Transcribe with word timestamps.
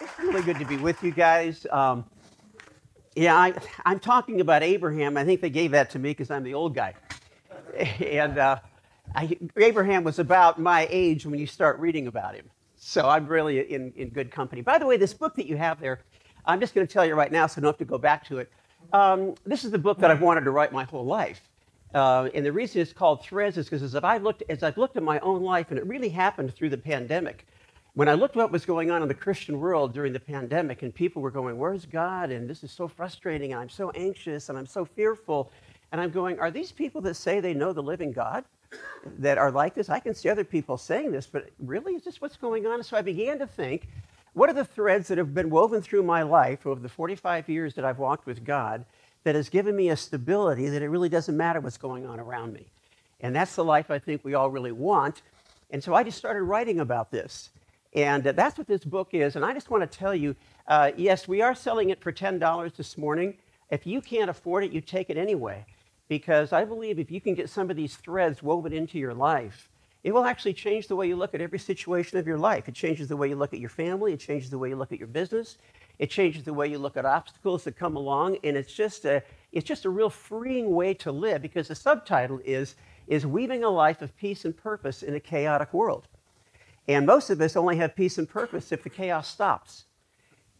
It's 0.00 0.18
really 0.18 0.42
good 0.42 0.58
to 0.58 0.64
be 0.64 0.78
with 0.78 1.02
you 1.02 1.10
guys. 1.10 1.66
Um, 1.70 2.06
yeah, 3.14 3.36
I, 3.36 3.52
I'm 3.84 4.00
talking 4.00 4.40
about 4.40 4.62
Abraham. 4.62 5.18
I 5.18 5.24
think 5.24 5.42
they 5.42 5.50
gave 5.50 5.72
that 5.72 5.90
to 5.90 5.98
me 5.98 6.10
because 6.10 6.30
I'm 6.30 6.42
the 6.42 6.54
old 6.54 6.74
guy. 6.74 6.94
And 8.00 8.36
uh, 8.36 8.58
I, 9.14 9.38
Abraham 9.56 10.02
was 10.02 10.18
about 10.18 10.58
my 10.58 10.88
age 10.90 11.24
when 11.24 11.38
you 11.38 11.46
start 11.46 11.78
reading 11.78 12.08
about 12.08 12.34
him. 12.34 12.50
So 12.76 13.08
I'm 13.08 13.26
really 13.26 13.60
in, 13.72 13.92
in 13.94 14.08
good 14.08 14.30
company. 14.30 14.60
By 14.60 14.78
the 14.78 14.86
way, 14.86 14.96
this 14.96 15.14
book 15.14 15.36
that 15.36 15.46
you 15.46 15.56
have 15.56 15.80
there, 15.80 16.00
I'm 16.44 16.60
just 16.60 16.74
going 16.74 16.86
to 16.86 16.92
tell 16.92 17.06
you 17.06 17.14
right 17.14 17.30
now 17.30 17.46
so 17.46 17.60
I 17.60 17.62
don't 17.62 17.68
have 17.68 17.78
to 17.78 17.84
go 17.84 17.96
back 17.96 18.24
to 18.26 18.38
it. 18.38 18.50
Um, 18.92 19.34
this 19.46 19.64
is 19.64 19.70
the 19.70 19.78
book 19.78 19.98
that 19.98 20.10
I've 20.10 20.20
wanted 20.20 20.42
to 20.44 20.50
write 20.50 20.72
my 20.72 20.84
whole 20.84 21.04
life. 21.04 21.40
Uh, 21.94 22.28
and 22.34 22.44
the 22.44 22.52
reason 22.52 22.80
it's 22.80 22.92
called 22.92 23.22
Threads 23.22 23.56
is 23.56 23.66
because 23.66 23.82
as 23.82 23.94
I've 23.94 24.22
looked, 24.22 24.42
as 24.48 24.62
I've 24.62 24.78
looked 24.78 24.96
at 24.96 25.02
my 25.02 25.20
own 25.20 25.42
life, 25.42 25.70
and 25.70 25.78
it 25.78 25.86
really 25.86 26.08
happened 26.08 26.54
through 26.54 26.70
the 26.70 26.78
pandemic. 26.78 27.46
When 27.94 28.08
I 28.08 28.14
looked 28.14 28.36
at 28.36 28.42
what 28.42 28.52
was 28.52 28.64
going 28.64 28.90
on 28.90 29.02
in 29.02 29.08
the 29.08 29.14
Christian 29.14 29.58
world 29.58 29.92
during 29.92 30.12
the 30.12 30.20
pandemic, 30.20 30.82
and 30.82 30.94
people 30.94 31.22
were 31.22 31.30
going, 31.30 31.58
"Where's 31.58 31.86
God?" 31.86 32.30
and 32.30 32.48
this 32.48 32.62
is 32.62 32.70
so 32.70 32.88
frustrating, 32.88 33.52
and 33.52 33.60
I'm 33.60 33.68
so 33.68 33.90
anxious, 33.90 34.48
and 34.48 34.56
I'm 34.56 34.66
so 34.66 34.84
fearful, 34.84 35.50
and 35.92 36.00
I'm 36.00 36.10
going, 36.10 36.38
"Are 36.38 36.50
these 36.50 36.72
people 36.72 37.00
that 37.02 37.14
say 37.14 37.40
they 37.40 37.54
know 37.54 37.72
the 37.72 37.82
living 37.82 38.12
God 38.12 38.44
that 39.18 39.38
are 39.38 39.50
like 39.50 39.74
this?" 39.74 39.90
I 39.90 40.00
can 40.00 40.14
see 40.14 40.28
other 40.28 40.44
people 40.44 40.76
saying 40.76 41.10
this, 41.10 41.26
but 41.26 41.50
really, 41.58 41.94
is 41.94 42.04
this 42.04 42.20
what's 42.20 42.36
going 42.36 42.66
on? 42.66 42.82
So 42.82 42.96
I 42.96 43.02
began 43.02 43.38
to 43.40 43.46
think, 43.46 43.88
what 44.34 44.48
are 44.48 44.54
the 44.54 44.64
threads 44.64 45.08
that 45.08 45.18
have 45.18 45.34
been 45.34 45.50
woven 45.50 45.82
through 45.82 46.04
my 46.04 46.22
life 46.22 46.66
over 46.66 46.80
the 46.80 46.88
45 46.88 47.48
years 47.48 47.74
that 47.74 47.84
I've 47.84 47.98
walked 47.98 48.26
with 48.26 48.44
God? 48.44 48.84
that 49.24 49.34
has 49.34 49.48
given 49.48 49.76
me 49.76 49.90
a 49.90 49.96
stability 49.96 50.68
that 50.68 50.82
it 50.82 50.88
really 50.88 51.08
doesn't 51.08 51.36
matter 51.36 51.60
what's 51.60 51.76
going 51.76 52.06
on 52.06 52.18
around 52.18 52.52
me. 52.52 52.66
And 53.20 53.36
that's 53.36 53.54
the 53.54 53.64
life 53.64 53.90
I 53.90 53.98
think 53.98 54.24
we 54.24 54.34
all 54.34 54.50
really 54.50 54.72
want. 54.72 55.22
And 55.70 55.82
so 55.84 55.94
I 55.94 56.02
just 56.02 56.18
started 56.18 56.42
writing 56.42 56.80
about 56.80 57.10
this. 57.10 57.50
And 57.94 58.26
uh, 58.26 58.32
that's 58.32 58.56
what 58.56 58.66
this 58.66 58.84
book 58.84 59.10
is. 59.12 59.36
And 59.36 59.44
I 59.44 59.52
just 59.52 59.70
want 59.70 59.90
to 59.90 59.98
tell 59.98 60.14
you 60.14 60.36
uh, 60.68 60.92
yes, 60.96 61.26
we 61.26 61.42
are 61.42 61.54
selling 61.54 61.90
it 61.90 62.00
for 62.00 62.12
$10 62.12 62.76
this 62.76 62.96
morning. 62.96 63.36
If 63.70 63.86
you 63.86 64.00
can't 64.00 64.30
afford 64.30 64.64
it, 64.64 64.72
you 64.72 64.80
take 64.80 65.10
it 65.10 65.16
anyway. 65.16 65.64
Because 66.08 66.52
I 66.52 66.64
believe 66.64 66.98
if 66.98 67.10
you 67.10 67.20
can 67.20 67.34
get 67.34 67.50
some 67.50 67.70
of 67.70 67.76
these 67.76 67.96
threads 67.96 68.42
woven 68.42 68.72
into 68.72 68.98
your 68.98 69.14
life, 69.14 69.68
it 70.02 70.12
will 70.12 70.24
actually 70.24 70.54
change 70.54 70.88
the 70.88 70.96
way 70.96 71.06
you 71.06 71.16
look 71.16 71.34
at 71.34 71.40
every 71.40 71.58
situation 71.58 72.18
of 72.18 72.26
your 72.26 72.38
life. 72.38 72.68
It 72.68 72.74
changes 72.74 73.08
the 73.08 73.16
way 73.16 73.28
you 73.28 73.36
look 73.36 73.52
at 73.52 73.60
your 73.60 73.68
family, 73.68 74.12
it 74.12 74.20
changes 74.20 74.50
the 74.50 74.58
way 74.58 74.70
you 74.70 74.76
look 74.76 74.92
at 74.92 74.98
your 74.98 75.08
business, 75.08 75.58
it 75.98 76.10
changes 76.10 76.44
the 76.44 76.54
way 76.54 76.68
you 76.68 76.78
look 76.78 76.96
at 76.96 77.04
obstacles 77.04 77.64
that 77.64 77.76
come 77.76 77.96
along, 77.96 78.38
and 78.42 78.56
it's 78.56 78.72
just 78.72 79.04
a, 79.04 79.22
it's 79.52 79.66
just 79.66 79.84
a 79.84 79.90
real 79.90 80.08
freeing 80.08 80.70
way 80.74 80.94
to 80.94 81.12
live 81.12 81.42
because 81.42 81.68
the 81.68 81.74
subtitle 81.74 82.40
is, 82.44 82.76
is 83.06 83.26
Weaving 83.26 83.62
a 83.62 83.68
Life 83.68 84.00
of 84.00 84.16
Peace 84.16 84.46
and 84.46 84.56
Purpose 84.56 85.02
in 85.02 85.14
a 85.14 85.20
Chaotic 85.20 85.74
World. 85.74 86.08
And 86.88 87.06
most 87.06 87.30
of 87.30 87.40
us 87.40 87.56
only 87.56 87.76
have 87.76 87.94
peace 87.94 88.18
and 88.18 88.28
purpose 88.28 88.72
if 88.72 88.82
the 88.82 88.90
chaos 88.90 89.28
stops. 89.28 89.84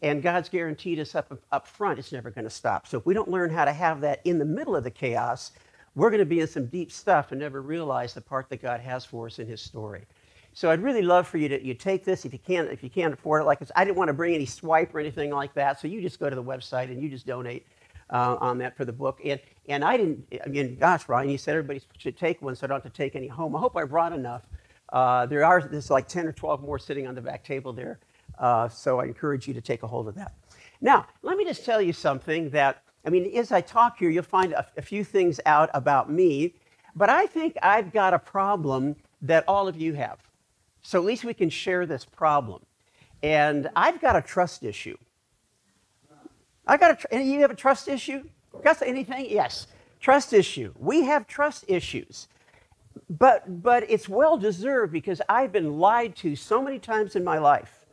And 0.03 0.23
God's 0.23 0.49
guaranteed 0.49 0.99
us 0.99 1.15
up, 1.15 1.39
up 1.53 1.67
front 1.67 1.99
it's 1.99 2.13
never 2.13 2.31
going 2.31 2.45
to 2.45 2.51
stop. 2.51 2.87
So 2.87 2.99
if 2.99 3.07
we 3.07 3.15
don't 3.15 3.31
learn 3.31 3.51
how 3.51 3.65
to 3.65 3.73
have 3.73 4.01
that 4.03 4.21
in 4.25 4.39
the 4.39 4.45
middle 4.45 4.75
of 4.77 4.85
the 4.85 4.91
chaos, 4.91 5.53
we're 5.95 6.11
going 6.11 6.21
to 6.21 6.27
be 6.27 6.41
in 6.41 6.47
some 6.47 6.67
deep 6.67 6.91
stuff 6.91 7.33
and 7.33 7.41
never 7.41 7.61
realize 7.61 8.15
the 8.15 8.21
part 8.21 8.48
that 8.48 8.63
God 8.63 8.81
has 8.81 9.05
for 9.05 9.27
us 9.27 9.39
in 9.39 9.47
His 9.47 9.61
story. 9.61 10.07
So 10.53 10.71
I'd 10.71 10.83
really 10.83 11.03
love 11.03 11.29
for 11.29 11.39
you 11.39 11.48
to 11.48 11.65
you 11.65 11.75
take 11.75 12.05
this 12.05 12.25
if 12.25 12.33
you 12.33 12.39
can't 12.39 12.71
if 12.71 12.83
you 12.83 12.91
can't 12.91 13.15
afford 13.15 13.43
it. 13.43 13.45
Like 13.45 13.61
I 13.77 13.85
didn't 13.85 13.97
want 13.97 14.09
to 14.09 14.15
bring 14.15 14.35
any 14.35 14.47
swipe 14.47 14.95
or 14.95 15.01
anything 15.01 15.31
like 15.31 15.55
that. 15.55 15.81
So 15.81 15.87
you 15.87 16.01
just 16.01 16.19
go 16.19 16.29
to 16.29 16.37
the 16.37 16.43
website 16.43 16.85
and 16.85 17.01
you 17.01 17.09
just 17.09 17.27
donate 17.27 17.67
uh, 18.11 18.37
on 18.41 18.59
that 18.59 18.77
for 18.77 18.85
the 18.85 18.93
book. 18.93 19.21
And 19.25 19.41
and 19.69 19.85
I 19.85 19.97
didn't. 19.97 20.27
I 20.45 20.48
mean, 20.48 20.77
gosh, 20.77 21.09
Ryan, 21.09 21.31
you 21.31 21.39
said 21.39 21.53
everybody 21.57 21.81
should 21.98 22.17
take 22.17 22.43
one, 22.43 22.57
so 22.57 22.67
I 22.67 22.69
don't 22.69 22.83
have 22.83 22.93
to 22.93 22.97
take 22.97 23.15
any 23.15 23.29
home. 23.29 23.55
I 23.55 23.61
hope 23.61 23.77
I 23.77 23.85
brought 23.85 24.13
enough. 24.13 24.43
Uh, 24.92 25.27
there 25.27 25.44
are 25.44 25.62
there's 25.62 25.91
like 25.91 26.08
10 26.08 26.27
or 26.27 26.33
12 26.33 26.62
more 26.62 26.78
sitting 26.78 27.06
on 27.06 27.14
the 27.14 27.20
back 27.20 27.44
table 27.44 27.72
there. 27.72 28.00
Uh, 28.38 28.69
so 28.69 29.00
I 29.00 29.05
encourage 29.05 29.46
you 29.46 29.55
to 29.55 29.60
take 29.60 29.83
a 29.83 29.86
hold 29.86 30.08
of 30.08 30.14
that. 30.16 30.34
Now, 30.80 31.06
let 31.22 31.36
me 31.36 31.44
just 31.44 31.64
tell 31.64 31.80
you 31.80 31.92
something 31.92 32.50
that 32.50 32.83
I 33.05 33.11
mean, 33.11 33.34
as 33.36 33.52
I 33.52 33.61
talk 33.61 33.98
here, 33.98 34.11
you'll 34.11 34.22
find 34.22 34.52
a, 34.52 34.66
a 34.77 34.83
few 34.83 35.05
things 35.05 35.40
out 35.46 35.70
about 35.73 36.11
me, 36.11 36.55
but 36.95 37.08
I 37.08 37.27
think 37.27 37.56
I've 37.62 37.92
got 37.92 38.12
a 38.12 38.18
problem 38.18 38.96
that 39.23 39.45
all 39.48 39.68
of 39.68 39.77
you 39.77 39.95
have. 39.95 40.18
So 40.83 40.98
at 40.98 41.05
least 41.05 41.24
we 41.24 41.34
can 41.34 41.50
share 41.50 41.86
this 41.86 42.05
problem. 42.05 42.62
And 43.23 43.68
I've 43.77 44.00
got 44.00 44.17
a 44.17 44.23
trust 44.23 44.62
issue. 44.62 44.96
I 46.67 46.77
got 46.77 47.05
a, 47.12 47.23
you 47.23 47.40
have 47.40 47.50
a 47.50 47.56
trust 47.56 47.89
issue? 47.89 48.24
Gus, 48.62 48.83
anything? 48.83 49.27
Yes. 49.29 49.67
Trust 50.00 50.33
issue. 50.33 50.73
We 50.79 51.02
have 51.05 51.27
trust 51.27 51.64
issues. 51.68 52.29
But, 53.08 53.62
but 53.62 53.89
it's 53.90 54.08
well 54.08 54.36
deserved 54.36 54.92
because 54.92 55.20
I've 55.28 55.52
been 55.52 55.78
lied 55.78 56.17
to 56.17 56.36
so 56.36 56.62
many 56.62 56.78
times 56.78 57.17
in 57.17 57.24
my 57.24 57.39
life. 57.39 57.86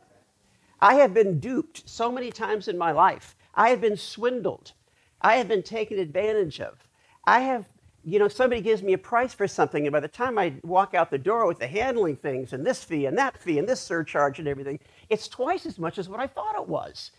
I 0.80 0.94
have 0.94 1.12
been 1.12 1.40
duped 1.40 1.88
so 1.88 2.12
many 2.12 2.30
times 2.30 2.68
in 2.68 2.78
my 2.78 2.92
life. 2.92 3.36
I 3.54 3.70
have 3.70 3.80
been 3.80 3.96
swindled. 3.96 4.72
I 5.20 5.36
have 5.36 5.48
been 5.48 5.62
taken 5.62 5.98
advantage 5.98 6.60
of. 6.60 6.88
I 7.24 7.40
have 7.40 7.66
you 8.04 8.18
know, 8.18 8.28
somebody 8.28 8.62
gives 8.62 8.82
me 8.82 8.94
a 8.94 8.98
price 8.98 9.34
for 9.34 9.46
something, 9.46 9.86
and 9.86 9.92
by 9.92 10.00
the 10.00 10.08
time 10.08 10.38
I 10.38 10.54
walk 10.62 10.94
out 10.94 11.10
the 11.10 11.18
door 11.18 11.46
with 11.46 11.58
the 11.58 11.66
handling 11.66 12.16
things 12.16 12.54
and 12.54 12.64
this 12.64 12.82
fee 12.82 13.04
and 13.04 13.18
that 13.18 13.36
fee 13.36 13.58
and 13.58 13.68
this 13.68 13.80
surcharge 13.80 14.38
and 14.38 14.48
everything, 14.48 14.78
it's 15.10 15.28
twice 15.28 15.66
as 15.66 15.78
much 15.78 15.98
as 15.98 16.08
what 16.08 16.18
I 16.20 16.26
thought 16.26 16.56
it 16.56 16.66
was. 16.66 17.10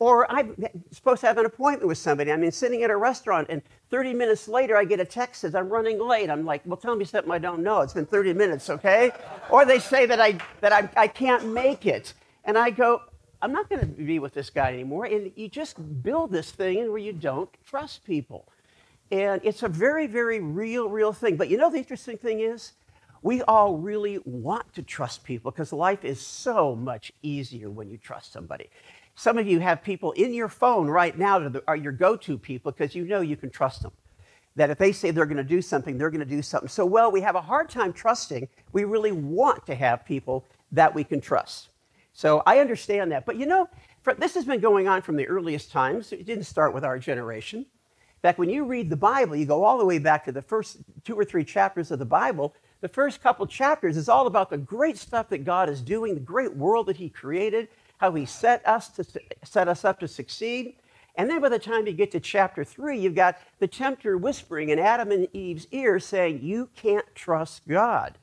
Or 0.00 0.30
I'm 0.32 0.56
supposed 0.90 1.20
to 1.20 1.26
have 1.26 1.36
an 1.36 1.44
appointment 1.44 1.86
with 1.86 1.98
somebody. 1.98 2.32
I 2.32 2.36
mean, 2.36 2.50
sitting 2.50 2.82
at 2.82 2.90
a 2.90 2.96
restaurant, 2.96 3.48
and 3.50 3.60
30 3.90 4.14
minutes 4.14 4.48
later, 4.48 4.76
I 4.76 4.84
get 4.84 4.98
a 4.98 5.04
text 5.04 5.42
says 5.42 5.54
I'm 5.54 5.68
running 5.68 6.00
late. 6.00 6.30
I'm 6.30 6.46
like, 6.46 6.62
well, 6.64 6.78
tell 6.78 6.96
me 6.96 7.04
something 7.04 7.30
I 7.30 7.38
don't 7.38 7.62
know. 7.62 7.82
It's 7.82 7.92
been 7.92 8.06
30 8.06 8.32
minutes, 8.32 8.70
okay? 8.70 9.12
or 9.50 9.66
they 9.66 9.78
say 9.78 10.06
that 10.06 10.18
I 10.18 10.38
that 10.62 10.72
I, 10.72 10.88
I 10.96 11.06
can't 11.06 11.52
make 11.52 11.84
it, 11.84 12.14
and 12.44 12.56
I 12.56 12.70
go, 12.70 13.02
I'm 13.42 13.52
not 13.52 13.68
going 13.68 13.80
to 13.80 13.86
be 13.86 14.18
with 14.18 14.32
this 14.32 14.48
guy 14.48 14.72
anymore. 14.72 15.04
And 15.04 15.32
you 15.36 15.48
just 15.48 16.02
build 16.02 16.32
this 16.32 16.50
thing 16.50 16.88
where 16.88 16.98
you 16.98 17.12
don't 17.12 17.50
trust 17.66 18.04
people. 18.04 18.48
And 19.10 19.40
it's 19.44 19.62
a 19.62 19.68
very, 19.68 20.06
very 20.06 20.40
real, 20.40 20.88
real 20.88 21.12
thing. 21.12 21.36
But 21.36 21.50
you 21.50 21.58
know, 21.58 21.70
the 21.70 21.78
interesting 21.78 22.16
thing 22.16 22.40
is, 22.40 22.72
we 23.22 23.42
all 23.42 23.76
really 23.76 24.18
want 24.24 24.72
to 24.74 24.82
trust 24.82 25.24
people 25.24 25.50
because 25.50 25.74
life 25.74 26.04
is 26.04 26.20
so 26.20 26.74
much 26.74 27.12
easier 27.22 27.68
when 27.68 27.90
you 27.90 27.98
trust 27.98 28.32
somebody. 28.32 28.70
Some 29.20 29.36
of 29.36 29.46
you 29.46 29.60
have 29.60 29.82
people 29.82 30.12
in 30.12 30.32
your 30.32 30.48
phone 30.48 30.88
right 30.88 31.18
now 31.18 31.38
that 31.40 31.62
are 31.68 31.76
your 31.76 31.92
go 31.92 32.16
to 32.16 32.38
people 32.38 32.72
because 32.72 32.94
you 32.94 33.04
know 33.04 33.20
you 33.20 33.36
can 33.36 33.50
trust 33.50 33.82
them. 33.82 33.92
That 34.56 34.70
if 34.70 34.78
they 34.78 34.92
say 34.92 35.10
they're 35.10 35.26
going 35.26 35.36
to 35.36 35.44
do 35.44 35.60
something, 35.60 35.98
they're 35.98 36.08
going 36.08 36.26
to 36.26 36.34
do 36.36 36.40
something. 36.40 36.70
So, 36.70 36.86
well, 36.86 37.12
we 37.12 37.20
have 37.20 37.34
a 37.34 37.42
hard 37.42 37.68
time 37.68 37.92
trusting. 37.92 38.48
We 38.72 38.84
really 38.84 39.12
want 39.12 39.66
to 39.66 39.74
have 39.74 40.06
people 40.06 40.46
that 40.72 40.94
we 40.94 41.04
can 41.04 41.20
trust. 41.20 41.68
So, 42.14 42.42
I 42.46 42.60
understand 42.60 43.12
that. 43.12 43.26
But 43.26 43.36
you 43.36 43.44
know, 43.44 43.68
this 44.16 44.32
has 44.32 44.46
been 44.46 44.58
going 44.58 44.88
on 44.88 45.02
from 45.02 45.16
the 45.16 45.26
earliest 45.26 45.70
times. 45.70 46.12
It 46.12 46.24
didn't 46.24 46.44
start 46.44 46.72
with 46.72 46.82
our 46.82 46.98
generation. 46.98 47.58
In 47.58 48.22
fact, 48.22 48.38
when 48.38 48.48
you 48.48 48.64
read 48.64 48.88
the 48.88 48.96
Bible, 48.96 49.36
you 49.36 49.44
go 49.44 49.64
all 49.64 49.76
the 49.76 49.84
way 49.84 49.98
back 49.98 50.24
to 50.24 50.32
the 50.32 50.40
first 50.40 50.78
two 51.04 51.14
or 51.14 51.26
three 51.26 51.44
chapters 51.44 51.90
of 51.90 51.98
the 51.98 52.06
Bible. 52.06 52.54
The 52.80 52.88
first 52.88 53.22
couple 53.22 53.46
chapters 53.46 53.98
is 53.98 54.08
all 54.08 54.26
about 54.26 54.48
the 54.48 54.56
great 54.56 54.96
stuff 54.96 55.28
that 55.28 55.44
God 55.44 55.68
is 55.68 55.82
doing, 55.82 56.14
the 56.14 56.20
great 56.20 56.56
world 56.56 56.86
that 56.86 56.96
He 56.96 57.10
created, 57.10 57.68
how 58.00 58.12
He 58.12 58.26
set 58.26 58.66
us 58.66 58.88
to 58.88 59.04
set 59.44 59.68
us 59.68 59.84
up 59.84 60.00
to 60.00 60.08
succeed. 60.08 60.74
And 61.16 61.28
then 61.28 61.40
by 61.40 61.48
the 61.48 61.58
time 61.58 61.86
you 61.86 61.92
get 61.92 62.10
to 62.12 62.20
chapter 62.20 62.64
three, 62.64 62.98
you've 62.98 63.14
got 63.14 63.38
the 63.58 63.68
tempter 63.68 64.16
whispering 64.16 64.70
in 64.70 64.78
Adam 64.78 65.10
and 65.10 65.28
Eve's 65.32 65.66
ear 65.70 66.00
saying, 66.00 66.40
You 66.42 66.68
can't 66.74 67.06
trust 67.14 67.68
God. 67.68 68.18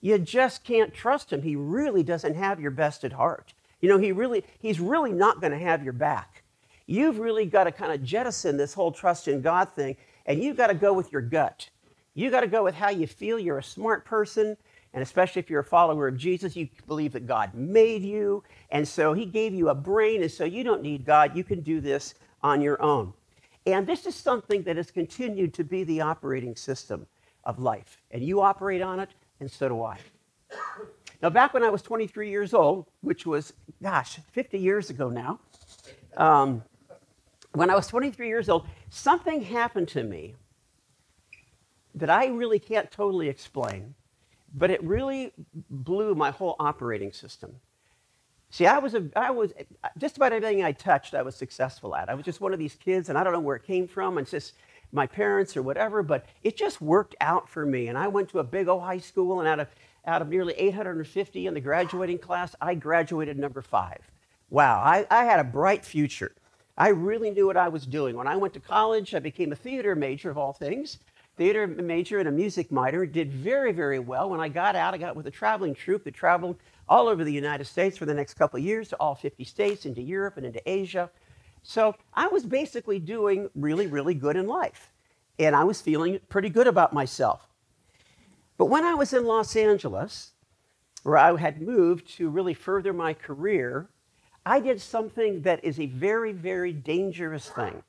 You 0.00 0.18
just 0.18 0.64
can't 0.64 0.94
trust 0.94 1.32
Him. 1.32 1.42
He 1.42 1.56
really 1.56 2.02
doesn't 2.02 2.36
have 2.36 2.60
your 2.60 2.70
best 2.70 3.04
at 3.04 3.12
heart. 3.12 3.52
You 3.80 3.88
know, 3.88 3.98
he 3.98 4.12
really, 4.12 4.44
He's 4.58 4.80
really 4.80 5.12
not 5.12 5.40
going 5.40 5.52
to 5.52 5.58
have 5.58 5.84
your 5.84 5.92
back 5.92 6.42
you've 6.88 7.20
really 7.20 7.46
got 7.46 7.64
to 7.64 7.72
kind 7.72 7.92
of 7.92 8.02
jettison 8.02 8.56
this 8.56 8.74
whole 8.74 8.90
trust 8.90 9.28
in 9.28 9.40
God 9.40 9.68
thing, 9.74 9.96
and 10.26 10.42
you've 10.42 10.56
got 10.56 10.68
to 10.68 10.74
go 10.74 10.92
with 10.92 11.12
your 11.12 11.22
gut. 11.22 11.68
You've 12.14 12.32
got 12.32 12.40
to 12.40 12.48
go 12.48 12.64
with 12.64 12.74
how 12.74 12.88
you 12.88 13.06
feel. 13.06 13.38
You're 13.38 13.58
a 13.58 13.62
smart 13.62 14.04
person, 14.04 14.56
and 14.94 15.02
especially 15.02 15.40
if 15.40 15.50
you're 15.50 15.60
a 15.60 15.64
follower 15.64 16.08
of 16.08 16.16
Jesus, 16.16 16.56
you 16.56 16.68
believe 16.86 17.12
that 17.12 17.26
God 17.26 17.54
made 17.54 18.02
you, 18.02 18.42
and 18.70 18.86
so 18.86 19.12
He 19.12 19.26
gave 19.26 19.54
you 19.54 19.68
a 19.68 19.74
brain, 19.74 20.22
and 20.22 20.30
so 20.30 20.44
you 20.44 20.64
don't 20.64 20.82
need 20.82 21.04
God. 21.04 21.36
You 21.36 21.44
can 21.44 21.60
do 21.60 21.80
this 21.80 22.14
on 22.42 22.60
your 22.60 22.80
own. 22.82 23.12
And 23.66 23.86
this 23.86 24.06
is 24.06 24.14
something 24.14 24.62
that 24.62 24.76
has 24.76 24.90
continued 24.90 25.52
to 25.54 25.64
be 25.64 25.84
the 25.84 26.00
operating 26.00 26.56
system 26.56 27.06
of 27.44 27.58
life. 27.58 27.98
And 28.10 28.22
you 28.22 28.40
operate 28.40 28.80
on 28.80 29.00
it, 29.00 29.10
and 29.40 29.50
so 29.50 29.68
do 29.68 29.82
I. 29.82 29.98
Now, 31.20 31.30
back 31.30 31.52
when 31.52 31.64
I 31.64 31.68
was 31.68 31.82
23 31.82 32.30
years 32.30 32.54
old, 32.54 32.86
which 33.00 33.26
was, 33.26 33.52
gosh, 33.82 34.20
50 34.32 34.58
years 34.58 34.88
ago 34.88 35.08
now, 35.08 35.40
um, 36.16 36.62
when 37.52 37.70
I 37.70 37.74
was 37.74 37.88
23 37.88 38.28
years 38.28 38.48
old, 38.48 38.66
something 38.88 39.42
happened 39.42 39.88
to 39.88 40.04
me 40.04 40.36
that 41.94 42.08
I 42.08 42.26
really 42.26 42.60
can't 42.60 42.90
totally 42.90 43.28
explain, 43.28 43.94
but 44.54 44.70
it 44.70 44.82
really 44.82 45.32
blew 45.70 46.14
my 46.14 46.30
whole 46.30 46.56
operating 46.58 47.12
system. 47.12 47.56
See, 48.50 48.66
I 48.66 48.78
was, 48.78 48.94
a, 48.94 49.08
I 49.14 49.30
was 49.30 49.52
just 49.98 50.16
about 50.16 50.32
everything 50.32 50.64
I 50.64 50.72
touched, 50.72 51.14
I 51.14 51.22
was 51.22 51.36
successful 51.36 51.94
at. 51.94 52.08
I 52.08 52.14
was 52.14 52.24
just 52.24 52.40
one 52.40 52.52
of 52.52 52.58
these 52.58 52.74
kids, 52.74 53.08
and 53.08 53.18
I 53.18 53.24
don't 53.24 53.32
know 53.32 53.40
where 53.40 53.56
it 53.56 53.64
came 53.64 53.86
from. 53.86 54.16
It's 54.16 54.30
just 54.30 54.54
my 54.90 55.06
parents 55.06 55.54
or 55.56 55.62
whatever, 55.62 56.02
but 56.02 56.24
it 56.42 56.56
just 56.56 56.80
worked 56.80 57.14
out 57.20 57.48
for 57.48 57.66
me. 57.66 57.88
And 57.88 57.98
I 57.98 58.08
went 58.08 58.30
to 58.30 58.38
a 58.38 58.44
big 58.44 58.68
old 58.68 58.82
high 58.82 58.98
school, 58.98 59.40
and 59.40 59.48
out 59.48 59.60
of, 59.60 59.68
out 60.06 60.22
of 60.22 60.28
nearly 60.28 60.54
850 60.54 61.46
in 61.46 61.52
the 61.52 61.60
graduating 61.60 62.18
class, 62.18 62.54
I 62.60 62.74
graduated 62.74 63.38
number 63.38 63.62
five 63.62 64.00
wow, 64.50 64.80
I, 64.82 65.06
I 65.10 65.24
had 65.24 65.40
a 65.40 65.44
bright 65.44 65.84
future. 65.84 66.32
I 66.76 66.88
really 66.88 67.30
knew 67.30 67.46
what 67.46 67.56
I 67.56 67.68
was 67.68 67.84
doing. 67.84 68.16
When 68.16 68.26
I 68.26 68.36
went 68.36 68.54
to 68.54 68.60
college, 68.60 69.14
I 69.14 69.18
became 69.18 69.52
a 69.52 69.56
theater 69.56 69.94
major 69.94 70.30
of 70.30 70.38
all 70.38 70.52
things, 70.52 70.98
theater 71.38 71.66
major 71.66 72.18
and 72.18 72.28
a 72.28 72.32
music 72.32 72.70
minor. 72.70 73.06
Did 73.06 73.32
very, 73.32 73.72
very 73.72 73.98
well. 73.98 74.28
When 74.28 74.40
I 74.40 74.48
got 74.48 74.76
out, 74.76 74.92
I 74.92 74.98
got 74.98 75.16
with 75.16 75.26
a 75.26 75.30
traveling 75.30 75.74
troupe 75.74 76.04
that 76.04 76.14
traveled 76.14 76.56
all 76.88 77.08
over 77.08 77.24
the 77.24 77.32
United 77.32 77.64
States 77.64 77.96
for 77.96 78.04
the 78.04 78.12
next 78.12 78.34
couple 78.34 78.58
of 78.58 78.64
years 78.64 78.88
to 78.88 78.96
all 78.96 79.14
50 79.14 79.44
states, 79.44 79.86
into 79.86 80.02
Europe 80.02 80.36
and 80.36 80.44
into 80.44 80.60
Asia. 80.68 81.10
So 81.62 81.94
I 82.12 82.26
was 82.26 82.44
basically 82.44 82.98
doing 82.98 83.48
really, 83.54 83.86
really 83.86 84.14
good 84.14 84.36
in 84.36 84.46
life. 84.46 84.92
And 85.38 85.54
I 85.54 85.64
was 85.64 85.80
feeling 85.80 86.18
pretty 86.28 86.50
good 86.50 86.66
about 86.66 86.92
myself. 86.92 87.48
But 88.58 88.66
when 88.66 88.84
I 88.84 88.94
was 88.94 89.12
in 89.12 89.24
Los 89.24 89.54
Angeles, 89.54 90.32
where 91.04 91.16
I 91.16 91.36
had 91.36 91.62
moved 91.62 92.08
to 92.16 92.28
really 92.28 92.54
further 92.54 92.92
my 92.92 93.14
career, 93.14 93.88
I 94.44 94.58
did 94.58 94.80
something 94.80 95.42
that 95.42 95.62
is 95.62 95.78
a 95.78 95.86
very, 95.86 96.32
very 96.32 96.72
dangerous 96.72 97.48
thing. 97.48 97.82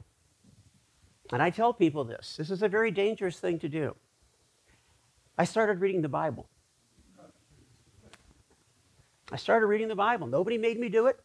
And 1.32 1.42
I 1.42 1.50
tell 1.50 1.74
people 1.74 2.04
this 2.04 2.36
this 2.38 2.50
is 2.50 2.64
a 2.64 2.68
very 2.68 2.92
dangerous 2.92 3.40
thing 3.40 3.60
to 3.60 3.70
do. 3.70 3.96
I 5.38 5.46
started 5.46 5.80
reading 5.80 6.02
the 6.02 6.10
Bible. 6.10 6.48
I 9.32 9.38
started 9.38 9.68
reading 9.68 9.88
the 9.88 9.96
Bible. 9.96 10.28
Nobody 10.28 10.58
made 10.58 10.80
me 10.80 10.90
do 10.90 11.06
it. 11.06 11.20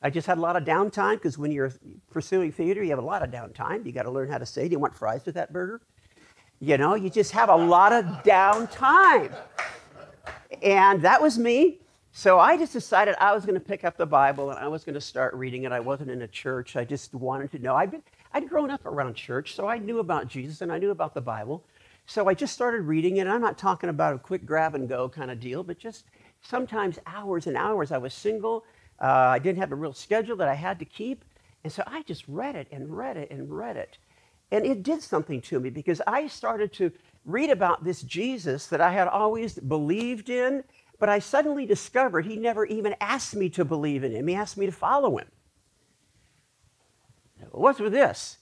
I 0.00 0.10
just 0.10 0.26
had 0.26 0.38
a 0.38 0.40
lot 0.40 0.54
of 0.54 0.64
downtime 0.64 1.14
because 1.14 1.38
when 1.38 1.50
you're 1.50 1.72
pursuing 2.10 2.52
theater, 2.52 2.82
you 2.82 2.90
have 2.90 2.98
a 2.98 3.02
lot 3.02 3.22
of 3.22 3.30
downtime. 3.30 3.84
You 3.84 3.92
got 3.92 4.02
to 4.02 4.10
learn 4.10 4.30
how 4.30 4.38
to 4.38 4.46
say, 4.46 4.68
Do 4.68 4.72
you 4.72 4.78
want 4.78 4.94
fries 4.94 5.24
with 5.24 5.34
that 5.34 5.52
burger? 5.52 5.80
You 6.60 6.78
know, 6.78 6.94
you 6.94 7.10
just 7.10 7.32
have 7.32 7.48
a 7.48 7.56
lot 7.56 7.92
of 7.92 8.04
downtime. 8.22 9.34
And 10.62 11.02
that 11.02 11.20
was 11.20 11.38
me. 11.38 11.80
So 12.12 12.38
I 12.38 12.56
just 12.56 12.72
decided 12.72 13.16
I 13.18 13.34
was 13.34 13.44
going 13.44 13.58
to 13.58 13.64
pick 13.64 13.82
up 13.82 13.96
the 13.96 14.06
Bible 14.06 14.50
and 14.50 14.58
I 14.58 14.68
was 14.68 14.84
going 14.84 14.94
to 14.94 15.00
start 15.00 15.34
reading 15.34 15.64
it. 15.64 15.72
I 15.72 15.80
wasn't 15.80 16.10
in 16.10 16.22
a 16.22 16.28
church. 16.28 16.76
I 16.76 16.84
just 16.84 17.12
wanted 17.12 17.50
to 17.52 17.58
know. 17.58 17.74
I'd, 17.74 17.90
been, 17.90 18.02
I'd 18.34 18.48
grown 18.48 18.70
up 18.70 18.84
around 18.84 19.14
church, 19.14 19.54
so 19.54 19.68
I 19.68 19.78
knew 19.78 20.00
about 20.00 20.26
Jesus 20.26 20.60
and 20.60 20.72
I 20.72 20.78
knew 20.78 20.90
about 20.90 21.14
the 21.14 21.20
Bible. 21.20 21.64
So 22.06 22.28
I 22.28 22.34
just 22.34 22.52
started 22.52 22.82
reading 22.82 23.16
it. 23.18 23.26
I'm 23.26 23.40
not 23.40 23.56
talking 23.56 23.88
about 23.88 24.16
a 24.16 24.18
quick 24.18 24.44
grab 24.44 24.74
and 24.74 24.88
go 24.88 25.08
kind 25.08 25.30
of 25.30 25.38
deal, 25.40 25.62
but 25.62 25.78
just 25.78 26.06
sometimes 26.42 26.98
hours 27.06 27.46
and 27.46 27.56
hours. 27.56 27.92
I 27.92 27.98
was 27.98 28.12
single. 28.12 28.64
Uh, 29.00 29.06
I 29.06 29.38
didn't 29.38 29.58
have 29.58 29.72
a 29.72 29.76
real 29.76 29.92
schedule 29.92 30.36
that 30.36 30.48
I 30.48 30.54
had 30.54 30.80
to 30.80 30.84
keep. 30.84 31.24
And 31.62 31.72
so 31.72 31.84
I 31.86 32.02
just 32.02 32.24
read 32.28 32.56
it 32.56 32.66
and 32.72 32.94
read 32.94 33.16
it 33.16 33.30
and 33.30 33.48
read 33.50 33.76
it. 33.76 33.98
And 34.50 34.66
it 34.66 34.82
did 34.82 35.00
something 35.00 35.40
to 35.42 35.60
me 35.60 35.70
because 35.70 36.02
I 36.06 36.26
started 36.26 36.72
to 36.74 36.90
read 37.24 37.50
about 37.50 37.84
this 37.84 38.02
Jesus 38.02 38.66
that 38.66 38.80
I 38.80 38.92
had 38.92 39.08
always 39.08 39.54
believed 39.54 40.28
in 40.28 40.64
but 40.98 41.08
I 41.08 41.18
suddenly 41.18 41.66
discovered 41.66 42.24
he 42.24 42.36
never 42.36 42.64
even 42.66 42.94
asked 43.00 43.34
me 43.34 43.48
to 43.50 43.64
believe 43.64 44.04
in 44.04 44.12
him. 44.12 44.26
He 44.26 44.34
asked 44.34 44.56
me 44.56 44.66
to 44.66 44.72
follow 44.72 45.18
him. 45.18 45.26
What's 47.54 47.80
with 47.80 47.92
this? 47.92 48.38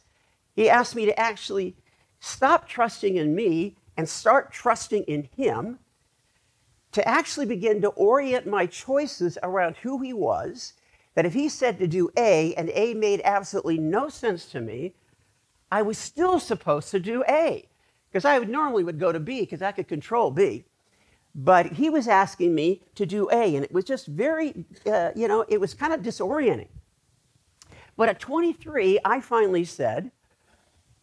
He 0.55 0.69
asked 0.69 0.97
me 0.97 1.06
to 1.06 1.19
actually 1.19 1.76
stop 2.20 2.69
trusting 2.69 3.17
in 3.17 3.35
me 3.35 3.76
and 3.97 4.09
start 4.09 4.53
trusting 4.53 5.03
in 5.05 5.29
him, 5.37 5.79
to 6.93 7.06
actually 7.06 7.47
begin 7.47 7.81
to 7.82 7.88
orient 7.88 8.47
my 8.47 8.67
choices 8.67 9.38
around 9.43 9.76
who 9.79 10.00
he 10.03 10.12
was. 10.12 10.75
That 11.14 11.26
if 11.26 11.35
he 11.35 11.49
said 11.49 11.79
to 11.79 11.87
do 11.87 12.11
A 12.17 12.55
and 12.55 12.70
A 12.70 12.94
made 12.94 13.20
absolutely 13.25 13.79
no 13.79 14.09
sense 14.09 14.47
to 14.47 14.61
me, 14.61 14.94
I 15.70 15.82
was 15.82 15.99
still 15.99 16.38
supposed 16.38 16.91
to 16.91 17.00
do 17.00 17.25
A. 17.29 17.69
Because 18.11 18.25
I 18.25 18.38
would 18.38 18.49
normally 18.49 18.85
would 18.85 18.99
go 18.99 19.12
to 19.12 19.20
B 19.20 19.41
because 19.41 19.62
I 19.62 19.73
could 19.73 19.88
control 19.88 20.31
B. 20.31 20.64
But 21.35 21.73
he 21.73 21.88
was 21.88 22.09
asking 22.09 22.55
me 22.55 22.82
to 22.94 23.06
do 23.06 23.29
A, 23.31 23.56
and 23.56 23.64
it 23.64 23.73
was 23.73 23.85
just 23.85 24.06
very, 24.06 24.67
uh, 24.87 25.11
you 25.17 25.29
know, 25.29 25.47
it 25.49 25.59
was 25.59 25.73
kind 25.73 25.94
of 25.94 26.00
disorienting. 26.00 26.69
But 27.97 28.09
at 28.09 28.21
23, 28.21 28.99
I 29.05 29.21
finally 29.21 29.65
said, 29.65 30.11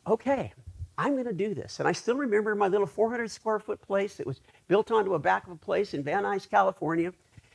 okay, 0.07 0.53
I'm 0.97 1.13
going 1.13 1.25
to 1.25 1.33
do 1.33 1.53
this. 1.53 1.80
And 1.80 1.88
I 1.88 1.91
still 1.94 2.15
remember 2.15 2.56
my 2.56 2.68
little 2.68 2.88
400 2.88 3.31
square 3.31 3.59
foot 3.59 3.81
place. 3.81 4.15
that 4.15 4.27
was 4.27 4.41
built 4.68 4.91
onto 4.91 5.13
a 5.13 5.19
back 5.19 5.45
of 5.45 5.53
a 5.53 5.56
place 5.56 5.94
in 5.94 6.03
Van 6.03 6.24
Nuys, 6.24 6.50
California, 6.50 7.13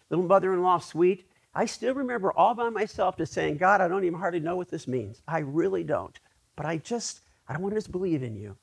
little 0.09 0.25
mother 0.25 0.55
in 0.55 0.63
law 0.63 0.79
suite. 0.79 1.29
I 1.55 1.67
still 1.67 1.95
remember 1.95 2.33
all 2.33 2.55
by 2.55 2.69
myself 2.71 3.17
just 3.17 3.33
saying, 3.33 3.59
God, 3.59 3.81
I 3.81 3.89
don't 3.89 4.05
even 4.05 4.19
hardly 4.19 4.41
know 4.41 4.57
what 4.57 4.71
this 4.71 4.89
means. 4.89 5.23
I 5.29 5.41
really 5.41 5.85
don't. 5.85 6.19
But 6.57 6.67
I 6.67 6.79
just, 6.79 7.21
I 7.49 7.53
don't 7.53 7.63
want 7.63 7.75
to 7.75 7.81
just 7.81 7.93
believe 7.93 8.23
in 8.23 8.35
you. 8.35 8.57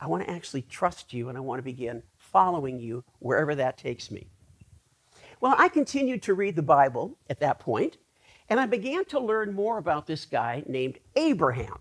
I 0.00 0.06
want 0.06 0.24
to 0.24 0.30
actually 0.30 0.62
trust 0.62 1.12
you 1.12 1.28
and 1.28 1.38
I 1.38 1.40
want 1.40 1.58
to 1.58 1.64
begin 1.64 2.02
following 2.16 2.78
you 2.78 3.04
wherever 3.20 3.54
that 3.54 3.78
takes 3.78 4.10
me. 4.10 4.28
Well, 5.40 5.54
I 5.56 5.68
continued 5.68 6.22
to 6.24 6.34
read 6.34 6.56
the 6.56 6.62
Bible 6.62 7.16
at 7.30 7.40
that 7.40 7.60
point, 7.60 7.96
and 8.48 8.58
I 8.58 8.66
began 8.66 9.04
to 9.06 9.20
learn 9.20 9.52
more 9.52 9.78
about 9.78 10.06
this 10.06 10.24
guy 10.24 10.62
named 10.66 10.98
Abraham. 11.16 11.78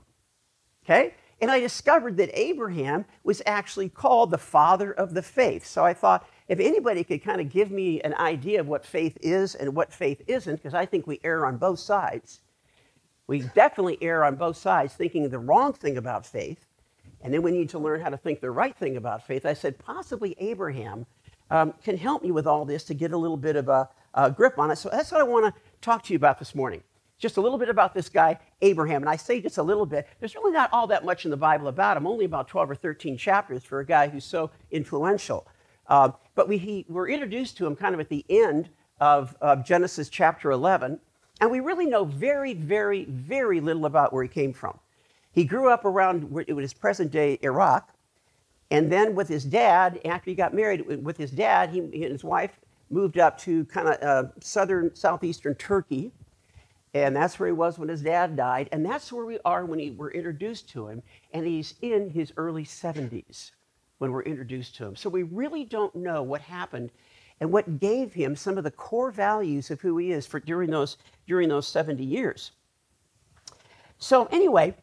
Okay? 0.85 1.13
And 1.39 1.51
I 1.51 1.59
discovered 1.59 2.17
that 2.17 2.29
Abraham 2.33 3.05
was 3.23 3.41
actually 3.45 3.89
called 3.89 4.31
the 4.31 4.37
father 4.37 4.91
of 4.91 5.13
the 5.13 5.21
faith. 5.21 5.65
So 5.65 5.85
I 5.85 5.93
thought 5.93 6.27
if 6.47 6.59
anybody 6.59 7.03
could 7.03 7.23
kind 7.23 7.39
of 7.39 7.49
give 7.49 7.69
me 7.69 8.01
an 8.01 8.15
idea 8.15 8.59
of 8.59 8.67
what 8.67 8.85
faith 8.85 9.17
is 9.21 9.53
and 9.53 9.75
what 9.75 9.93
faith 9.93 10.21
isn't, 10.27 10.55
because 10.55 10.73
I 10.73 10.85
think 10.85 11.05
we 11.05 11.19
err 11.23 11.45
on 11.45 11.57
both 11.57 11.79
sides. 11.79 12.41
We 13.27 13.41
definitely 13.41 13.97
err 14.01 14.23
on 14.23 14.35
both 14.35 14.57
sides, 14.57 14.93
thinking 14.93 15.29
the 15.29 15.39
wrong 15.39 15.73
thing 15.73 15.97
about 15.97 16.25
faith 16.25 16.65
and 17.21 17.33
then 17.33 17.41
we 17.41 17.51
need 17.51 17.69
to 17.69 17.79
learn 17.79 18.01
how 18.01 18.09
to 18.09 18.17
think 18.17 18.41
the 18.41 18.51
right 18.51 18.75
thing 18.75 18.97
about 18.97 19.25
faith. 19.25 19.45
I 19.45 19.53
said, 19.53 19.77
possibly 19.79 20.35
Abraham 20.39 21.05
um, 21.49 21.73
can 21.83 21.97
help 21.97 22.23
me 22.23 22.31
with 22.31 22.45
all 22.45 22.65
this 22.65 22.83
to 22.85 22.93
get 22.93 23.11
a 23.11 23.17
little 23.17 23.37
bit 23.37 23.55
of 23.55 23.69
a, 23.69 23.89
a 24.13 24.29
grip 24.29 24.59
on 24.59 24.71
it. 24.71 24.77
So 24.77 24.89
that's 24.89 25.11
what 25.11 25.21
I 25.21 25.23
want 25.23 25.53
to 25.53 25.61
talk 25.81 26.03
to 26.03 26.13
you 26.13 26.17
about 26.17 26.39
this 26.39 26.55
morning. 26.55 26.83
Just 27.19 27.37
a 27.37 27.41
little 27.41 27.57
bit 27.57 27.69
about 27.69 27.93
this 27.95 28.09
guy, 28.09 28.39
Abraham. 28.61 29.01
And 29.01 29.09
I 29.09 29.15
say 29.15 29.41
just 29.41 29.57
a 29.57 29.63
little 29.63 29.87
bit. 29.87 30.07
There's 30.19 30.35
really 30.35 30.51
not 30.51 30.71
all 30.71 30.87
that 30.87 31.03
much 31.03 31.25
in 31.25 31.31
the 31.31 31.37
Bible 31.37 31.67
about 31.67 31.97
him, 31.97 32.05
only 32.05 32.25
about 32.25 32.47
12 32.47 32.71
or 32.71 32.75
13 32.75 33.17
chapters 33.17 33.63
for 33.63 33.79
a 33.79 33.85
guy 33.85 34.07
who's 34.07 34.25
so 34.25 34.51
influential. 34.69 35.47
Uh, 35.87 36.11
but 36.35 36.47
we 36.47 36.57
he, 36.57 36.85
were 36.87 37.09
introduced 37.09 37.57
to 37.57 37.65
him 37.65 37.75
kind 37.75 37.95
of 37.95 37.99
at 37.99 38.09
the 38.09 38.23
end 38.29 38.69
of, 38.99 39.35
of 39.41 39.65
Genesis 39.65 40.09
chapter 40.09 40.51
11. 40.51 40.99
And 41.41 41.51
we 41.51 41.59
really 41.59 41.85
know 41.85 42.03
very, 42.03 42.53
very, 42.53 43.05
very 43.05 43.61
little 43.61 43.85
about 43.85 44.13
where 44.13 44.23
he 44.23 44.29
came 44.29 44.53
from. 44.53 44.79
He 45.31 45.43
grew 45.43 45.69
up 45.69 45.85
around 45.85 46.45
it 46.47 46.53
was 46.53 46.73
present 46.73 47.11
day 47.11 47.39
Iraq. 47.41 47.93
And 48.69 48.91
then 48.91 49.15
with 49.15 49.27
his 49.27 49.45
dad, 49.45 49.99
after 50.03 50.29
he 50.29 50.35
got 50.35 50.53
married 50.53 50.85
with 51.03 51.17
his 51.17 51.31
dad, 51.31 51.69
he, 51.69 51.79
and 51.79 51.93
his 51.93 52.23
wife 52.23 52.59
moved 52.89 53.19
up 53.19 53.37
to 53.39 53.65
kind 53.65 53.87
of 53.87 54.01
uh, 54.01 54.29
southern, 54.39 54.95
southeastern 54.95 55.55
Turkey. 55.55 56.11
And 56.93 57.15
that's 57.15 57.39
where 57.39 57.47
he 57.47 57.53
was 57.53 57.77
when 57.77 57.89
his 57.89 58.01
dad 58.01 58.35
died. 58.35 58.69
And 58.71 58.85
that's 58.85 59.11
where 59.11 59.25
we 59.25 59.39
are 59.45 59.65
when 59.65 59.79
we 59.79 59.91
were 59.91 60.11
introduced 60.11 60.69
to 60.69 60.87
him. 60.87 61.03
And 61.33 61.45
he's 61.45 61.75
in 61.81 62.09
his 62.09 62.33
early 62.37 62.63
70s 62.63 63.51
when 63.97 64.11
we're 64.11 64.23
introduced 64.23 64.75
to 64.77 64.85
him. 64.85 64.95
So 64.95 65.09
we 65.09 65.23
really 65.23 65.65
don't 65.65 65.95
know 65.95 66.23
what 66.23 66.41
happened 66.41 66.91
and 67.39 67.51
what 67.51 67.79
gave 67.79 68.13
him 68.13 68.35
some 68.35 68.57
of 68.57 68.63
the 68.63 68.71
core 68.71 69.11
values 69.11 69.69
of 69.69 69.81
who 69.81 69.97
he 69.97 70.11
is 70.11 70.25
for 70.25 70.39
during 70.39 70.71
those, 70.71 70.97
during 71.27 71.49
those 71.49 71.67
70 71.67 72.03
years. 72.03 72.51
So, 73.99 74.25
anyway, 74.31 74.75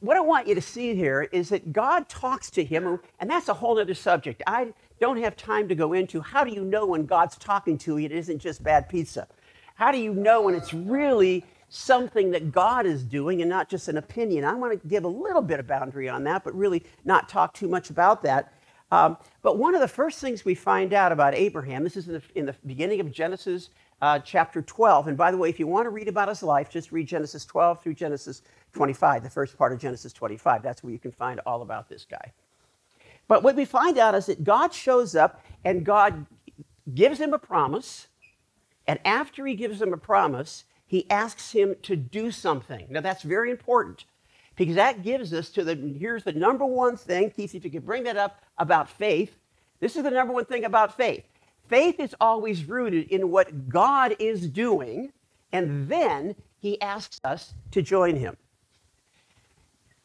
what 0.00 0.16
I 0.16 0.20
want 0.20 0.46
you 0.46 0.54
to 0.54 0.62
see 0.62 0.94
here 0.94 1.22
is 1.32 1.48
that 1.48 1.72
God 1.72 2.08
talks 2.08 2.50
to 2.52 2.64
him, 2.64 3.00
and 3.18 3.30
that's 3.30 3.48
a 3.48 3.54
whole 3.54 3.78
other 3.78 3.94
subject. 3.94 4.42
I 4.46 4.72
don't 5.00 5.18
have 5.18 5.36
time 5.36 5.68
to 5.68 5.74
go 5.74 5.92
into 5.92 6.20
how 6.20 6.44
do 6.44 6.52
you 6.52 6.64
know 6.64 6.86
when 6.86 7.06
God's 7.06 7.36
talking 7.36 7.78
to 7.78 7.98
you, 7.98 8.06
it 8.06 8.12
isn't 8.12 8.38
just 8.38 8.62
bad 8.62 8.88
pizza? 8.88 9.26
How 9.74 9.92
do 9.92 9.98
you 9.98 10.14
know 10.14 10.42
when 10.42 10.54
it's 10.54 10.72
really 10.72 11.44
something 11.68 12.30
that 12.30 12.52
God 12.52 12.86
is 12.86 13.02
doing 13.02 13.42
and 13.42 13.50
not 13.50 13.68
just 13.68 13.88
an 13.88 13.98
opinion? 13.98 14.44
I 14.44 14.54
want 14.54 14.80
to 14.80 14.88
give 14.88 15.04
a 15.04 15.08
little 15.08 15.42
bit 15.42 15.60
of 15.60 15.66
boundary 15.66 16.08
on 16.08 16.24
that, 16.24 16.44
but 16.44 16.54
really 16.54 16.82
not 17.04 17.28
talk 17.28 17.52
too 17.52 17.68
much 17.68 17.90
about 17.90 18.22
that. 18.22 18.52
Um, 18.90 19.16
but 19.42 19.58
one 19.58 19.74
of 19.74 19.80
the 19.80 19.88
first 19.88 20.20
things 20.20 20.44
we 20.44 20.54
find 20.54 20.94
out 20.94 21.12
about 21.12 21.34
Abraham, 21.34 21.82
this 21.84 21.96
is 21.96 22.06
in 22.06 22.14
the, 22.14 22.22
in 22.34 22.46
the 22.46 22.54
beginning 22.64 23.00
of 23.00 23.10
Genesis 23.10 23.70
uh, 24.00 24.18
chapter 24.20 24.62
12. 24.62 25.08
And 25.08 25.16
by 25.16 25.30
the 25.30 25.36
way, 25.36 25.48
if 25.48 25.58
you 25.58 25.66
want 25.66 25.86
to 25.86 25.90
read 25.90 26.08
about 26.08 26.28
his 26.28 26.42
life, 26.42 26.70
just 26.70 26.92
read 26.92 27.06
Genesis 27.06 27.44
12 27.44 27.82
through 27.82 27.94
Genesis 27.94 28.42
25, 28.74 29.24
the 29.24 29.30
first 29.30 29.58
part 29.58 29.72
of 29.72 29.80
Genesis 29.80 30.12
25. 30.12 30.62
That's 30.62 30.84
where 30.84 30.92
you 30.92 30.98
can 30.98 31.12
find 31.12 31.40
all 31.46 31.62
about 31.62 31.88
this 31.88 32.06
guy. 32.08 32.32
But 33.28 33.42
what 33.42 33.56
we 33.56 33.64
find 33.64 33.98
out 33.98 34.14
is 34.14 34.26
that 34.26 34.44
God 34.44 34.72
shows 34.72 35.16
up 35.16 35.44
and 35.64 35.84
God 35.84 36.26
gives 36.94 37.20
him 37.20 37.32
a 37.32 37.38
promise. 37.38 38.08
And 38.86 39.00
after 39.04 39.46
he 39.46 39.54
gives 39.54 39.82
him 39.82 39.92
a 39.92 39.98
promise, 39.98 40.64
he 40.86 41.10
asks 41.10 41.52
him 41.52 41.74
to 41.82 41.96
do 41.96 42.30
something. 42.30 42.86
Now, 42.88 43.00
that's 43.00 43.22
very 43.22 43.50
important 43.50 44.04
because 44.54 44.76
that 44.76 45.02
gives 45.02 45.32
us 45.32 45.50
to 45.50 45.64
the 45.64 45.74
here's 45.98 46.24
the 46.24 46.32
number 46.32 46.64
one 46.64 46.96
thing, 46.96 47.30
Keith, 47.30 47.54
if 47.54 47.64
you 47.64 47.70
could 47.70 47.84
bring 47.84 48.04
that 48.04 48.16
up 48.16 48.40
about 48.58 48.88
faith. 48.88 49.36
This 49.80 49.96
is 49.96 50.04
the 50.04 50.10
number 50.10 50.32
one 50.32 50.46
thing 50.46 50.64
about 50.64 50.96
faith. 50.96 51.24
Faith 51.68 51.98
is 51.98 52.14
always 52.20 52.64
rooted 52.64 53.08
in 53.08 53.30
what 53.30 53.68
God 53.68 54.14
is 54.18 54.48
doing, 54.48 55.12
and 55.52 55.88
then 55.88 56.36
he 56.58 56.80
asks 56.80 57.20
us 57.24 57.54
to 57.72 57.82
join 57.82 58.16
him. 58.16 58.36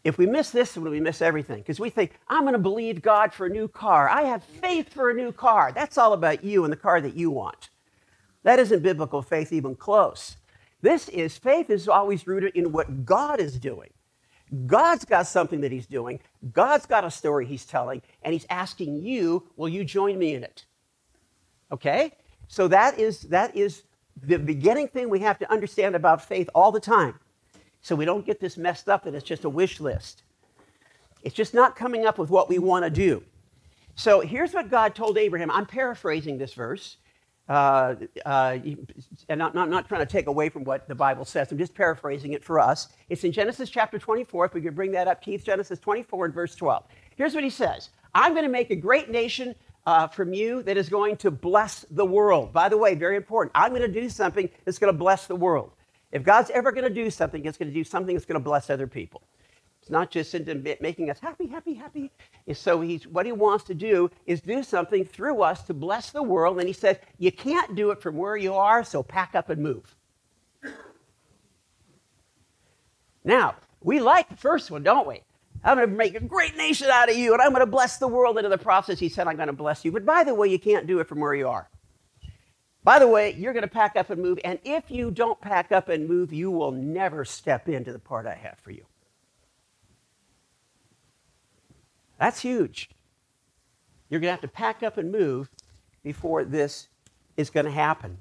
If 0.04 0.18
we 0.18 0.26
miss 0.26 0.50
this 0.50 0.76
we 0.76 1.00
miss 1.00 1.22
everything. 1.22 1.58
Because 1.60 1.80
we 1.80 1.90
think, 1.90 2.14
I'm 2.28 2.42
going 2.42 2.54
to 2.54 2.60
believe 2.60 3.02
God 3.02 3.34
for 3.34 3.46
a 3.46 3.50
new 3.50 3.68
car. 3.68 4.10
I 4.10 4.24
have 4.24 4.44
faith 4.44 4.94
for 4.94 5.12
a 5.12 5.14
new 5.14 5.32
car. 5.32 5.72
That's 5.72 5.98
all 5.98 6.14
about 6.14 6.44
you 6.44 6.64
and 6.64 6.74
the 6.74 6.78
car 6.78 7.02
that 7.02 7.16
you 7.16 7.30
want. 7.30 7.70
That 8.44 8.60
isn't 8.60 8.82
biblical 8.82 9.22
faith 9.22 9.54
even 9.54 9.76
close. 9.76 10.38
This 10.82 11.10
is 11.10 11.38
faith 11.38 11.70
is 11.70 11.88
always 11.88 12.26
rooted 12.26 12.56
in 12.56 12.72
what 12.72 13.06
God 13.06 13.40
is 13.40 13.60
doing. 13.60 13.92
God's 14.66 15.06
got 15.06 15.28
something 15.28 15.62
that 15.62 15.72
he's 15.72 15.88
doing. 15.88 16.20
God's 16.52 16.86
got 16.86 17.06
a 17.06 17.12
story 17.12 17.46
he's 17.46 17.66
telling, 17.66 18.02
and 18.24 18.34
he's 18.34 18.46
asking 18.50 18.98
you, 18.98 19.48
will 19.56 19.70
you 19.70 19.86
join 19.86 20.18
me 20.18 20.34
in 20.34 20.44
it? 20.44 20.66
Okay? 21.72 22.12
So 22.48 22.68
that 22.68 23.00
is 23.00 23.22
that 23.22 23.56
is 23.56 23.84
the 24.22 24.38
beginning 24.38 24.90
thing 24.90 25.10
we 25.10 25.20
have 25.20 25.40
to 25.40 25.50
understand 25.52 25.96
about 25.96 26.22
faith 26.22 26.50
all 26.54 26.72
the 26.72 26.82
time. 26.82 27.18
So 27.82 27.96
we 27.96 28.06
don't 28.06 28.26
get 28.26 28.40
this 28.40 28.58
messed 28.58 28.90
up 28.90 29.04
that 29.06 29.16
it's 29.16 29.26
just 29.26 29.44
a 29.44 29.50
wish 29.50 29.80
list. 29.80 30.24
It's 31.24 31.36
just 31.36 31.54
not 31.54 31.76
coming 31.76 32.06
up 32.06 32.18
with 32.18 32.30
what 32.30 32.50
we 32.50 32.60
want 32.60 32.86
to 32.86 32.90
do. 32.90 33.24
So 33.96 34.22
here's 34.22 34.54
what 34.54 34.70
God 34.70 34.96
told 34.96 35.18
Abraham. 35.18 35.52
I'm 35.52 35.66
paraphrasing 35.66 36.38
this 36.38 36.54
verse. 36.54 36.98
Uh, 37.50 37.96
uh, 38.26 38.58
and 39.28 39.44
I'm 39.44 39.54
not, 39.54 39.70
not 39.70 39.88
trying 39.88 40.00
to 40.02 40.06
take 40.06 40.28
away 40.28 40.50
from 40.50 40.64
what 40.64 40.88
the 40.88 40.96
Bible 40.96 41.26
says. 41.26 41.52
I'm 41.52 41.58
just 41.58 41.76
paraphrasing 41.76 42.34
it 42.34 42.44
for 42.44 42.60
us. 42.60 42.88
It's 43.10 43.24
in 43.24 43.32
Genesis 43.32 43.70
chapter 43.70 44.00
24. 44.00 44.46
If 44.46 44.54
we 44.54 44.62
could 44.62 44.76
bring 44.76 44.92
that 44.94 45.08
up, 45.08 45.22
Keith, 45.22 45.44
Genesis 45.44 45.78
24 45.80 46.26
and 46.26 46.34
verse 46.34 46.56
12. 46.56 46.86
Here's 47.16 47.36
what 47.36 47.44
he 47.44 47.50
says 47.50 47.90
I'm 48.16 48.34
going 48.34 48.46
to 48.46 48.52
make 48.52 48.70
a 48.70 48.76
great 48.76 49.10
nation 49.10 49.56
uh, 49.86 50.08
from 50.08 50.34
you 50.34 50.64
that 50.64 50.78
is 50.78 50.88
going 50.88 51.18
to 51.18 51.32
bless 51.32 51.86
the 51.92 52.06
world. 52.06 52.54
By 52.54 52.70
the 52.70 52.78
way, 52.78 52.96
very 52.96 53.18
important. 53.18 53.52
I'm 53.56 53.72
going 53.72 53.82
to 53.82 54.02
do 54.02 54.10
something 54.10 54.50
that's 54.64 54.80
going 54.80 54.94
to 54.94 54.98
bless 54.98 55.28
the 55.28 55.36
world. 55.36 55.72
If 56.12 56.24
God's 56.24 56.50
ever 56.52 56.72
going 56.72 56.84
to 56.84 56.94
do 56.94 57.10
something, 57.10 57.46
it's 57.46 57.58
going 57.58 57.70
to 57.70 57.74
do 57.74 57.84
something 57.84 58.16
that's 58.16 58.26
going 58.26 58.40
to 58.40 58.44
bless 58.44 58.70
other 58.70 58.88
people. 58.88 59.22
It's 59.82 59.90
not 59.90 60.12
just 60.12 60.36
into 60.36 60.56
making 60.80 61.10
us 61.10 61.20
happy, 61.20 61.48
happy, 61.48 61.74
happy. 61.74 62.12
So 62.54 62.82
he's, 62.82 63.08
what 63.08 63.26
he 63.26 63.32
wants 63.32 63.64
to 63.66 63.74
do 63.74 64.12
is 64.28 64.40
do 64.40 64.62
something 64.62 65.06
through 65.06 65.42
us 65.42 65.64
to 65.64 65.74
bless 65.74 66.12
the 66.12 66.22
world. 66.22 66.60
And 66.60 66.68
he 66.68 66.74
says, 66.74 66.98
you 67.18 67.32
can't 67.32 67.76
do 67.76 67.90
it 67.90 68.00
from 68.00 68.16
where 68.16 68.38
you 68.38 68.54
are, 68.54 68.84
so 68.84 69.02
pack 69.02 69.34
up 69.34 69.50
and 69.50 69.64
move. 69.64 69.96
Now, 73.24 73.56
we 73.82 74.00
like 74.00 74.30
the 74.30 74.36
first 74.36 74.70
one, 74.70 74.84
don't 74.84 75.08
we? 75.08 75.22
I'm 75.64 75.78
going 75.78 75.90
to 75.90 75.96
make 75.96 76.16
a 76.16 76.20
great 76.20 76.56
nation 76.58 76.88
out 76.92 77.10
of 77.10 77.16
you, 77.16 77.34
and 77.34 77.42
I'm 77.42 77.50
going 77.50 77.62
to 77.62 77.72
bless 77.72 77.98
the 77.98 78.08
world. 78.08 78.38
into 78.38 78.50
the 78.50 78.58
process, 78.58 79.00
he 79.00 79.10
said, 79.10 79.28
I'm 79.28 79.36
going 79.36 79.48
to 79.48 79.54
bless 79.54 79.86
you. 79.86 79.92
But 79.92 80.06
by 80.06 80.24
the 80.24 80.34
way, 80.34 80.48
you 80.48 80.60
can't 80.60 80.88
do 80.88 81.00
it 81.00 81.08
from 81.08 81.20
where 81.20 81.34
you 81.36 81.48
are. 81.48 81.70
By 82.84 82.98
the 83.00 83.08
way, 83.08 83.36
you're 83.38 83.54
going 83.54 83.62
to 83.64 83.70
pack 83.70 83.96
up 83.96 84.10
and 84.10 84.22
move. 84.22 84.40
And 84.44 84.60
if 84.64 84.90
you 84.90 85.12
don't 85.12 85.40
pack 85.40 85.72
up 85.72 85.90
and 85.90 86.08
move, 86.08 86.34
you 86.34 86.50
will 86.50 86.72
never 86.72 87.24
step 87.26 87.70
into 87.70 87.94
the 87.94 88.00
part 88.00 88.26
I 88.26 88.34
have 88.34 88.58
for 88.60 88.72
you. 88.72 88.86
That's 92.20 92.42
huge. 92.42 92.90
You're 94.10 94.20
going 94.20 94.30
to 94.30 94.42
have 94.42 94.42
to 94.42 94.48
pack 94.48 94.84
up 94.84 94.98
and 94.98 95.12
move 95.12 95.50
before 96.04 96.44
this 96.44 96.88
is 97.38 97.50
going 97.50 97.66
to 97.66 97.72
happen. 97.72 98.18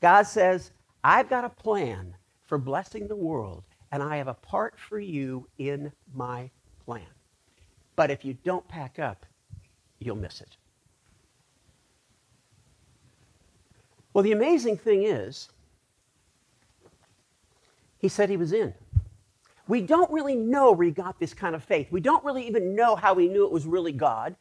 God 0.00 0.24
says, 0.24 0.72
I've 1.02 1.30
got 1.30 1.44
a 1.44 1.48
plan 1.48 2.14
for 2.44 2.58
blessing 2.58 3.08
the 3.08 3.16
world, 3.16 3.64
and 3.92 4.02
I 4.02 4.16
have 4.16 4.28
a 4.28 4.34
part 4.34 4.78
for 4.78 4.98
you 4.98 5.48
in 5.58 5.92
my 6.14 6.50
plan. 6.84 7.06
But 7.94 8.10
if 8.10 8.24
you 8.24 8.34
don't 8.44 8.66
pack 8.68 8.98
up, 8.98 9.24
you'll 9.98 10.16
miss 10.16 10.40
it. 10.40 10.56
Well, 14.16 14.22
the 14.22 14.32
amazing 14.32 14.78
thing 14.78 15.02
is, 15.02 15.50
he 17.98 18.08
said 18.08 18.30
he 18.30 18.38
was 18.38 18.54
in. 18.54 18.72
We 19.68 19.82
don't 19.82 20.10
really 20.10 20.34
know 20.34 20.72
where 20.72 20.86
he 20.86 20.90
got 20.90 21.20
this 21.20 21.34
kind 21.34 21.54
of 21.54 21.62
faith. 21.62 21.88
We 21.90 22.00
don't 22.00 22.24
really 22.24 22.46
even 22.46 22.74
know 22.74 22.96
how 22.96 23.14
he 23.16 23.28
knew 23.28 23.44
it 23.44 23.52
was 23.52 23.66
really 23.66 23.92
God. 23.92 24.34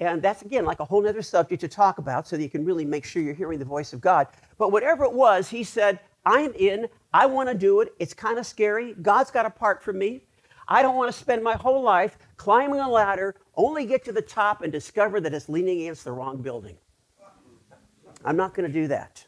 And 0.00 0.20
that's, 0.20 0.42
again, 0.42 0.66
like 0.66 0.80
a 0.80 0.84
whole 0.84 1.08
other 1.08 1.22
subject 1.22 1.62
to 1.62 1.68
talk 1.68 1.96
about 1.96 2.28
so 2.28 2.36
that 2.36 2.42
you 2.42 2.50
can 2.50 2.62
really 2.66 2.84
make 2.84 3.06
sure 3.06 3.22
you're 3.22 3.32
hearing 3.32 3.58
the 3.58 3.64
voice 3.64 3.94
of 3.94 4.02
God. 4.02 4.26
But 4.58 4.70
whatever 4.70 5.02
it 5.04 5.14
was, 5.14 5.48
he 5.48 5.64
said, 5.64 5.98
I'm 6.26 6.52
in. 6.52 6.86
I 7.14 7.24
want 7.24 7.48
to 7.48 7.54
do 7.54 7.80
it. 7.80 7.94
It's 7.98 8.12
kind 8.12 8.36
of 8.36 8.44
scary. 8.44 8.92
God's 9.00 9.30
got 9.30 9.46
a 9.46 9.50
part 9.50 9.82
for 9.82 9.94
me. 9.94 10.20
I 10.68 10.82
don't 10.82 10.96
want 10.96 11.10
to 11.10 11.18
spend 11.18 11.42
my 11.42 11.54
whole 11.54 11.80
life 11.80 12.18
climbing 12.36 12.80
a 12.80 12.90
ladder, 12.90 13.36
only 13.56 13.86
get 13.86 14.04
to 14.04 14.12
the 14.12 14.20
top 14.20 14.60
and 14.60 14.70
discover 14.70 15.22
that 15.22 15.32
it's 15.32 15.48
leaning 15.48 15.80
against 15.80 16.04
the 16.04 16.12
wrong 16.12 16.42
building. 16.42 16.76
I'm 18.24 18.36
not 18.36 18.54
going 18.54 18.66
to 18.66 18.72
do 18.72 18.88
that. 18.88 19.24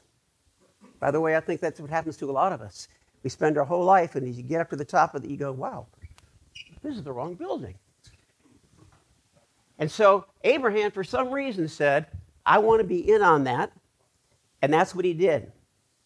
By 1.01 1.11
the 1.11 1.21
way, 1.21 1.37
I 1.37 1.41
think 1.41 1.61
that's 1.61 1.81
what 1.81 1.91
happens 1.91 2.17
to 2.19 2.31
a 2.31 2.33
lot 2.33 2.53
of 2.53 2.61
us. 2.61 2.89
We 3.23 3.31
spend 3.31 3.59
our 3.59 3.65
whole 3.65 3.85
life, 3.85 4.15
and 4.15 4.27
as 4.29 4.37
you 4.37 4.43
get 4.43 4.61
up 4.61 4.71
to 4.71 4.77
the 4.77 4.85
top 4.85 5.15
of 5.15 5.25
it, 5.25 5.31
you 5.31 5.37
go, 5.37 5.53
wow, 5.53 5.87
this 6.83 6.95
is 6.95 7.03
the 7.03 7.13
wrong 7.13 7.35
building. 7.35 7.75
And 9.79 9.91
so 9.91 10.27
Abraham, 10.45 10.91
for 10.91 11.03
some 11.03 11.31
reason, 11.31 11.69
said, 11.69 12.07
I 12.47 12.59
want 12.59 12.81
to 12.81 12.87
be 12.87 13.11
in 13.11 13.23
on 13.23 13.45
that. 13.45 13.73
And 14.63 14.73
that's 14.73 14.95
what 14.95 15.05
he 15.05 15.13
did. 15.13 15.53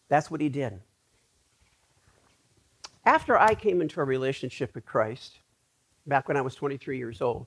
That's 0.09 0.31
what 0.31 0.41
he 0.41 0.49
did. 0.49 0.79
After 3.05 3.37
I 3.37 3.55
came 3.55 3.81
into 3.81 4.01
a 4.01 4.03
relationship 4.03 4.75
with 4.75 4.85
Christ, 4.85 5.39
back 6.07 6.27
when 6.27 6.37
I 6.37 6.41
was 6.41 6.55
23 6.55 6.97
years 6.97 7.21
old, 7.21 7.45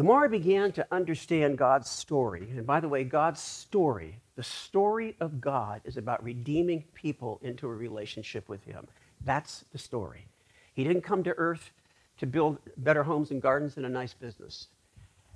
the 0.00 0.04
more 0.04 0.24
I 0.24 0.28
began 0.28 0.72
to 0.72 0.86
understand 0.90 1.58
God's 1.58 1.90
story, 1.90 2.48
and 2.56 2.66
by 2.66 2.80
the 2.80 2.88
way, 2.88 3.04
God's 3.04 3.38
story 3.38 4.18
the 4.34 4.42
story 4.42 5.14
of 5.20 5.42
God 5.42 5.82
is 5.84 5.98
about 5.98 6.24
redeeming 6.24 6.84
people 6.94 7.38
into 7.42 7.66
a 7.66 7.74
relationship 7.74 8.48
with 8.48 8.64
Him. 8.64 8.86
That's 9.26 9.66
the 9.72 9.78
story. 9.78 10.26
He 10.72 10.84
didn't 10.84 11.02
come 11.02 11.22
to 11.24 11.34
earth 11.36 11.72
to 12.16 12.26
build 12.26 12.56
better 12.78 13.02
homes 13.02 13.30
and 13.30 13.42
gardens 13.42 13.76
and 13.76 13.84
a 13.84 13.90
nice 13.90 14.14
business. 14.14 14.68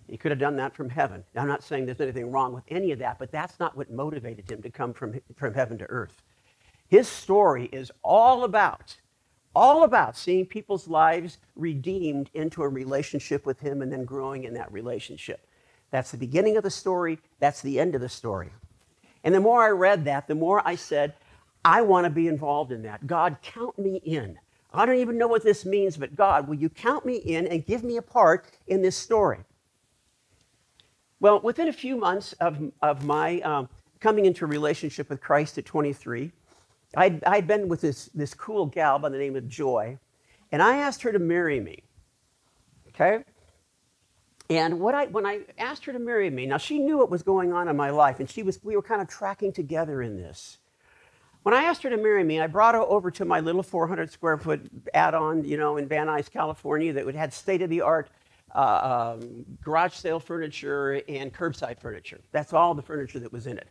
He 0.09 0.16
could 0.16 0.30
have 0.33 0.38
done 0.38 0.56
that 0.56 0.75
from 0.75 0.88
heaven. 0.88 1.25
I'm 1.37 1.47
not 1.47 1.62
saying 1.62 1.85
there's 1.85 2.00
anything 2.00 2.30
wrong 2.30 2.54
with 2.54 2.64
any 2.68 2.90
of 2.92 3.00
that, 3.00 3.18
but 3.18 3.30
that's 3.30 3.61
not 3.61 3.76
what 3.76 3.90
motivated 3.90 4.50
him 4.50 4.62
to 4.62 4.71
come 4.71 4.94
from, 4.94 5.21
from 5.37 5.52
heaven 5.52 5.76
to 5.76 5.85
earth. 5.90 6.23
His 6.88 7.06
story 7.06 7.68
is 7.71 7.92
all 8.02 8.44
about, 8.44 8.97
all 9.55 9.85
about 9.85 10.17
seeing 10.17 10.47
people's 10.47 10.89
lives 10.89 11.39
redeemed 11.57 12.31
into 12.35 12.63
a 12.63 12.69
relationship 12.69 13.47
with 13.47 13.61
him 13.61 13.83
and 13.83 13.93
then 13.93 14.05
growing 14.05 14.45
in 14.45 14.55
that 14.55 14.73
relationship. 14.73 15.47
That's 15.91 16.11
the 16.11 16.17
beginning 16.17 16.57
of 16.57 16.63
the 16.63 16.71
story. 16.71 17.19
That's 17.39 17.63
the 17.63 17.79
end 17.79 17.95
of 17.95 18.01
the 18.01 18.09
story. 18.09 18.51
And 19.23 19.35
the 19.35 19.41
more 19.41 19.63
I 19.63 19.71
read 19.71 20.05
that, 20.07 20.27
the 20.27 20.35
more 20.35 20.61
I 20.67 20.75
said, 20.75 21.15
I 21.65 21.83
want 21.83 22.05
to 22.05 22.11
be 22.11 22.29
involved 22.29 22.73
in 22.73 22.83
that. 22.83 23.07
God, 23.07 23.39
count 23.43 23.79
me 23.79 24.01
in. 24.05 24.39
I 24.73 24.85
don't 24.85 24.99
even 24.99 25.17
know 25.17 25.29
what 25.29 25.45
this 25.45 25.65
means, 25.65 25.97
but 25.97 26.17
God, 26.17 26.49
will 26.49 26.57
you 26.57 26.69
count 26.69 27.07
me 27.07 27.17
in 27.17 27.47
and 27.47 27.65
give 27.65 27.85
me 27.85 27.97
a 27.97 28.03
part 28.03 28.51
in 28.67 28.83
this 28.83 28.97
story? 28.97 29.39
Well, 31.21 31.41
within 31.41 31.69
a 31.69 31.73
few 31.73 31.97
months 31.97 32.33
of, 32.35 32.59
of 32.83 33.05
my 33.05 33.41
um, 33.41 33.69
coming 34.01 34.27
into 34.27 34.45
a 34.45 34.49
relationship 34.49 35.09
with 35.09 35.21
Christ 35.21 35.57
at 35.57 35.65
23, 35.65 36.31
I'd, 36.97 37.25
I'd 37.25 37.47
been 37.47 37.69
with 37.69 37.81
this, 37.81 38.11
this 38.15 38.35
cool 38.35 38.67
gal 38.67 38.99
by 38.99 39.09
the 39.09 39.19
name 39.19 39.37
of 39.37 39.49
Joy, 39.49 39.99
and 40.53 40.63
I 40.63 40.77
asked 40.77 41.03
her 41.03 41.13
to 41.13 41.19
marry 41.19 41.61
me. 41.61 41.83
Okay? 42.89 43.25
And 44.51 44.79
what 44.81 44.95
I, 44.95 45.07
when 45.07 45.25
I 45.25 45.41
asked 45.59 45.85
her 45.87 45.93
to 45.93 45.99
marry 45.99 46.31
me, 46.31 46.47
now 46.47 46.59
she 46.59 46.79
knew 46.79 46.99
what 46.99 47.11
was 47.11 47.23
going 47.23 47.53
on 47.53 47.69
in 47.69 47.77
my 47.77 47.91
life, 47.91 48.21
and 48.21 48.29
she 48.29 48.43
was, 48.43 48.61
we 48.63 48.77
were 48.77 48.83
kind 48.83 49.01
of 49.01 49.09
tracking 49.09 49.53
together 49.53 50.03
in 50.03 50.17
this. 50.17 50.59
When 51.45 51.55
I 51.55 51.65
asked 51.65 51.83
her 51.83 51.91
to 51.91 51.97
marry 51.97 52.25
me, 52.25 52.41
I 52.41 52.47
brought 52.47 52.75
her 52.75 52.81
over 52.81 53.11
to 53.13 53.25
my 53.25 53.41
little 53.41 53.63
400 53.63 54.11
square 54.11 54.39
foot 54.39 54.67
add-on, 54.95 55.45
you 55.45 55.59
know, 55.59 55.77
in 55.77 55.87
Van 55.87 56.07
Nuys, 56.07 56.31
California, 56.31 56.93
that 56.93 57.05
would 57.05 57.15
had 57.15 57.33
state-of-the-art 57.33 58.09
uh, 58.55 59.17
um, 59.21 59.45
garage 59.63 59.95
sale 59.95 60.21
furniture 60.21 61.03
and 61.09 61.33
curbside 61.35 61.79
furniture. 61.79 62.21
That's 62.33 62.53
all 62.53 62.75
the 62.75 62.83
furniture 62.83 63.19
that 63.19 63.33
was 63.33 63.47
in 63.47 63.59
it. 63.59 63.69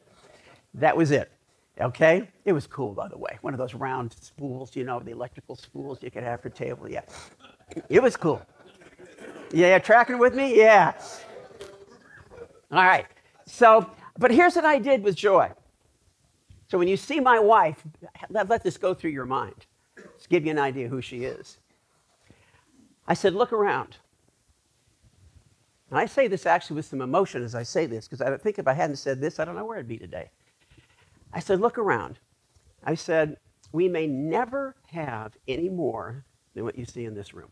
That 0.76 0.96
was 0.96 1.12
it. 1.12 1.32
Okay? 1.80 2.30
It 2.46 2.54
was 2.54 2.68
cool, 2.68 2.94
by 2.94 3.08
the 3.08 3.18
way. 3.18 3.38
One 3.42 3.54
of 3.54 3.58
those 3.58 3.74
round 3.74 4.14
spools, 4.14 4.76
you 4.76 4.84
know, 4.84 5.00
the 5.00 5.12
electrical 5.12 5.56
spools 5.56 6.02
you 6.02 6.12
could 6.12 6.24
have 6.24 6.42
for 6.42 6.50
table. 6.50 6.90
Yeah. 6.90 7.02
It 7.90 8.02
was 8.02 8.16
cool. 8.16 8.42
Yeah, 9.52 9.80
tracking 9.80 10.20
with 10.20 10.36
me? 10.36 10.58
Yeah. 10.58 10.94
All 12.72 12.84
right. 12.84 13.06
So, 13.46 13.90
but 14.18 14.32
here's 14.32 14.56
what 14.56 14.66
I 14.66 14.80
did 14.80 15.04
with 15.04 15.16
Joy. 15.16 15.52
So 16.68 16.78
when 16.78 16.88
you 16.88 16.98
see 16.98 17.20
my 17.20 17.40
wife, 17.40 17.84
let, 18.30 18.50
let 18.50 18.64
this 18.64 18.78
go 18.78 18.94
through 18.94 19.12
your 19.12 19.26
mind. 19.26 19.66
Let's 19.96 20.28
give 20.28 20.46
you 20.46 20.52
an 20.52 20.60
idea 20.60 20.88
who 20.88 21.02
she 21.02 21.24
is. 21.24 21.60
I 23.08 23.14
said, 23.14 23.34
look 23.34 23.52
around. 23.52 23.98
And 25.90 26.00
I 26.00 26.06
say 26.08 26.28
this 26.28 26.48
actually 26.48 26.78
with 26.78 26.86
some 26.86 27.02
emotion 27.02 27.44
as 27.44 27.54
I 27.54 27.62
say 27.62 27.86
this, 27.86 28.08
because 28.08 28.22
I 28.22 28.36
think 28.38 28.58
if 28.58 28.68
I 28.68 28.74
hadn't 28.74 28.96
said 28.96 29.22
this, 29.22 29.40
I 29.40 29.46
don't 29.46 29.56
know 29.56 29.66
where 29.66 29.78
I'd 29.78 29.88
be 29.88 29.98
today. 29.98 30.32
I 31.34 31.40
said, 31.40 31.60
look 31.60 31.78
around. 31.78 32.20
I 32.84 32.96
said, 32.96 33.38
we 33.72 33.90
may 33.90 34.06
never 34.06 34.76
have 34.92 35.36
any 35.48 35.68
more 35.68 36.26
than 36.54 36.64
what 36.64 36.78
you 36.78 36.86
see 36.86 37.06
in 37.06 37.16
this 37.16 37.34
room. 37.34 37.50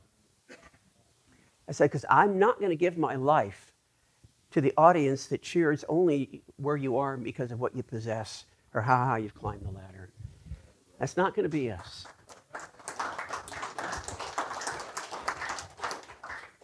I 1.68 1.72
said, 1.72 1.86
because 1.86 2.06
I'm 2.10 2.38
not 2.38 2.60
going 2.60 2.70
to 2.70 2.76
give 2.76 2.98
my 2.98 3.16
life 3.16 3.74
to 4.52 4.62
the 4.62 4.74
audience 4.78 5.28
that 5.28 5.42
cheers 5.42 5.84
only 5.90 6.44
where 6.58 6.78
you 6.78 6.98
are 6.98 7.18
because 7.18 7.52
of 7.52 7.60
what 7.60 7.76
you 7.76 7.82
possess 7.82 8.46
or 8.74 8.82
how 8.82 8.98
high 8.98 9.18
you've 9.20 9.34
climbed 9.34 9.66
the 9.66 9.72
ladder. 9.72 10.12
That's 11.00 11.18
not 11.18 11.36
going 11.36 11.44
to 11.44 11.50
be 11.50 11.72
us. 11.72 12.06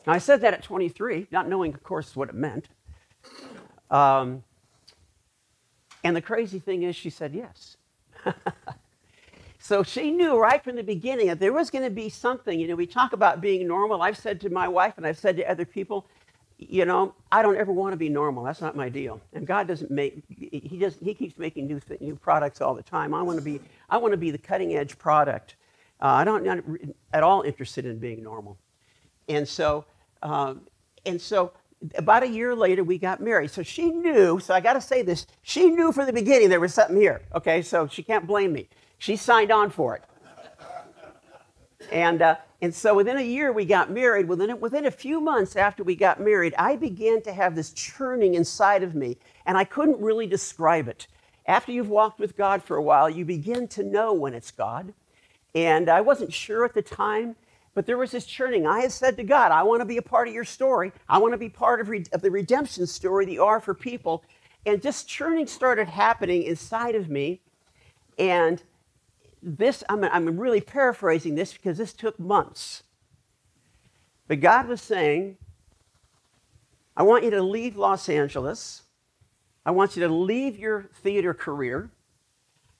Now, 0.05 0.13
I 0.13 0.19
said 0.19 0.41
that 0.41 0.53
at 0.53 0.63
23, 0.63 1.27
not 1.31 1.49
knowing, 1.49 1.73
of 1.73 1.83
course, 1.83 2.15
what 2.15 2.29
it 2.29 2.35
meant. 2.35 2.69
Um, 3.89 4.43
And 6.07 6.15
the 6.15 6.21
crazy 6.21 6.57
thing 6.57 6.83
is, 6.83 6.95
she 6.95 7.09
said 7.09 7.35
yes. 7.35 7.75
so 9.59 9.83
she 9.83 10.09
knew 10.09 10.39
right 10.39 10.63
from 10.63 10.77
the 10.77 10.83
beginning 10.83 11.27
that 11.27 11.37
there 11.37 11.51
was 11.51 11.69
going 11.69 11.83
to 11.83 11.89
be 11.89 12.07
something. 12.07 12.57
You 12.57 12.69
know, 12.69 12.75
we 12.75 12.87
talk 12.87 13.11
about 13.11 13.41
being 13.41 13.67
normal. 13.67 14.01
I've 14.01 14.15
said 14.15 14.39
to 14.39 14.49
my 14.49 14.69
wife 14.69 14.93
and 14.95 15.05
I've 15.05 15.17
said 15.17 15.35
to 15.35 15.51
other 15.51 15.65
people, 15.65 16.07
you 16.59 16.85
know, 16.85 17.13
I 17.29 17.41
don't 17.41 17.57
ever 17.57 17.73
want 17.73 17.91
to 17.91 17.97
be 17.97 18.07
normal. 18.07 18.45
That's 18.45 18.61
not 18.61 18.73
my 18.73 18.87
deal. 18.87 19.19
And 19.33 19.45
God 19.45 19.67
doesn't 19.67 19.91
make 19.91 20.23
he 20.29 20.77
does 20.79 20.95
he 21.03 21.13
keeps 21.13 21.37
making 21.37 21.67
new 21.67 21.81
new 21.99 22.15
products 22.15 22.61
all 22.61 22.73
the 22.73 22.83
time. 22.83 23.13
I 23.13 23.21
want 23.21 23.37
to 23.37 23.43
be 23.43 23.59
I 23.89 23.97
want 23.97 24.13
to 24.13 24.17
be 24.17 24.31
the 24.31 24.37
cutting 24.37 24.77
edge 24.77 24.97
product. 24.97 25.57
Uh, 26.01 26.05
I 26.05 26.23
don't 26.23 26.45
not 26.45 26.59
at 27.11 27.21
all 27.21 27.41
interested 27.41 27.85
in 27.85 27.99
being 27.99 28.23
normal. 28.23 28.57
And 29.27 29.45
so 29.45 29.83
um, 30.23 30.61
and 31.05 31.19
so 31.19 31.51
about 31.95 32.23
a 32.23 32.27
year 32.27 32.55
later 32.55 32.83
we 32.83 32.97
got 32.97 33.21
married. 33.21 33.51
So 33.51 33.63
she 33.63 33.89
knew, 33.91 34.39
so 34.39 34.53
I 34.53 34.59
got 34.59 34.73
to 34.73 34.81
say 34.81 35.01
this, 35.01 35.27
she 35.43 35.69
knew 35.69 35.91
from 35.91 36.05
the 36.05 36.13
beginning 36.13 36.49
there 36.49 36.59
was 36.59 36.73
something 36.73 36.97
here. 36.97 37.21
Okay? 37.35 37.61
So 37.61 37.87
she 37.87 38.03
can't 38.03 38.25
blame 38.27 38.53
me. 38.53 38.67
She 38.97 39.15
signed 39.15 39.51
on 39.51 39.69
for 39.69 39.95
it. 39.95 40.03
And 41.91 42.21
uh, 42.21 42.35
and 42.61 42.73
so 42.73 42.95
within 42.95 43.17
a 43.17 43.21
year, 43.21 43.51
we 43.51 43.65
got 43.65 43.91
married. 43.91 44.27
Within, 44.27 44.59
within 44.59 44.85
a 44.85 44.91
few 44.91 45.21
months 45.21 45.55
after 45.55 45.83
we 45.83 45.95
got 45.95 46.19
married, 46.19 46.55
I 46.57 46.75
began 46.75 47.21
to 47.21 47.31
have 47.31 47.55
this 47.55 47.71
churning 47.71 48.33
inside 48.33 48.81
of 48.81 48.95
me, 48.95 49.17
and 49.45 49.57
I 49.57 49.63
couldn't 49.63 49.99
really 49.99 50.25
describe 50.25 50.87
it. 50.87 51.07
After 51.45 51.71
you've 51.71 51.89
walked 51.89 52.19
with 52.19 52.35
God 52.35 52.63
for 52.63 52.77
a 52.77 52.81
while, 52.81 53.09
you 53.09 53.25
begin 53.25 53.67
to 53.69 53.83
know 53.83 54.11
when 54.11 54.33
it's 54.33 54.51
God. 54.51 54.93
And 55.53 55.87
I 55.87 56.01
wasn't 56.01 56.33
sure 56.33 56.65
at 56.65 56.73
the 56.73 56.81
time, 56.81 57.35
but 57.77 57.85
there 57.85 57.99
was 57.99 58.09
this 58.09 58.25
churning. 58.25 58.65
I 58.65 58.79
had 58.79 58.91
said 58.91 59.17
to 59.17 59.23
God, 59.23 59.51
I 59.51 59.61
want 59.61 59.81
to 59.81 59.85
be 59.85 59.97
a 59.97 60.01
part 60.01 60.27
of 60.27 60.33
your 60.33 60.43
story. 60.43 60.91
I 61.07 61.19
want 61.19 61.35
to 61.35 61.37
be 61.37 61.47
part 61.47 61.79
of, 61.79 61.89
re- 61.89 62.05
of 62.11 62.23
the 62.23 62.31
redemption 62.31 62.87
story 62.87 63.31
you 63.31 63.43
are 63.43 63.59
for 63.59 63.75
people. 63.75 64.23
And 64.65 64.81
just 64.81 65.07
churning 65.07 65.45
started 65.45 65.87
happening 65.87 66.41
inside 66.41 66.95
of 66.95 67.07
me. 67.07 67.39
And 68.17 68.63
this, 69.43 69.83
I'm, 69.89 70.03
I'm 70.05 70.39
really 70.39 70.59
paraphrasing 70.59 71.35
this 71.35 71.53
because 71.53 71.77
this 71.77 71.93
took 71.93 72.19
months. 72.19 72.81
But 74.27 74.39
God 74.39 74.67
was 74.67 74.81
saying, 74.81 75.37
I 76.95 77.03
want 77.03 77.25
you 77.25 77.29
to 77.29 77.43
leave 77.43 77.77
Los 77.77 78.09
Angeles. 78.09 78.81
I 79.67 79.69
want 79.69 79.95
you 79.95 80.01
to 80.01 80.11
leave 80.11 80.57
your 80.57 80.89
theater 81.03 81.35
career. 81.35 81.91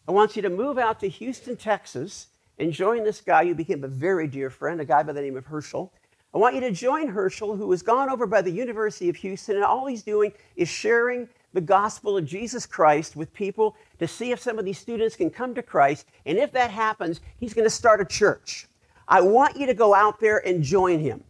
I 0.07 0.11
want 0.11 0.35
you 0.35 0.41
to 0.41 0.49
move 0.49 0.79
out 0.79 0.99
to 1.01 1.07
Houston, 1.07 1.55
Texas, 1.55 2.29
and 2.59 2.71
join 2.71 3.03
this 3.03 3.21
guy 3.21 3.45
who 3.45 3.55
became 3.55 3.83
a 3.83 3.87
very 3.87 4.27
dear 4.27 4.49
friend, 4.49 4.81
a 4.81 4.85
guy 4.85 5.03
by 5.03 5.13
the 5.13 5.21
name 5.21 5.37
of 5.37 5.45
Herschel. 5.45 5.91
I 6.33 6.37
want 6.39 6.55
you 6.55 6.61
to 6.61 6.71
join 6.71 7.07
Herschel, 7.07 7.55
who 7.55 7.67
was 7.67 7.81
gone 7.81 8.09
over 8.09 8.27
by 8.27 8.41
the 8.41 8.51
University 8.51 9.09
of 9.09 9.15
Houston, 9.17 9.55
and 9.55 9.65
all 9.65 9.87
he's 9.87 10.03
doing 10.03 10.33
is 10.55 10.67
sharing 10.67 11.29
the 11.53 11.61
gospel 11.61 12.17
of 12.17 12.25
Jesus 12.25 12.65
Christ 12.65 13.15
with 13.15 13.33
people 13.33 13.75
to 13.99 14.07
see 14.07 14.31
if 14.31 14.39
some 14.39 14.59
of 14.59 14.65
these 14.65 14.77
students 14.77 15.15
can 15.15 15.29
come 15.29 15.55
to 15.55 15.63
Christ. 15.63 16.05
And 16.25 16.37
if 16.37 16.51
that 16.51 16.69
happens, 16.69 17.21
he's 17.39 17.53
going 17.53 17.65
to 17.65 17.69
start 17.69 18.01
a 18.01 18.05
church. 18.05 18.67
I 19.07 19.21
want 19.21 19.55
you 19.55 19.65
to 19.67 19.73
go 19.73 19.95
out 19.95 20.19
there 20.19 20.45
and 20.45 20.61
join 20.61 20.99
him. 20.99 21.23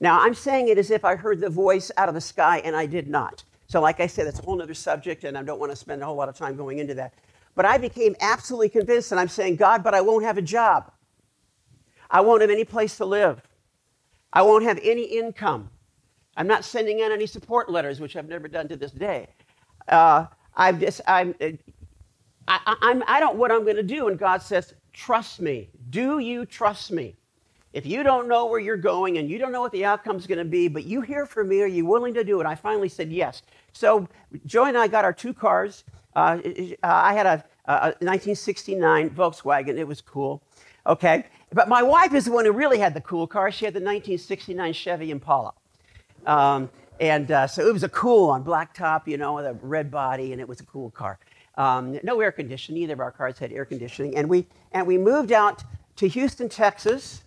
Now, 0.00 0.20
I'm 0.20 0.34
saying 0.34 0.68
it 0.68 0.78
as 0.78 0.90
if 0.90 1.04
I 1.04 1.14
heard 1.14 1.40
the 1.40 1.48
voice 1.48 1.92
out 1.96 2.08
of 2.08 2.14
the 2.14 2.20
sky, 2.20 2.60
and 2.64 2.74
I 2.74 2.86
did 2.86 3.08
not. 3.08 3.44
So, 3.68 3.80
like 3.80 4.00
I 4.00 4.08
said, 4.08 4.26
that's 4.26 4.40
a 4.40 4.42
whole 4.42 4.60
other 4.60 4.74
subject, 4.74 5.22
and 5.24 5.38
I 5.38 5.42
don't 5.44 5.60
want 5.60 5.70
to 5.70 5.76
spend 5.76 6.02
a 6.02 6.04
whole 6.04 6.16
lot 6.16 6.28
of 6.28 6.36
time 6.36 6.56
going 6.56 6.78
into 6.78 6.94
that. 6.94 7.14
But 7.54 7.64
I 7.64 7.78
became 7.78 8.16
absolutely 8.20 8.70
convinced, 8.70 9.12
and 9.12 9.20
I'm 9.20 9.28
saying, 9.28 9.56
God, 9.56 9.82
but 9.84 9.94
I 9.94 10.00
won't 10.00 10.24
have 10.24 10.38
a 10.38 10.42
job. 10.42 10.90
I 12.10 12.20
won't 12.20 12.40
have 12.40 12.50
any 12.50 12.64
place 12.64 12.96
to 12.96 13.04
live. 13.04 13.42
I 14.32 14.42
won't 14.42 14.64
have 14.64 14.78
any 14.82 15.04
income. 15.04 15.70
I'm 16.36 16.46
not 16.46 16.64
sending 16.64 17.02
out 17.02 17.12
any 17.12 17.26
support 17.26 17.70
letters, 17.70 18.00
which 18.00 18.16
I've 18.16 18.28
never 18.28 18.48
done 18.48 18.68
to 18.68 18.76
this 18.76 18.92
day. 18.92 19.28
Uh, 19.88 20.26
I'm 20.56 20.80
just, 20.80 21.02
I'm, 21.06 21.34
I, 22.48 22.76
I'm, 22.80 23.04
I 23.06 23.20
don't 23.20 23.34
know 23.34 23.40
what 23.40 23.52
I'm 23.52 23.64
going 23.64 23.76
to 23.76 23.82
do. 23.82 24.08
And 24.08 24.18
God 24.18 24.42
says, 24.42 24.72
trust 24.92 25.40
me. 25.40 25.70
Do 25.90 26.18
you 26.18 26.46
trust 26.46 26.90
me? 26.90 27.16
If 27.72 27.86
you 27.86 28.02
don't 28.02 28.28
know 28.28 28.46
where 28.46 28.60
you're 28.60 28.76
going 28.76 29.18
and 29.18 29.30
you 29.30 29.38
don't 29.38 29.52
know 29.52 29.62
what 29.62 29.72
the 29.72 29.84
outcome 29.84 30.16
is 30.16 30.26
going 30.26 30.38
to 30.38 30.44
be, 30.44 30.68
but 30.68 30.84
you 30.84 31.00
hear 31.00 31.24
from 31.24 31.48
me, 31.48 31.62
are 31.62 31.66
you 31.66 31.86
willing 31.86 32.14
to 32.14 32.24
do 32.24 32.40
it? 32.40 32.46
I 32.46 32.54
finally 32.54 32.88
said 32.88 33.10
yes. 33.10 33.42
So 33.72 34.08
Joy 34.44 34.66
and 34.66 34.78
I 34.78 34.88
got 34.88 35.04
our 35.04 35.12
two 35.12 35.32
cars. 35.32 35.84
Uh, 36.14 36.38
I 36.82 37.14
had 37.14 37.26
a, 37.26 37.44
a 37.66 37.94
1969 38.00 39.10
Volkswagen. 39.10 39.78
It 39.78 39.86
was 39.86 40.00
cool. 40.00 40.42
Okay. 40.86 41.24
But 41.52 41.68
my 41.68 41.82
wife 41.82 42.14
is 42.14 42.24
the 42.24 42.32
one 42.32 42.44
who 42.44 42.52
really 42.52 42.78
had 42.78 42.94
the 42.94 43.00
cool 43.00 43.26
car. 43.26 43.50
She 43.50 43.64
had 43.64 43.74
the 43.74 43.80
1969 43.80 44.72
Chevy 44.72 45.10
Impala. 45.10 45.52
Um, 46.26 46.70
and 47.00 47.30
uh, 47.30 47.46
so 47.46 47.66
it 47.66 47.72
was 47.72 47.82
a 47.82 47.88
cool 47.88 48.30
on 48.30 48.44
blacktop, 48.44 49.06
you 49.06 49.16
know, 49.16 49.34
with 49.34 49.46
a 49.46 49.54
red 49.54 49.90
body, 49.90 50.32
and 50.32 50.40
it 50.40 50.48
was 50.48 50.60
a 50.60 50.64
cool 50.64 50.90
car. 50.90 51.18
Um, 51.56 51.98
no 52.02 52.20
air 52.20 52.32
conditioning. 52.32 52.80
Neither 52.80 52.94
of 52.94 53.00
our 53.00 53.10
cars 53.10 53.38
had 53.38 53.52
air 53.52 53.64
conditioning. 53.64 54.16
And 54.16 54.28
we, 54.28 54.46
and 54.72 54.86
we 54.86 54.98
moved 54.98 55.32
out 55.32 55.62
to 55.96 56.08
Houston, 56.08 56.48
Texas. 56.48 57.22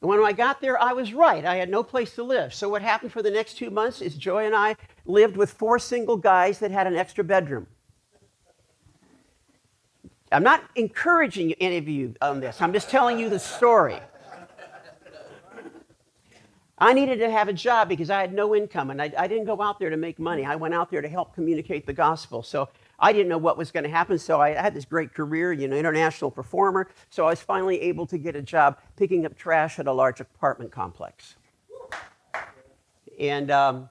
And 0.00 0.08
when 0.08 0.22
I 0.24 0.32
got 0.32 0.60
there, 0.60 0.80
I 0.80 0.92
was 0.92 1.14
right. 1.14 1.44
I 1.44 1.56
had 1.56 1.70
no 1.70 1.82
place 1.82 2.14
to 2.16 2.22
live. 2.22 2.52
So 2.52 2.68
what 2.68 2.82
happened 2.82 3.12
for 3.12 3.22
the 3.22 3.30
next 3.30 3.54
two 3.54 3.70
months 3.70 4.00
is 4.00 4.16
Joy 4.16 4.46
and 4.46 4.54
I 4.54 4.76
lived 5.04 5.36
with 5.36 5.50
four 5.50 5.78
single 5.78 6.16
guys 6.16 6.58
that 6.58 6.70
had 6.70 6.86
an 6.86 6.96
extra 6.96 7.22
bedroom. 7.22 7.66
I'm 10.32 10.42
not 10.42 10.64
encouraging 10.74 11.52
any 11.54 11.76
of 11.76 11.88
you 11.88 12.14
on 12.20 12.40
this. 12.40 12.60
I'm 12.60 12.72
just 12.72 12.90
telling 12.90 13.18
you 13.18 13.28
the 13.28 13.38
story. 13.38 14.00
I 16.78 16.92
needed 16.92 17.20
to 17.20 17.30
have 17.30 17.48
a 17.48 17.54
job 17.54 17.88
because 17.88 18.10
I 18.10 18.20
had 18.20 18.34
no 18.34 18.54
income 18.54 18.90
and 18.90 19.00
I, 19.00 19.10
I, 19.16 19.26
didn't 19.28 19.46
go 19.46 19.62
out 19.62 19.78
there 19.78 19.88
to 19.88 19.96
make 19.96 20.18
money. 20.18 20.44
I 20.44 20.56
went 20.56 20.74
out 20.74 20.90
there 20.90 21.00
to 21.00 21.08
help 21.08 21.34
communicate 21.34 21.86
the 21.86 21.94
gospel. 21.94 22.42
So 22.42 22.68
I 22.98 23.14
didn't 23.14 23.28
know 23.28 23.38
what 23.38 23.56
was 23.56 23.70
going 23.70 23.84
to 23.84 23.90
happen. 23.90 24.18
So 24.18 24.42
I 24.42 24.50
had 24.50 24.74
this 24.74 24.84
great 24.84 25.14
career, 25.14 25.54
you 25.54 25.68
know, 25.68 25.76
international 25.76 26.30
performer. 26.30 26.88
So 27.08 27.24
I 27.24 27.30
was 27.30 27.40
finally 27.40 27.80
able 27.80 28.06
to 28.08 28.18
get 28.18 28.36
a 28.36 28.42
job 28.42 28.78
picking 28.96 29.24
up 29.24 29.38
trash 29.38 29.78
at 29.78 29.86
a 29.86 29.92
large 29.92 30.20
apartment 30.20 30.70
complex. 30.70 31.36
And 33.18 33.50
um, 33.50 33.88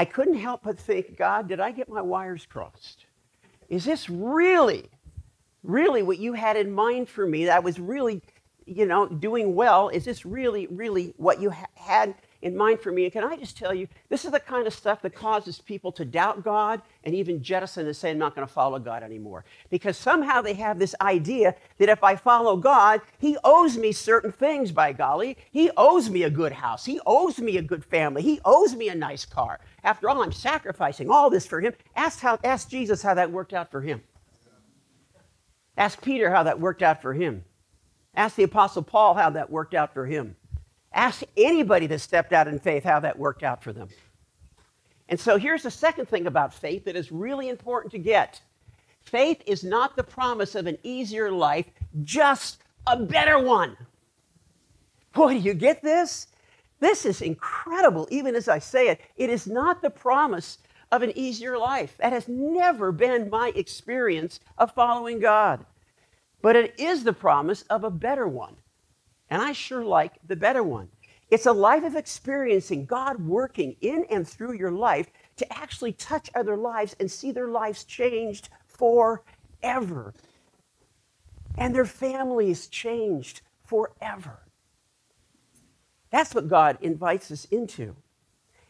I 0.00 0.04
couldn't 0.04 0.38
help 0.38 0.62
but 0.64 0.80
think, 0.80 1.16
God, 1.16 1.46
did 1.46 1.60
I 1.60 1.70
get 1.70 1.88
my 1.88 2.02
wires 2.02 2.44
crossed? 2.44 3.06
Is 3.68 3.84
this 3.84 4.10
really, 4.10 4.90
really 5.62 6.02
what 6.02 6.18
you 6.18 6.32
had 6.32 6.56
in 6.56 6.72
mind 6.72 7.08
for 7.08 7.26
me? 7.26 7.46
That 7.46 7.64
was 7.64 7.78
really 7.78 8.22
you 8.66 8.86
know, 8.86 9.06
doing 9.06 9.54
well? 9.54 9.88
Is 9.88 10.04
this 10.04 10.24
really, 10.24 10.66
really 10.68 11.14
what 11.16 11.40
you 11.40 11.50
ha- 11.50 11.66
had 11.74 12.14
in 12.42 12.56
mind 12.56 12.80
for 12.80 12.92
me? 12.92 13.04
And 13.04 13.12
can 13.12 13.24
I 13.24 13.36
just 13.36 13.56
tell 13.56 13.74
you, 13.74 13.88
this 14.08 14.24
is 14.24 14.30
the 14.30 14.40
kind 14.40 14.66
of 14.66 14.74
stuff 14.74 15.02
that 15.02 15.14
causes 15.14 15.60
people 15.60 15.92
to 15.92 16.04
doubt 16.04 16.44
God 16.44 16.82
and 17.04 17.14
even 17.14 17.42
jettison 17.42 17.86
and 17.86 17.96
say, 17.96 18.10
I'm 18.10 18.18
not 18.18 18.34
going 18.34 18.46
to 18.46 18.52
follow 18.52 18.78
God 18.78 19.02
anymore. 19.02 19.44
Because 19.70 19.96
somehow 19.96 20.42
they 20.42 20.54
have 20.54 20.78
this 20.78 20.94
idea 21.00 21.54
that 21.78 21.88
if 21.88 22.02
I 22.02 22.16
follow 22.16 22.56
God, 22.56 23.00
He 23.18 23.36
owes 23.44 23.76
me 23.76 23.92
certain 23.92 24.32
things, 24.32 24.72
by 24.72 24.92
golly. 24.92 25.36
He 25.50 25.70
owes 25.76 26.08
me 26.10 26.22
a 26.22 26.30
good 26.30 26.52
house. 26.52 26.84
He 26.84 27.00
owes 27.06 27.38
me 27.38 27.56
a 27.56 27.62
good 27.62 27.84
family. 27.84 28.22
He 28.22 28.40
owes 28.44 28.74
me 28.74 28.88
a 28.88 28.94
nice 28.94 29.24
car. 29.24 29.60
After 29.84 30.08
all, 30.08 30.22
I'm 30.22 30.32
sacrificing 30.32 31.10
all 31.10 31.30
this 31.30 31.46
for 31.46 31.60
Him. 31.60 31.74
Ask, 31.96 32.20
how, 32.20 32.38
ask 32.44 32.68
Jesus 32.68 33.02
how 33.02 33.14
that 33.14 33.30
worked 33.30 33.52
out 33.52 33.70
for 33.70 33.80
Him. 33.80 34.02
Ask 35.76 36.02
Peter 36.02 36.30
how 36.30 36.42
that 36.42 36.60
worked 36.60 36.82
out 36.82 37.00
for 37.00 37.14
him. 37.14 37.44
Ask 38.14 38.36
the 38.36 38.42
Apostle 38.42 38.82
Paul 38.82 39.14
how 39.14 39.30
that 39.30 39.50
worked 39.50 39.74
out 39.74 39.94
for 39.94 40.06
him. 40.06 40.36
Ask 40.92 41.22
anybody 41.36 41.86
that 41.86 42.00
stepped 42.00 42.32
out 42.32 42.48
in 42.48 42.58
faith 42.58 42.84
how 42.84 43.00
that 43.00 43.18
worked 43.18 43.42
out 43.42 43.62
for 43.62 43.72
them. 43.72 43.88
And 45.08 45.18
so 45.18 45.38
here's 45.38 45.62
the 45.62 45.70
second 45.70 46.06
thing 46.06 46.26
about 46.26 46.52
faith 46.52 46.84
that 46.84 46.96
is 46.96 47.10
really 47.10 47.48
important 47.48 47.92
to 47.92 47.98
get 47.98 48.40
faith 49.02 49.42
is 49.46 49.64
not 49.64 49.96
the 49.96 50.04
promise 50.04 50.54
of 50.54 50.66
an 50.66 50.78
easier 50.84 51.30
life, 51.30 51.66
just 52.02 52.62
a 52.86 52.96
better 52.96 53.38
one. 53.38 53.76
Boy, 55.12 55.34
do 55.34 55.40
you 55.40 55.54
get 55.54 55.82
this? 55.82 56.28
This 56.78 57.04
is 57.04 57.20
incredible, 57.20 58.06
even 58.10 58.34
as 58.36 58.48
I 58.48 58.58
say 58.58 58.88
it. 58.88 59.00
It 59.16 59.28
is 59.28 59.46
not 59.46 59.82
the 59.82 59.90
promise 59.90 60.58
of 60.92 61.02
an 61.02 61.12
easier 61.18 61.58
life. 61.58 61.96
That 61.98 62.12
has 62.12 62.28
never 62.28 62.92
been 62.92 63.28
my 63.28 63.52
experience 63.56 64.38
of 64.56 64.72
following 64.72 65.18
God 65.18 65.66
but 66.42 66.56
it 66.56 66.78
is 66.78 67.04
the 67.04 67.12
promise 67.12 67.62
of 67.62 67.84
a 67.84 67.90
better 67.90 68.26
one. 68.26 68.56
And 69.30 69.40
I 69.40 69.52
sure 69.52 69.84
like 69.84 70.14
the 70.26 70.36
better 70.36 70.62
one. 70.62 70.88
It's 71.30 71.46
a 71.46 71.52
life 71.52 71.84
of 71.84 71.96
experiencing 71.96 72.84
God 72.84 73.24
working 73.26 73.76
in 73.80 74.04
and 74.10 74.28
through 74.28 74.52
your 74.54 74.72
life 74.72 75.10
to 75.36 75.50
actually 75.50 75.92
touch 75.92 76.28
other 76.34 76.56
lives 76.56 76.94
and 77.00 77.10
see 77.10 77.32
their 77.32 77.48
lives 77.48 77.84
changed 77.84 78.50
forever. 78.66 80.12
And 81.56 81.74
their 81.74 81.86
families 81.86 82.66
changed 82.66 83.40
forever. 83.64 84.40
That's 86.10 86.34
what 86.34 86.48
God 86.48 86.76
invites 86.82 87.30
us 87.30 87.46
into. 87.46 87.96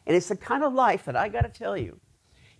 And 0.06 0.14
it's 0.14 0.28
the 0.28 0.36
kind 0.36 0.62
of 0.62 0.72
life 0.72 1.06
that 1.06 1.16
I 1.16 1.28
got 1.28 1.42
to 1.42 1.48
tell 1.48 1.76
you, 1.76 1.98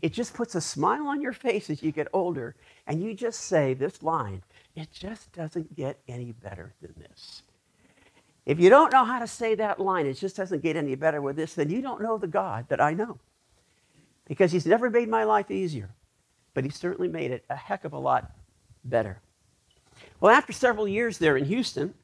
it 0.03 0.13
just 0.13 0.35
puts 0.35 0.55
a 0.57 0.61
smile 0.61 1.09
on 1.09 1.23
your 1.23 1.33
face 1.35 1.71
as 1.71 1.83
you 1.83 1.93
get 1.93 2.09
older 2.13 2.57
and 2.89 3.03
you 3.03 3.15
just 3.15 3.43
say 3.43 3.75
this 3.75 4.03
line 4.03 4.43
it 4.77 4.91
just 4.93 5.33
doesn't 5.33 5.77
get 5.77 5.99
any 6.09 6.33
better 6.33 6.75
than 6.83 6.95
this. 6.99 7.43
If 8.47 8.61
you 8.61 8.71
don't 8.71 8.93
know 8.93 9.05
how 9.05 9.21
to 9.21 9.27
say 9.29 9.55
that 9.57 9.81
line, 9.81 10.07
it 10.07 10.15
just 10.15 10.37
doesn't 10.37 10.63
get 10.63 10.77
any 10.77 10.97
better 10.97 11.23
with 11.23 11.37
this, 11.37 11.55
then 11.55 11.71
you 11.71 11.83
don't 11.83 12.03
know 12.03 12.19
the 12.19 12.29
God 12.29 12.67
that 12.71 12.81
I 12.81 12.95
know. 12.95 13.19
Because 14.27 14.53
He's 14.53 14.67
never 14.67 14.91
made 14.91 15.09
my 15.09 15.25
life 15.25 15.51
easier. 15.51 15.91
but 16.55 16.65
he 16.65 16.71
certainly 16.71 17.09
made 17.09 17.31
it 17.31 17.45
a 17.51 17.57
heck 17.57 17.85
of 17.85 17.93
a 17.93 17.99
lot 17.99 18.33
better. 18.85 19.21
Well, 20.21 20.35
after 20.35 20.53
several 20.53 20.89
years 20.89 21.19
there 21.19 21.37
in 21.37 21.45
Houston, 21.47 21.95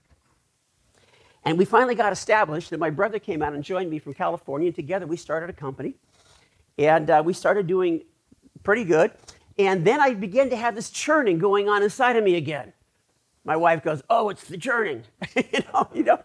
and 1.45 1.59
we 1.59 1.65
finally 1.65 1.95
got 1.95 2.13
established, 2.13 2.73
and 2.73 2.81
my 2.81 2.91
brother 2.91 3.19
came 3.19 3.43
out 3.43 3.55
and 3.55 3.65
joined 3.65 3.91
me 3.91 3.99
from 3.99 4.15
California, 4.15 4.69
and 4.69 4.77
together 4.77 5.07
we 5.07 5.17
started 5.17 5.51
a 5.51 5.55
company. 5.55 5.95
And 6.79 7.11
uh, 7.11 7.23
we 7.25 7.33
started 7.33 7.67
doing 7.67 8.05
pretty 8.63 8.85
good. 8.85 9.11
And 9.59 9.85
then 9.85 10.01
I 10.01 10.15
began 10.15 10.51
to 10.51 10.57
have 10.57 10.75
this 10.75 10.91
churning 10.91 11.39
going 11.39 11.69
on 11.69 11.83
inside 11.83 12.17
of 12.17 12.25
me 12.25 12.37
again. 12.37 12.73
My 13.45 13.57
wife 13.57 13.83
goes, 13.83 14.03
Oh, 14.09 14.29
it's 14.29 14.45
the 14.45 14.59
churning. 14.59 15.03
you 15.37 15.61
know, 15.73 15.89
you 15.93 16.03
know. 16.05 16.23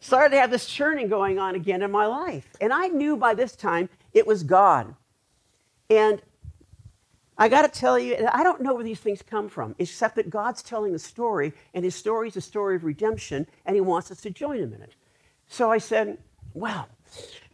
Started 0.00 0.34
to 0.34 0.40
have 0.40 0.50
this 0.50 0.66
churning 0.66 1.08
going 1.08 1.38
on 1.38 1.54
again 1.54 1.80
in 1.80 1.90
my 1.90 2.04
life. 2.04 2.46
And 2.60 2.72
I 2.72 2.88
knew 2.88 3.16
by 3.16 3.32
this 3.32 3.56
time 3.56 3.88
it 4.12 4.26
was 4.26 4.42
God. 4.42 4.94
And 5.88 6.20
I 7.36 7.48
got 7.48 7.62
to 7.62 7.80
tell 7.80 7.98
you, 7.98 8.28
I 8.32 8.44
don't 8.44 8.60
know 8.60 8.74
where 8.74 8.84
these 8.84 9.00
things 9.00 9.22
come 9.22 9.48
from, 9.48 9.74
except 9.78 10.16
that 10.16 10.30
God's 10.30 10.62
telling 10.62 10.94
a 10.94 10.98
story, 10.98 11.52
and 11.72 11.84
his 11.84 11.94
story 11.94 12.28
is 12.28 12.36
a 12.36 12.40
story 12.40 12.76
of 12.76 12.84
redemption, 12.84 13.46
and 13.66 13.74
he 13.74 13.80
wants 13.80 14.10
us 14.10 14.20
to 14.20 14.30
join 14.30 14.58
him 14.58 14.72
in 14.72 14.82
it. 14.82 14.94
So 15.48 15.70
I 15.70 15.78
said, 15.78 16.18
well, 16.52 16.88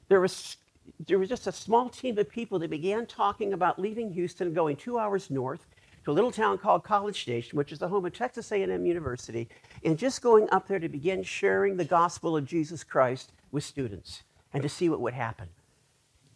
there 0.09 0.21
was, 0.21 0.57
there 1.07 1.19
was 1.19 1.29
just 1.29 1.47
a 1.47 1.53
small 1.53 1.89
team 1.89 2.19
of 2.19 2.29
people 2.29 2.59
that 2.59 2.71
began 2.71 3.07
talking 3.07 3.53
about 3.53 3.79
leaving 3.79 4.13
Houston 4.13 4.49
and 4.49 4.57
going 4.57 4.77
two 4.77 4.99
hours 4.99 5.31
north 5.31 5.67
to 6.05 6.11
a 6.11 6.13
little 6.13 6.33
town 6.33 6.59
called 6.59 6.85
College 6.85 7.23
Station, 7.23 7.57
which 7.57 7.73
is 7.73 7.79
the 7.79 7.89
home 7.89 8.05
of 8.05 8.13
Texas 8.13 8.53
A&M 8.53 8.85
University, 8.85 9.49
and 9.85 9.99
just 9.99 10.23
going 10.23 10.49
up 10.51 10.69
there 10.69 10.79
to 10.79 10.89
begin 10.89 11.23
sharing 11.23 11.77
the 11.77 11.85
gospel 11.85 12.37
of 12.37 12.45
Jesus 12.45 12.85
Christ 12.85 13.33
with 13.51 13.65
students 13.65 14.23
and 14.53 14.63
to 14.63 14.69
see 14.69 14.89
what 14.89 15.01
would 15.01 15.15
happen. 15.15 15.49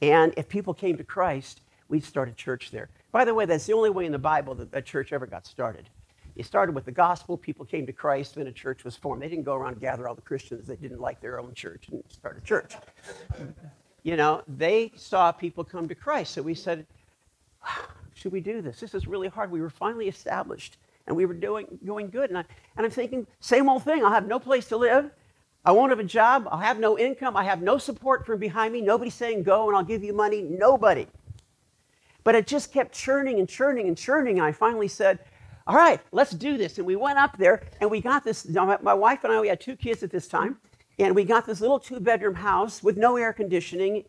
And 0.00 0.32
if 0.36 0.48
people 0.48 0.74
came 0.74 0.96
to 0.96 1.04
Christ, 1.04 1.60
we'd 1.88 2.04
start 2.04 2.28
a 2.28 2.32
church 2.32 2.70
there. 2.70 2.88
By 3.12 3.24
the 3.24 3.34
way, 3.34 3.46
that's 3.46 3.66
the 3.66 3.74
only 3.74 3.90
way 3.90 4.06
in 4.06 4.12
the 4.12 4.18
Bible 4.18 4.54
that 4.54 4.68
a 4.72 4.82
church 4.82 5.12
ever 5.12 5.26
got 5.26 5.46
started. 5.46 5.88
It 6.36 6.46
started 6.46 6.74
with 6.74 6.84
the 6.84 6.92
gospel, 6.92 7.36
people 7.36 7.64
came 7.64 7.86
to 7.86 7.92
Christ, 7.92 8.34
then 8.34 8.46
a 8.48 8.52
church 8.52 8.82
was 8.82 8.96
formed. 8.96 9.22
They 9.22 9.28
didn't 9.28 9.44
go 9.44 9.54
around 9.54 9.74
and 9.74 9.80
gather 9.80 10.08
all 10.08 10.14
the 10.14 10.22
Christians 10.22 10.66
that 10.66 10.80
didn't 10.80 11.00
like 11.00 11.20
their 11.20 11.38
own 11.38 11.54
church 11.54 11.88
and 11.90 12.02
start 12.08 12.38
a 12.38 12.40
church. 12.40 12.74
You 14.04 14.16
know, 14.16 14.42
they 14.46 14.92
saw 14.94 15.32
people 15.32 15.64
come 15.64 15.88
to 15.88 15.94
Christ. 15.94 16.34
So 16.34 16.42
we 16.42 16.54
said, 16.54 16.86
should 18.14 18.30
we 18.30 18.40
do 18.40 18.62
this? 18.62 18.78
This 18.78 18.94
is 18.94 19.08
really 19.08 19.28
hard. 19.28 19.50
We 19.50 19.60
were 19.60 19.70
finally 19.70 20.06
established 20.06 20.76
and 21.06 21.16
we 21.16 21.26
were 21.26 21.34
doing, 21.34 21.66
going 21.84 22.10
good. 22.10 22.30
And, 22.30 22.38
I, 22.38 22.44
and 22.76 22.86
I'm 22.86 22.92
thinking, 22.92 23.26
same 23.40 23.68
old 23.68 23.82
thing. 23.82 24.04
I'll 24.04 24.12
have 24.12 24.28
no 24.28 24.38
place 24.38 24.68
to 24.68 24.76
live. 24.76 25.10
I 25.64 25.72
won't 25.72 25.90
have 25.90 25.98
a 25.98 26.04
job. 26.04 26.46
I'll 26.50 26.58
have 26.58 26.78
no 26.78 26.98
income. 26.98 27.36
I 27.36 27.44
have 27.44 27.62
no 27.62 27.78
support 27.78 28.26
from 28.26 28.38
behind 28.38 28.74
me. 28.74 28.82
Nobody 28.82 29.10
saying 29.10 29.42
go 29.42 29.68
and 29.68 29.76
I'll 29.76 29.82
give 29.82 30.04
you 30.04 30.12
money. 30.12 30.42
Nobody. 30.42 31.08
But 32.22 32.34
it 32.34 32.46
just 32.46 32.72
kept 32.72 32.92
churning 32.92 33.38
and 33.38 33.48
churning 33.48 33.88
and 33.88 33.96
churning. 33.96 34.38
And 34.38 34.46
I 34.46 34.52
finally 34.52 34.88
said, 34.88 35.18
all 35.66 35.76
right, 35.76 36.00
let's 36.12 36.32
do 36.32 36.58
this. 36.58 36.76
And 36.76 36.86
we 36.86 36.96
went 36.96 37.18
up 37.18 37.38
there 37.38 37.62
and 37.80 37.90
we 37.90 38.02
got 38.02 38.22
this. 38.22 38.46
My 38.46 38.92
wife 38.92 39.24
and 39.24 39.32
I, 39.32 39.40
we 39.40 39.48
had 39.48 39.60
two 39.60 39.76
kids 39.76 40.02
at 40.02 40.10
this 40.10 40.28
time. 40.28 40.58
And 40.98 41.14
we 41.14 41.24
got 41.24 41.46
this 41.46 41.60
little 41.60 41.80
two 41.80 42.00
bedroom 42.00 42.34
house 42.34 42.82
with 42.82 42.96
no 42.96 43.16
air 43.16 43.32
conditioning 43.32 44.04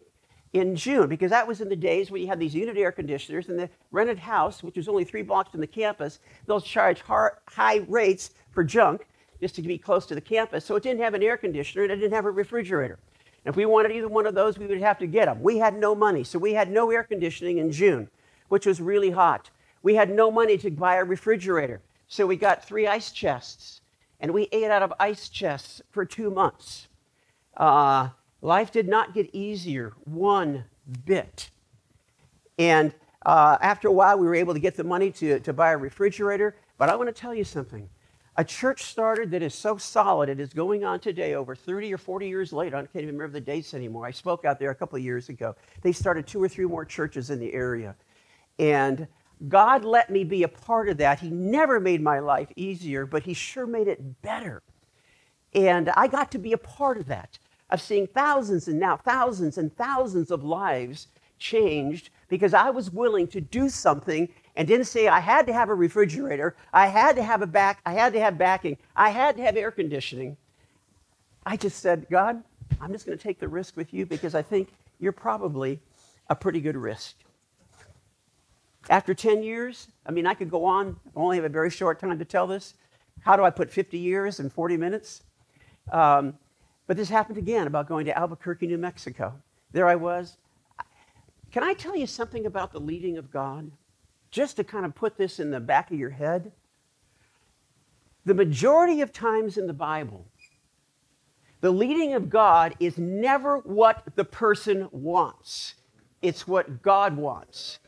in 0.54 0.76
June 0.76 1.08
because 1.10 1.32
that 1.32 1.48
was 1.48 1.60
in 1.60 1.68
the 1.68 1.76
days 1.76 2.12
when 2.12 2.22
you 2.22 2.28
had 2.28 2.40
these 2.40 2.56
unit 2.56 2.78
air 2.78 2.92
conditioners 2.92 3.50
and 3.50 3.60
the 3.60 3.70
rented 3.92 4.20
house, 4.20 4.64
which 4.64 4.78
was 4.78 4.88
only 4.88 5.04
three 5.04 5.24
blocks 5.24 5.52
from 5.52 5.62
the 5.62 5.68
campus, 5.68 6.20
they'll 6.46 6.62
charge 6.62 7.02
high 7.02 7.82
rates 7.88 8.32
for 8.52 8.64
junk 8.64 9.08
just 9.42 9.56
to 9.56 9.62
be 9.62 9.78
close 9.78 10.06
to 10.06 10.16
the 10.16 10.22
campus. 10.22 10.64
So 10.64 10.76
it 10.76 10.84
didn't 10.84 11.02
have 11.02 11.14
an 11.14 11.24
air 11.24 11.38
conditioner 11.38 11.84
and 11.84 11.92
it 11.92 11.98
didn't 11.98 12.14
have 12.14 12.26
a 12.26 12.32
refrigerator. 12.32 13.00
And 13.44 13.52
If 13.52 13.58
we 13.58 13.66
wanted 13.66 13.92
either 13.92 14.08
one 14.08 14.26
of 14.26 14.36
those, 14.36 14.58
we 14.58 14.66
would 14.66 14.80
have 14.80 15.00
to 15.00 15.08
get 15.08 15.26
them. 15.26 15.42
We 15.42 15.58
had 15.58 15.76
no 15.76 15.94
money, 15.94 16.24
so 16.24 16.40
we 16.40 16.54
had 16.54 16.72
no 16.72 16.90
air 16.90 17.04
conditioning 17.04 17.58
in 17.58 17.72
June, 17.72 18.10
which 18.48 18.66
was 18.66 18.80
really 18.80 19.12
hot. 19.12 19.50
We 19.84 19.96
had 19.96 20.10
no 20.10 20.32
money 20.32 20.58
to 20.60 20.72
buy 20.72 20.96
a 20.96 21.04
refrigerator, 21.04 21.82
so 22.08 22.26
we 22.26 22.38
got 22.38 22.66
three 22.66 22.88
ice 22.88 23.12
chests, 23.12 23.82
and 24.20 24.34
we 24.34 24.48
ate 24.52 24.72
out 24.72 24.82
of 24.82 24.94
ice 25.00 25.30
chests 25.30 25.82
for 25.92 26.06
two 26.06 26.30
months. 26.30 26.88
Uh, 27.58 28.10
life 28.42 28.72
did 28.72 28.88
not 28.88 29.14
get 29.14 29.30
easier 29.34 29.94
one 30.06 30.66
bit. 31.06 31.50
And 32.58 32.94
uh, 33.26 33.58
after 33.62 33.88
a 33.88 33.92
while, 33.92 34.18
we 34.18 34.26
were 34.28 34.36
able 34.36 34.54
to 34.54 34.60
get 34.60 34.76
the 34.76 34.84
money 34.84 35.12
to, 35.12 35.40
to 35.40 35.54
buy 35.54 35.72
a 35.72 35.78
refrigerator. 35.78 36.56
But 36.78 36.90
I 36.90 36.96
want 36.96 37.14
to 37.14 37.14
tell 37.14 37.34
you 37.34 37.44
something 37.44 37.90
a 38.38 38.44
church 38.44 38.84
started 38.84 39.32
that 39.32 39.42
is 39.42 39.54
so 39.54 39.78
solid, 39.78 40.28
it 40.28 40.40
is 40.42 40.54
going 40.54 40.84
on 40.84 41.00
today 41.00 41.36
over 41.36 41.56
30 41.56 41.94
or 41.94 41.98
40 41.98 42.28
years 42.28 42.52
later. 42.52 42.76
I 42.76 42.82
can't 42.82 43.04
even 43.04 43.16
remember 43.16 43.40
the 43.40 43.46
dates 43.46 43.74
anymore. 43.74 44.06
I 44.06 44.12
spoke 44.12 44.44
out 44.44 44.60
there 44.60 44.72
a 44.72 44.76
couple 44.76 44.98
of 44.98 45.04
years 45.04 45.30
ago. 45.30 45.56
They 45.82 45.94
started 45.94 46.28
two 46.28 46.44
or 46.44 46.50
three 46.50 46.66
more 46.66 46.84
churches 46.84 47.30
in 47.30 47.40
the 47.40 47.54
area. 47.54 47.96
And 48.60 49.08
God 49.48 49.84
let 49.84 50.10
me 50.10 50.24
be 50.24 50.44
a 50.44 50.48
part 50.48 50.90
of 50.90 50.98
that. 50.98 51.20
He 51.20 51.30
never 51.30 51.80
made 51.80 52.02
my 52.02 52.20
life 52.20 52.50
easier, 52.56 53.06
but 53.06 53.24
He 53.24 53.34
sure 53.34 53.68
made 53.68 53.88
it 53.88 54.22
better. 54.22 54.64
And 55.54 55.90
I 55.90 56.08
got 56.08 56.32
to 56.32 56.38
be 56.38 56.54
a 56.54 56.58
part 56.58 56.98
of 56.98 57.08
that, 57.08 57.38
of 57.70 57.82
seeing 57.82 58.08
thousands 58.08 58.68
and 58.68 58.80
now 58.80 58.98
thousands 58.98 59.58
and 59.58 59.76
thousands 59.76 60.32
of 60.32 60.44
lives 60.44 61.08
changed 61.38 62.10
because 62.28 62.54
I 62.54 62.70
was 62.70 62.92
willing 62.92 63.28
to 63.28 63.42
do 63.42 63.70
something 63.70 64.30
and 64.56 64.68
didn't 64.68 64.86
say 64.86 65.08
I 65.08 65.20
had 65.20 65.46
to 65.48 65.54
have 65.54 65.70
a 65.70 65.76
refrigerator, 65.76 66.56
I 66.74 66.88
had 66.88 67.16
to 67.18 67.24
have 67.24 67.42
a 67.42 67.48
back, 67.48 67.82
I 67.86 67.94
had 67.94 68.14
to 68.14 68.20
have 68.20 68.38
backing, 68.38 68.78
I 68.96 69.10
had 69.10 69.38
to 69.38 69.44
have 69.44 69.58
air 69.58 69.72
conditioning. 69.72 70.38
I 71.46 71.58
just 71.58 71.80
said, 71.80 72.08
God, 72.10 72.42
I'm 72.82 72.92
just 72.92 73.06
going 73.06 73.18
to 73.18 73.24
take 73.24 73.40
the 73.40 73.48
risk 73.48 73.78
with 73.78 73.94
you 73.94 74.06
because 74.06 74.34
I 74.34 74.42
think 74.42 74.70
you're 75.00 75.12
probably 75.12 75.80
a 76.30 76.36
pretty 76.36 76.62
good 76.62 76.78
risk. 76.78 77.16
After 78.90 79.14
10 79.14 79.44
years, 79.44 79.88
I 80.06 80.12
mean, 80.12 80.28
I 80.28 80.34
could 80.34 80.50
go 80.50 80.66
on, 80.66 80.98
I 81.16 81.20
only 81.20 81.38
have 81.38 81.46
a 81.46 81.50
very 81.50 81.70
short 81.70 82.00
time 82.00 82.20
to 82.20 82.26
tell 82.26 82.48
this. 82.48 82.76
How 83.22 83.36
do 83.36 83.44
I 83.44 83.50
put 83.50 83.72
50 83.72 83.98
years 83.98 84.40
in 84.40 84.50
40 84.50 84.78
minutes? 84.78 85.24
Um, 85.92 86.38
but 86.88 86.98
this 86.98 87.10
happened 87.10 87.38
again 87.38 87.66
about 87.68 87.88
going 87.88 88.06
to 88.06 88.18
Albuquerque, 88.18 88.68
New 88.68 88.78
Mexico. 88.78 89.34
There 89.72 89.88
I 89.88 89.96
was. 89.96 90.38
Can 91.52 91.64
I 91.64 91.74
tell 91.74 91.96
you 91.96 92.06
something 92.06 92.46
about 92.46 92.72
the 92.72 92.80
leading 92.80 93.18
of 93.18 93.32
God? 93.32 93.72
just 94.36 94.58
to 94.58 94.66
kind 94.66 94.86
of 94.86 94.94
put 94.94 95.16
this 95.16 95.40
in 95.40 95.50
the 95.50 95.62
back 95.62 95.90
of 95.92 95.98
your 95.98 96.10
head, 96.10 96.52
the 98.26 98.34
majority 98.34 99.00
of 99.00 99.14
times 99.14 99.58
in 99.58 99.66
the 99.66 99.72
Bible, 99.72 100.26
the 101.62 101.72
leading 101.72 102.14
of 102.16 102.30
God 102.30 102.76
is 102.82 102.98
never 102.98 103.60
what 103.60 104.04
the 104.16 104.26
person 104.26 104.90
wants, 104.92 105.76
it's 106.22 106.46
what 106.46 106.82
God 106.82 107.16
wants. 107.16 107.80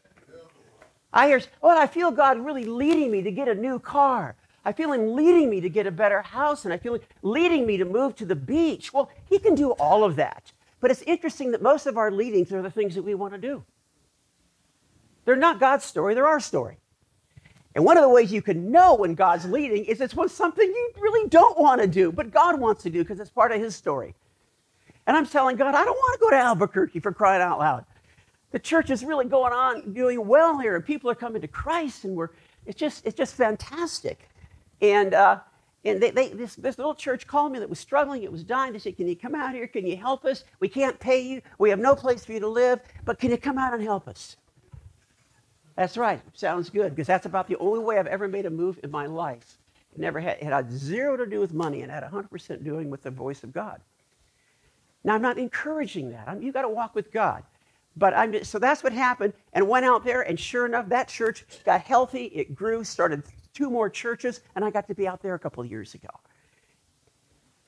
I 1.13 1.28
hear, 1.28 1.41
oh, 1.63 1.78
I 1.78 1.88
feel 1.88 2.12
God 2.12 2.39
really 2.39 2.65
leading 2.65 3.12
me 3.12 3.22
to 3.22 3.32
get 3.32 3.48
a 3.48 3.56
new 3.56 3.80
car. 3.80 4.36
I 4.65 4.74
feel 4.74 4.91
Him 4.91 5.15
leading 5.15 5.50
me 5.50 5.62
to 5.62 5.70
get 5.70 5.88
a 5.88 5.91
better 5.91 6.22
house, 6.22 6.65
and 6.65 6.74
I 6.74 6.78
feel 6.78 6.96
Him 6.96 7.02
leading 7.22 7.65
me 7.65 7.78
to 7.78 7.86
move 7.86 8.15
to 8.17 8.26
the 8.26 8.36
beach. 8.36 8.91
Well, 8.93 9.10
He 9.30 9.39
can 9.39 9.56
do 9.56 9.72
all 9.72 10.04
of 10.04 10.17
that. 10.17 10.52
But 10.80 10.91
it's 10.91 11.02
interesting 11.04 11.52
that 11.52 11.62
most 11.62 11.88
of 11.88 11.98
our 11.98 12.12
leadings 12.12 12.52
are 12.52 12.62
the 12.62 12.70
things 12.70 12.96
that 12.96 13.04
we 13.04 13.15
want 13.15 13.34
to 13.34 13.39
do. 13.39 13.63
They're 15.26 15.36
not 15.36 15.60
God's 15.60 15.86
story, 15.86 16.13
they're 16.13 16.28
our 16.28 16.39
story. 16.39 16.78
And 17.76 17.86
one 17.86 17.96
of 17.96 18.04
the 18.04 18.10
ways 18.10 18.32
you 18.32 18.41
can 18.41 18.72
know 18.72 18.96
when 18.96 19.13
God's 19.13 19.46
leading 19.46 19.86
is 19.86 20.02
it's 20.02 20.15
when 20.15 20.30
something 20.30 20.67
you 20.67 20.91
really 20.98 21.30
don't 21.30 21.60
want 21.60 21.80
to 21.80 21.88
do, 21.88 22.12
but 22.12 22.32
God 22.32 22.60
wants 22.60 22.84
to 22.84 22.89
do 22.89 23.04
because 23.04 23.20
it's 23.20 23.30
part 23.30 23.52
of 23.52 23.62
His 23.62 23.76
story. 23.76 24.15
And 25.06 25.15
I'm 25.15 25.26
telling 25.26 25.56
God, 25.56 25.76
I 25.76 25.86
don't 25.86 25.96
want 25.96 26.20
to 26.20 26.26
go 26.26 26.30
to 26.32 26.38
Albuquerque 26.38 27.00
for 27.00 27.13
crying 27.13 27.41
out 27.41 27.60
loud. 27.60 27.86
The 28.51 28.60
church 28.60 28.89
is 28.89 29.03
really 29.03 29.25
going 29.25 29.53
on, 29.53 29.93
doing 29.93 30.25
well 30.25 30.57
here, 30.60 30.75
and 30.75 30.86
people 30.86 31.10
are 31.10 31.15
coming 31.15 31.41
to 31.41 31.47
Christ, 31.47 32.05
and 32.05 32.15
we're 32.15 32.29
it's 32.65 32.79
just 32.79 33.05
it's 33.05 33.15
just 33.15 33.36
fantastic. 33.36 34.29
And 34.81 35.13
uh, 35.13 35.39
and 35.86 36.01
they, 36.01 36.12
they, 36.12 36.29
this, 36.29 36.55
this 36.55 36.77
little 36.77 36.95
church 36.95 37.27
called 37.27 37.51
me 37.51 37.60
that 37.60 37.69
was 37.69 37.79
struggling, 37.79 38.23
it 38.23 38.31
was 38.31 38.43
dying. 38.43 38.73
They 38.73 38.79
said, 38.79 38.97
Can 38.97 39.07
you 39.07 39.15
come 39.15 39.36
out 39.36 39.53
here? 39.53 39.67
Can 39.67 39.86
you 39.86 39.95
help 39.95 40.25
us? 40.25 40.43
We 40.60 40.67
can't 40.67 40.99
pay 40.99 41.21
you. 41.21 41.41
We 41.60 41.69
have 41.69 41.79
no 41.79 41.95
place 41.95 42.25
for 42.25 42.33
you 42.33 42.39
to 42.41 42.47
live, 42.47 42.79
but 43.05 43.19
can 43.19 43.31
you 43.31 43.38
come 43.38 43.57
out 43.57 43.73
and 43.73 43.81
help 43.81 44.07
us? 44.07 44.36
That's 45.75 45.95
right. 45.95 46.21
Sounds 46.33 46.69
good 46.69 46.95
because 46.95 47.07
that's 47.07 47.27
about 47.27 47.47
the 47.47 47.57
only 47.57 47.79
way 47.79 47.99
I've 47.99 48.07
ever 48.07 48.27
made 48.27 48.45
a 48.45 48.49
move 48.49 48.79
in 48.83 48.89
my 48.91 49.05
life. 49.05 49.60
It 49.93 49.99
never 49.99 50.19
had, 50.19 50.38
it 50.39 50.45
had 50.45 50.71
zero 50.71 51.15
to 51.15 51.25
do 51.25 51.39
with 51.39 51.53
money 51.53 51.83
and 51.83 51.91
had 51.91 52.03
100% 52.03 52.63
doing 52.63 52.89
with 52.89 53.03
the 53.03 53.12
voice 53.12 53.43
of 53.43 53.53
God. 53.53 53.79
Now, 55.03 55.13
I'm 55.13 55.21
not 55.21 55.38
encouraging 55.38 56.12
that. 56.12 56.27
I'm, 56.27 56.41
you 56.41 56.51
got 56.51 56.63
to 56.63 56.69
walk 56.69 56.95
with 56.95 57.12
God. 57.12 57.43
But 57.97 58.13
I'm 58.13 58.31
just, 58.31 58.51
so 58.51 58.60
that's 58.60 58.83
what 58.83 58.93
happened 58.93 59.33
and 59.53 59.67
went 59.67 59.86
out 59.86 60.03
there, 60.05 60.21
and 60.21 60.39
sure 60.39 60.65
enough, 60.65 60.88
that 60.89 61.07
church 61.07 61.45
got 61.65 61.81
healthy. 61.81 62.25
It 62.25 62.55
grew, 62.55 62.83
started 62.83 63.23
two 63.53 63.69
more 63.69 63.89
churches, 63.89 64.41
and 64.55 64.63
I 64.63 64.69
got 64.69 64.88
to 64.88 64.95
be 64.95 65.07
out 65.07 65.21
there 65.21 65.33
a 65.33 65.39
couple 65.39 65.63
of 65.63 65.69
years 65.69 65.95
ago. 65.95 66.10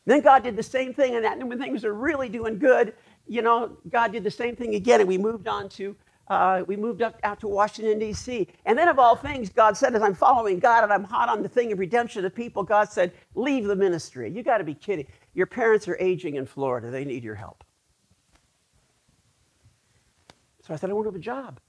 Then 0.05 0.21
God 0.21 0.43
did 0.43 0.55
the 0.55 0.63
same 0.63 0.93
thing, 0.93 1.15
and 1.15 1.25
that 1.25 1.37
and 1.37 1.49
when 1.49 1.59
things 1.59 1.83
are 1.83 1.93
really 1.93 2.29
doing 2.29 2.59
good, 2.59 2.93
you 3.27 3.41
know, 3.41 3.77
God 3.89 4.11
did 4.11 4.23
the 4.23 4.31
same 4.31 4.55
thing 4.55 4.75
again, 4.75 4.99
and 4.99 5.07
we 5.07 5.17
moved 5.17 5.47
on 5.47 5.69
to 5.69 5.95
uh, 6.29 6.63
we 6.67 6.75
moved 6.75 7.01
up 7.01 7.19
out 7.23 7.39
to 7.39 7.47
Washington, 7.47 7.97
D.C. 7.97 8.47
And 8.65 8.77
then, 8.77 8.87
of 8.87 8.99
all 8.99 9.15
things, 9.15 9.49
God 9.49 9.75
said, 9.75 9.95
as 9.95 10.03
I'm 10.03 10.13
following 10.13 10.59
God 10.59 10.83
and 10.83 10.93
I'm 10.93 11.03
hot 11.03 11.27
on 11.27 11.41
the 11.41 11.49
thing 11.49 11.71
of 11.71 11.79
redemption 11.79 12.23
of 12.23 12.35
people, 12.35 12.63
God 12.63 12.91
said, 12.91 13.13
Leave 13.33 13.65
the 13.65 13.75
ministry. 13.75 14.31
You 14.31 14.43
got 14.43 14.59
to 14.59 14.63
be 14.63 14.75
kidding. 14.75 15.07
Your 15.33 15.47
parents 15.47 15.87
are 15.87 15.97
aging 15.99 16.35
in 16.35 16.45
Florida, 16.45 16.91
they 16.91 17.03
need 17.03 17.23
your 17.23 17.35
help. 17.35 17.63
So 20.69 20.75
I 20.75 20.77
said, 20.77 20.91
I 20.91 20.93
want 20.93 21.05
to 21.05 21.09
have 21.09 21.15
a 21.15 21.19
job. 21.19 21.59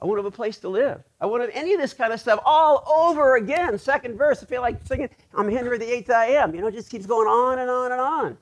I 0.00 0.06
won't 0.06 0.18
have 0.18 0.24
a 0.24 0.30
place 0.30 0.56
to 0.60 0.70
live. 0.70 1.02
I 1.20 1.26
won't 1.26 1.42
have 1.42 1.50
any 1.52 1.74
of 1.74 1.80
this 1.80 1.92
kind 1.92 2.10
of 2.10 2.18
stuff 2.18 2.40
all 2.42 2.90
over 2.90 3.36
again. 3.36 3.78
Second 3.78 4.16
verse, 4.16 4.42
I 4.42 4.46
feel 4.46 4.62
like 4.62 4.80
singing, 4.86 5.10
I'm 5.34 5.50
Henry 5.50 5.76
the 5.76 5.92
Eighth 5.92 6.08
I 6.08 6.28
am. 6.28 6.54
You 6.54 6.62
know, 6.62 6.68
it 6.68 6.74
just 6.74 6.90
keeps 6.90 7.04
going 7.04 7.28
on 7.28 7.58
and 7.58 7.68
on 7.68 7.92
and 7.92 8.00
on. 8.00 8.38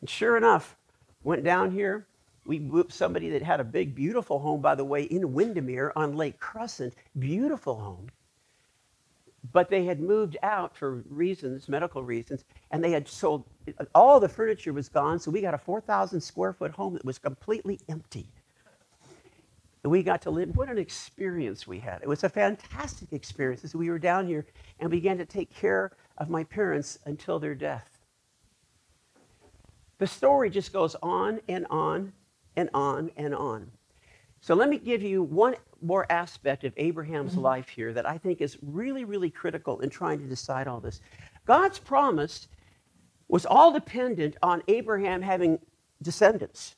And 0.00 0.08
sure 0.08 0.36
enough, 0.36 0.76
went 1.24 1.42
down 1.42 1.72
here. 1.72 2.06
We 2.46 2.60
moved 2.60 2.92
somebody 2.92 3.30
that 3.30 3.42
had 3.42 3.58
a 3.58 3.64
big, 3.64 3.96
beautiful 3.96 4.38
home, 4.38 4.60
by 4.60 4.76
the 4.76 4.84
way, 4.84 5.02
in 5.02 5.32
Windermere 5.32 5.92
on 5.96 6.16
Lake 6.16 6.38
Crescent. 6.38 6.94
Beautiful 7.18 7.80
home. 7.80 8.10
But 9.52 9.70
they 9.70 9.84
had 9.84 9.98
moved 9.98 10.36
out 10.44 10.76
for 10.76 11.02
reasons, 11.08 11.68
medical 11.68 12.04
reasons, 12.04 12.44
and 12.70 12.82
they 12.82 12.92
had 12.92 13.08
sold, 13.08 13.42
all 13.92 14.20
the 14.20 14.28
furniture 14.28 14.72
was 14.72 14.88
gone, 14.88 15.18
so 15.18 15.32
we 15.32 15.40
got 15.40 15.52
a 15.52 15.58
4,000 15.58 16.20
square 16.20 16.52
foot 16.52 16.70
home 16.70 16.94
that 16.94 17.04
was 17.04 17.18
completely 17.18 17.80
empty. 17.88 18.28
And 19.82 19.90
we 19.90 20.02
got 20.02 20.22
to 20.22 20.30
live. 20.30 20.56
What 20.56 20.68
an 20.68 20.78
experience 20.78 21.66
we 21.66 21.80
had. 21.80 22.02
It 22.02 22.08
was 22.08 22.22
a 22.22 22.28
fantastic 22.28 23.12
experience 23.12 23.64
as 23.64 23.74
we 23.74 23.90
were 23.90 23.98
down 23.98 24.26
here 24.26 24.46
and 24.78 24.90
began 24.90 25.18
to 25.18 25.26
take 25.26 25.52
care 25.52 25.92
of 26.18 26.30
my 26.30 26.44
parents 26.44 26.98
until 27.06 27.38
their 27.38 27.54
death. 27.54 27.98
The 29.98 30.06
story 30.06 30.50
just 30.50 30.72
goes 30.72 30.94
on 31.02 31.40
and 31.48 31.66
on 31.70 32.12
and 32.56 32.70
on 32.74 33.10
and 33.16 33.34
on. 33.34 33.70
So 34.40 34.54
let 34.54 34.68
me 34.68 34.78
give 34.78 35.02
you 35.02 35.22
one 35.22 35.54
more 35.80 36.10
aspect 36.10 36.64
of 36.64 36.72
Abraham's 36.76 37.32
mm-hmm. 37.32 37.42
life 37.42 37.68
here 37.68 37.92
that 37.92 38.08
I 38.08 38.18
think 38.18 38.40
is 38.40 38.58
really, 38.62 39.04
really 39.04 39.30
critical 39.30 39.80
in 39.80 39.90
trying 39.90 40.18
to 40.18 40.26
decide 40.26 40.66
all 40.66 40.80
this. 40.80 41.00
God's 41.44 41.78
promise 41.78 42.48
was 43.28 43.46
all 43.46 43.72
dependent 43.72 44.36
on 44.42 44.62
Abraham 44.68 45.22
having 45.22 45.58
descendants. 46.02 46.74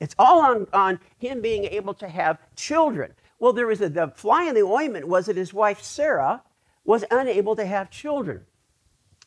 It's 0.00 0.14
all 0.18 0.40
on, 0.40 0.66
on 0.72 1.00
him 1.18 1.40
being 1.40 1.64
able 1.64 1.94
to 1.94 2.08
have 2.08 2.38
children. 2.54 3.12
Well, 3.38 3.52
there 3.52 3.66
was 3.66 3.80
a, 3.80 3.88
the 3.88 4.08
fly 4.08 4.44
in 4.44 4.54
the 4.54 4.62
ointment 4.62 5.08
was 5.08 5.26
that 5.26 5.36
his 5.36 5.52
wife 5.52 5.82
Sarah 5.82 6.42
was 6.84 7.04
unable 7.10 7.56
to 7.56 7.66
have 7.66 7.90
children. 7.90 8.44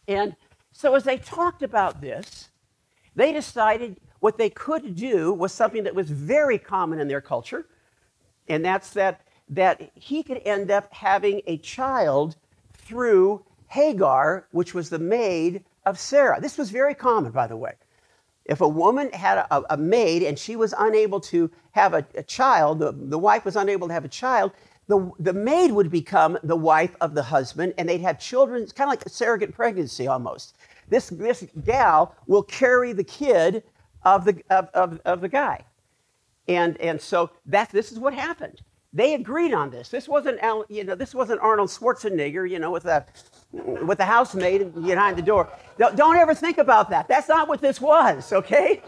And 0.07 0.35
so 0.71 0.95
as 0.95 1.03
they 1.03 1.17
talked 1.17 1.63
about 1.63 2.01
this, 2.01 2.49
they 3.15 3.31
decided 3.31 3.99
what 4.19 4.37
they 4.37 4.49
could 4.49 4.95
do 4.95 5.33
was 5.33 5.51
something 5.51 5.83
that 5.83 5.95
was 5.95 6.09
very 6.09 6.57
common 6.57 6.99
in 6.99 7.07
their 7.07 7.21
culture, 7.21 7.67
and 8.47 8.63
that's 8.63 8.91
that, 8.91 9.21
that 9.49 9.91
he 9.95 10.23
could 10.23 10.41
end 10.45 10.71
up 10.71 10.93
having 10.93 11.41
a 11.47 11.57
child 11.57 12.35
through 12.73 13.43
Hagar, 13.67 14.47
which 14.51 14.73
was 14.73 14.89
the 14.89 14.99
maid 14.99 15.63
of 15.85 15.99
Sarah. 15.99 16.39
This 16.39 16.57
was 16.57 16.71
very 16.71 16.93
common, 16.93 17.31
by 17.31 17.47
the 17.47 17.57
way. 17.57 17.73
If 18.45 18.61
a 18.61 18.67
woman 18.67 19.11
had 19.11 19.37
a, 19.37 19.73
a 19.73 19.77
maid 19.77 20.23
and 20.23 20.37
she 20.37 20.55
was 20.55 20.73
unable 20.77 21.19
to 21.21 21.49
have 21.71 21.93
a, 21.93 22.05
a 22.15 22.23
child, 22.23 22.79
the, 22.79 22.91
the 22.91 23.19
wife 23.19 23.45
was 23.45 23.55
unable 23.55 23.87
to 23.87 23.93
have 23.93 24.05
a 24.05 24.09
child, 24.09 24.51
the, 24.87 25.11
the 25.19 25.33
maid 25.33 25.71
would 25.71 25.89
become 25.89 26.37
the 26.43 26.55
wife 26.55 26.95
of 27.01 27.13
the 27.13 27.23
husband 27.23 27.73
and 27.77 27.87
they'd 27.87 28.01
have 28.01 28.19
children. 28.19 28.63
It's 28.63 28.73
kind 28.73 28.87
of 28.87 28.91
like 28.91 29.05
a 29.05 29.09
surrogate 29.09 29.53
pregnancy 29.53 30.07
almost. 30.07 30.57
This, 30.89 31.09
this 31.09 31.45
gal 31.63 32.15
will 32.27 32.43
carry 32.43 32.91
the 32.91 33.03
kid 33.03 33.63
of 34.03 34.25
the, 34.25 34.41
of, 34.49 34.67
of, 34.73 34.99
of 35.05 35.21
the 35.21 35.29
guy. 35.29 35.63
And, 36.47 36.79
and 36.81 36.99
so 36.99 37.29
that, 37.45 37.69
this 37.69 37.91
is 37.91 37.99
what 37.99 38.13
happened. 38.13 38.61
They 38.93 39.13
agreed 39.13 39.53
on 39.53 39.69
this. 39.69 39.89
This 39.89 40.09
wasn't, 40.09 40.39
you 40.69 40.83
know, 40.83 40.95
this 40.95 41.15
wasn't 41.15 41.39
Arnold 41.41 41.69
Schwarzenegger, 41.69 42.49
you 42.49 42.59
know, 42.59 42.71
with 42.71 42.85
a, 42.85 43.05
with 43.51 43.97
the 43.97 44.05
housemaid 44.05 44.73
behind 44.75 45.17
the 45.17 45.21
door. 45.21 45.49
Don't 45.77 46.17
ever 46.17 46.35
think 46.35 46.57
about 46.57 46.89
that. 46.89 47.07
That's 47.07 47.29
not 47.29 47.47
what 47.47 47.61
this 47.61 47.79
was, 47.79 48.33
okay? 48.33 48.81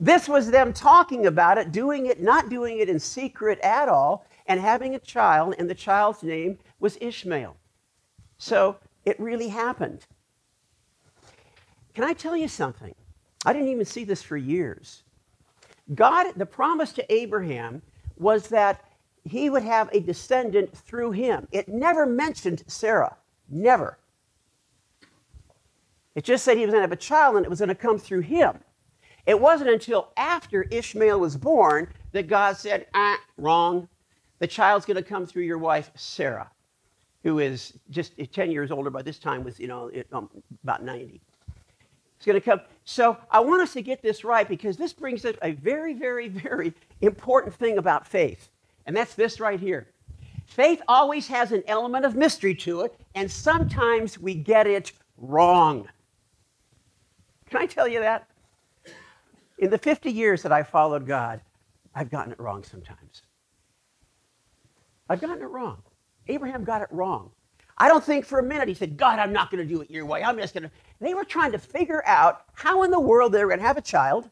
This 0.00 0.28
was 0.28 0.50
them 0.50 0.72
talking 0.72 1.26
about 1.26 1.58
it, 1.58 1.70
doing 1.70 2.06
it, 2.06 2.20
not 2.20 2.50
doing 2.50 2.80
it 2.80 2.88
in 2.88 2.98
secret 2.98 3.60
at 3.60 3.88
all, 3.88 4.26
and 4.46 4.60
having 4.60 4.96
a 4.96 4.98
child, 4.98 5.54
and 5.58 5.70
the 5.70 5.74
child's 5.74 6.24
name 6.24 6.58
was 6.80 6.98
Ishmael. 7.00 7.56
So 8.36 8.76
it 9.04 9.18
really 9.20 9.48
happened. 9.48 10.06
Can 11.94 12.02
I 12.02 12.12
tell 12.12 12.36
you 12.36 12.48
something? 12.48 12.94
I 13.46 13.52
didn't 13.52 13.68
even 13.68 13.84
see 13.84 14.02
this 14.02 14.22
for 14.22 14.36
years. 14.36 15.04
God, 15.94 16.32
the 16.34 16.46
promise 16.46 16.92
to 16.94 17.12
Abraham 17.12 17.80
was 18.16 18.48
that 18.48 18.84
he 19.24 19.48
would 19.48 19.62
have 19.62 19.88
a 19.92 20.00
descendant 20.00 20.76
through 20.76 21.12
him. 21.12 21.48
It 21.50 21.68
never 21.68 22.06
mentioned 22.06 22.62
Sarah. 22.66 23.16
Never. 23.48 23.98
It 26.14 26.24
just 26.24 26.44
said 26.44 26.56
he 26.56 26.64
was 26.64 26.72
going 26.72 26.82
to 26.82 26.88
have 26.88 26.92
a 26.92 26.96
child 26.96 27.36
and 27.36 27.44
it 27.44 27.48
was 27.48 27.58
going 27.58 27.68
to 27.70 27.74
come 27.74 27.98
through 27.98 28.20
him. 28.20 28.60
It 29.26 29.40
wasn't 29.40 29.70
until 29.70 30.12
after 30.16 30.62
Ishmael 30.64 31.18
was 31.18 31.36
born 31.36 31.88
that 32.12 32.28
God 32.28 32.56
said, 32.56 32.86
ah, 32.94 33.18
wrong. 33.38 33.88
The 34.38 34.46
child's 34.46 34.84
going 34.84 34.96
to 34.96 35.02
come 35.02 35.24
through 35.26 35.44
your 35.44 35.58
wife, 35.58 35.90
Sarah, 35.94 36.50
who 37.22 37.38
is 37.38 37.72
just 37.90 38.12
10 38.32 38.50
years 38.50 38.70
older 38.70 38.90
by 38.90 39.00
this 39.00 39.18
time, 39.18 39.42
was, 39.42 39.58
you 39.58 39.68
know, 39.68 39.90
um, 40.12 40.28
about 40.62 40.84
90. 40.84 41.20
It's 42.16 42.26
going 42.26 42.40
to 42.40 42.44
come. 42.44 42.60
So 42.84 43.16
I 43.30 43.40
want 43.40 43.62
us 43.62 43.72
to 43.72 43.82
get 43.82 44.02
this 44.02 44.24
right 44.24 44.46
because 44.46 44.76
this 44.76 44.92
brings 44.92 45.24
up 45.24 45.36
a 45.42 45.52
very, 45.52 45.94
very, 45.94 46.28
very 46.28 46.74
important 47.00 47.54
thing 47.54 47.78
about 47.78 48.06
faith. 48.06 48.50
And 48.86 48.96
that's 48.96 49.14
this 49.14 49.40
right 49.40 49.58
here. 49.58 49.88
Faith 50.46 50.82
always 50.88 51.28
has 51.28 51.52
an 51.52 51.62
element 51.66 52.04
of 52.04 52.14
mystery 52.14 52.54
to 52.54 52.82
it, 52.82 52.94
and 53.14 53.30
sometimes 53.30 54.18
we 54.18 54.34
get 54.34 54.66
it 54.66 54.92
wrong. 55.16 55.88
Can 57.48 57.62
I 57.62 57.66
tell 57.66 57.88
you 57.88 58.00
that? 58.00 58.28
In 59.58 59.70
the 59.70 59.78
50 59.78 60.10
years 60.10 60.42
that 60.42 60.52
I've 60.52 60.68
followed 60.68 61.06
God, 61.06 61.40
I've 61.94 62.10
gotten 62.10 62.32
it 62.32 62.40
wrong 62.40 62.64
sometimes. 62.64 63.22
I've 65.08 65.20
gotten 65.20 65.42
it 65.42 65.46
wrong. 65.46 65.82
Abraham 66.26 66.64
got 66.64 66.82
it 66.82 66.88
wrong. 66.90 67.30
I 67.76 67.88
don't 67.88 68.04
think 68.04 68.24
for 68.24 68.38
a 68.38 68.42
minute 68.42 68.68
he 68.68 68.74
said, 68.74 68.96
God, 68.96 69.18
I'm 69.18 69.32
not 69.32 69.50
going 69.50 69.66
to 69.66 69.74
do 69.74 69.80
it 69.80 69.90
your 69.90 70.06
way. 70.06 70.22
I'm 70.22 70.38
just 70.38 70.54
going 70.54 70.64
to. 70.64 70.70
They 71.00 71.14
were 71.14 71.24
trying 71.24 71.52
to 71.52 71.58
figure 71.58 72.02
out 72.06 72.42
how 72.54 72.82
in 72.84 72.90
the 72.90 73.00
world 73.00 73.32
they 73.32 73.42
were 73.42 73.50
going 73.50 73.60
to 73.60 73.66
have 73.66 73.76
a 73.76 73.82
child. 73.82 74.30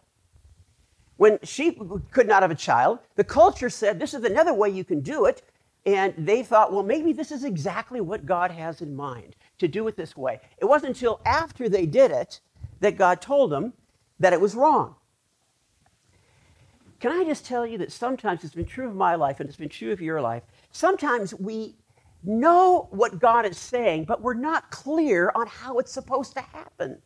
When 1.23 1.39
she 1.45 1.79
could 2.11 2.27
not 2.27 2.43
have 2.43 2.51
a 2.51 2.57
child, 2.57 2.99
the 3.15 3.23
culture 3.23 3.71
said, 3.71 4.01
This 4.01 4.13
is 4.13 4.25
another 4.25 4.53
way 4.53 4.71
you 4.71 4.83
can 4.83 5.03
do 5.03 5.27
it. 5.27 5.43
And 5.87 6.13
they 6.19 6.43
thought, 6.43 6.73
well, 6.73 6.83
maybe 6.83 7.13
this 7.13 7.31
is 7.31 7.45
exactly 7.45 8.01
what 8.01 8.27
God 8.27 8.51
has 8.51 8.83
in 8.83 8.97
mind 8.97 9.37
to 9.59 9.69
do 9.69 9.87
it 9.87 9.97
this 9.97 10.17
way. 10.17 10.41
It 10.59 10.65
wasn't 10.65 10.97
until 10.97 11.21
after 11.25 11.69
they 11.69 11.87
did 11.87 12.11
it 12.11 12.41
that 12.81 12.97
God 12.97 13.21
told 13.21 13.53
them 13.53 13.73
that 14.19 14.33
it 14.33 14.41
was 14.41 14.57
wrong. 14.57 14.97
Can 16.99 17.13
I 17.13 17.23
just 17.23 17.47
tell 17.47 17.65
you 17.65 17.79
that 17.79 17.93
sometimes 17.93 18.43
it's 18.43 18.57
been 18.57 18.65
true 18.65 18.89
of 18.89 18.97
my 18.97 19.15
life 19.15 19.39
and 19.39 19.49
it's 19.49 19.57
been 19.57 19.69
true 19.69 19.93
of 19.93 20.01
your 20.01 20.21
life. 20.21 20.43
Sometimes 20.73 21.33
we 21.35 21.77
know 22.25 22.89
what 22.91 23.21
God 23.21 23.47
is 23.47 23.59
saying, 23.59 24.07
but 24.07 24.23
we're 24.23 24.35
not 24.35 24.73
clear 24.73 25.31
on 25.37 25.47
how 25.47 25.79
it's 25.79 25.93
supposed 25.93 26.35
to 26.35 26.41
happen. 26.41 27.01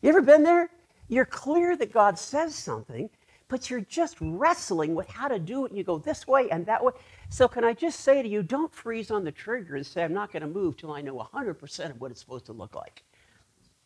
You 0.00 0.08
ever 0.08 0.22
been 0.22 0.44
there? 0.44 0.70
You're 1.08 1.26
clear 1.26 1.76
that 1.76 1.92
God 1.92 2.18
says 2.18 2.54
something, 2.54 3.10
but 3.48 3.68
you're 3.68 3.80
just 3.80 4.16
wrestling 4.20 4.94
with 4.94 5.08
how 5.08 5.28
to 5.28 5.38
do 5.38 5.64
it. 5.64 5.70
And 5.70 5.78
you 5.78 5.84
go 5.84 5.98
this 5.98 6.26
way 6.26 6.50
and 6.50 6.64
that 6.66 6.82
way. 6.82 6.92
So, 7.28 7.48
can 7.48 7.64
I 7.64 7.72
just 7.72 8.00
say 8.00 8.22
to 8.22 8.28
you, 8.28 8.42
don't 8.42 8.72
freeze 8.72 9.10
on 9.10 9.24
the 9.24 9.32
trigger 9.32 9.76
and 9.76 9.86
say, 9.86 10.02
I'm 10.02 10.14
not 10.14 10.32
going 10.32 10.42
to 10.42 10.48
move 10.48 10.76
till 10.76 10.92
I 10.92 11.00
know 11.00 11.16
100% 11.16 11.90
of 11.90 12.00
what 12.00 12.10
it's 12.10 12.20
supposed 12.20 12.46
to 12.46 12.52
look 12.52 12.74
like. 12.74 13.02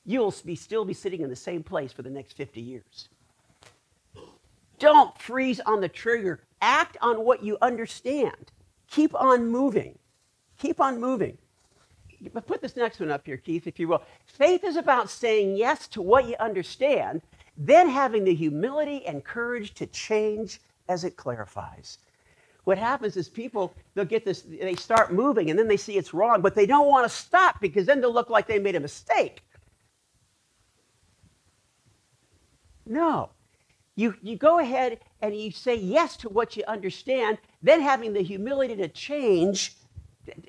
You'll 0.05 0.35
be, 0.44 0.57
still 0.57 0.85
be 0.85 0.94
sitting 0.94 1.21
in 1.21 1.31
the 1.31 1.37
same 1.37 1.62
place 1.62 1.92
for 1.92 2.03
the 2.03 2.11
next 2.11 2.33
50 2.35 2.61
years. 2.61 3.09
Don't 4.79 5.18
freeze 5.21 5.61
on 5.61 5.81
the 5.81 5.88
trigger. 5.88 6.40
Act 6.62 6.97
on 7.01 7.25
what 7.25 7.42
you 7.42 7.59
understand. 7.61 8.53
Keep 8.90 9.14
on 9.14 9.51
moving. 9.51 9.99
Keep 10.59 10.81
on 10.81 11.01
moving. 11.01 11.37
But 12.33 12.47
put 12.47 12.61
this 12.61 12.77
next 12.77 13.01
one 13.01 13.11
up 13.11 13.27
here, 13.27 13.37
Keith, 13.37 13.66
if 13.66 13.79
you 13.79 13.88
will. 13.88 14.03
Faith 14.27 14.64
is 14.64 14.77
about 14.77 15.11
saying 15.11 15.57
yes 15.57 15.87
to 15.88 16.03
what 16.03 16.27
you 16.27 16.35
understand 16.40 17.23
then 17.59 17.88
having 17.88 18.25
the 18.25 18.35
humility 18.35 19.05
and 19.05 19.25
courage 19.25 19.75
to 19.75 19.87
change 19.87 20.61
as 20.88 21.05
it 21.05 21.16
clarifies. 21.16 21.99
What 22.64 22.79
happens 22.79 23.16
is 23.16 23.29
people, 23.29 23.75
they'll 23.94 24.05
get 24.05 24.25
this, 24.25 24.42
they 24.42 24.77
start 24.77 25.12
moving 25.12 25.51
and 25.51 25.59
then 25.59 25.68
they 25.68 25.77
see 25.77 25.97
it's 25.97 26.14
wrong, 26.14 26.40
but 26.40 26.55
they 26.55 26.66
don't 26.66 26.87
want 26.87 27.11
to 27.11 27.14
stop 27.14 27.61
because 27.61 27.87
then 27.87 28.01
they'll 28.01 28.12
look 28.12 28.31
like 28.31 28.47
they 28.47 28.59
made 28.59 28.77
a 28.77 28.81
mistake. 28.81 29.42
No. 32.87 33.31
You, 33.97 34.14
you 34.23 34.37
go 34.37 34.61
ahead 34.61 35.01
and 35.23 35.35
you 35.35 35.51
say 35.51 35.75
yes 35.75 36.16
to 36.18 36.29
what 36.29 36.57
you 36.57 36.62
understand, 36.68 37.38
then 37.62 37.81
having 37.81 38.12
the 38.12 38.23
humility 38.23 38.77
to 38.77 38.88
change, 38.88 39.75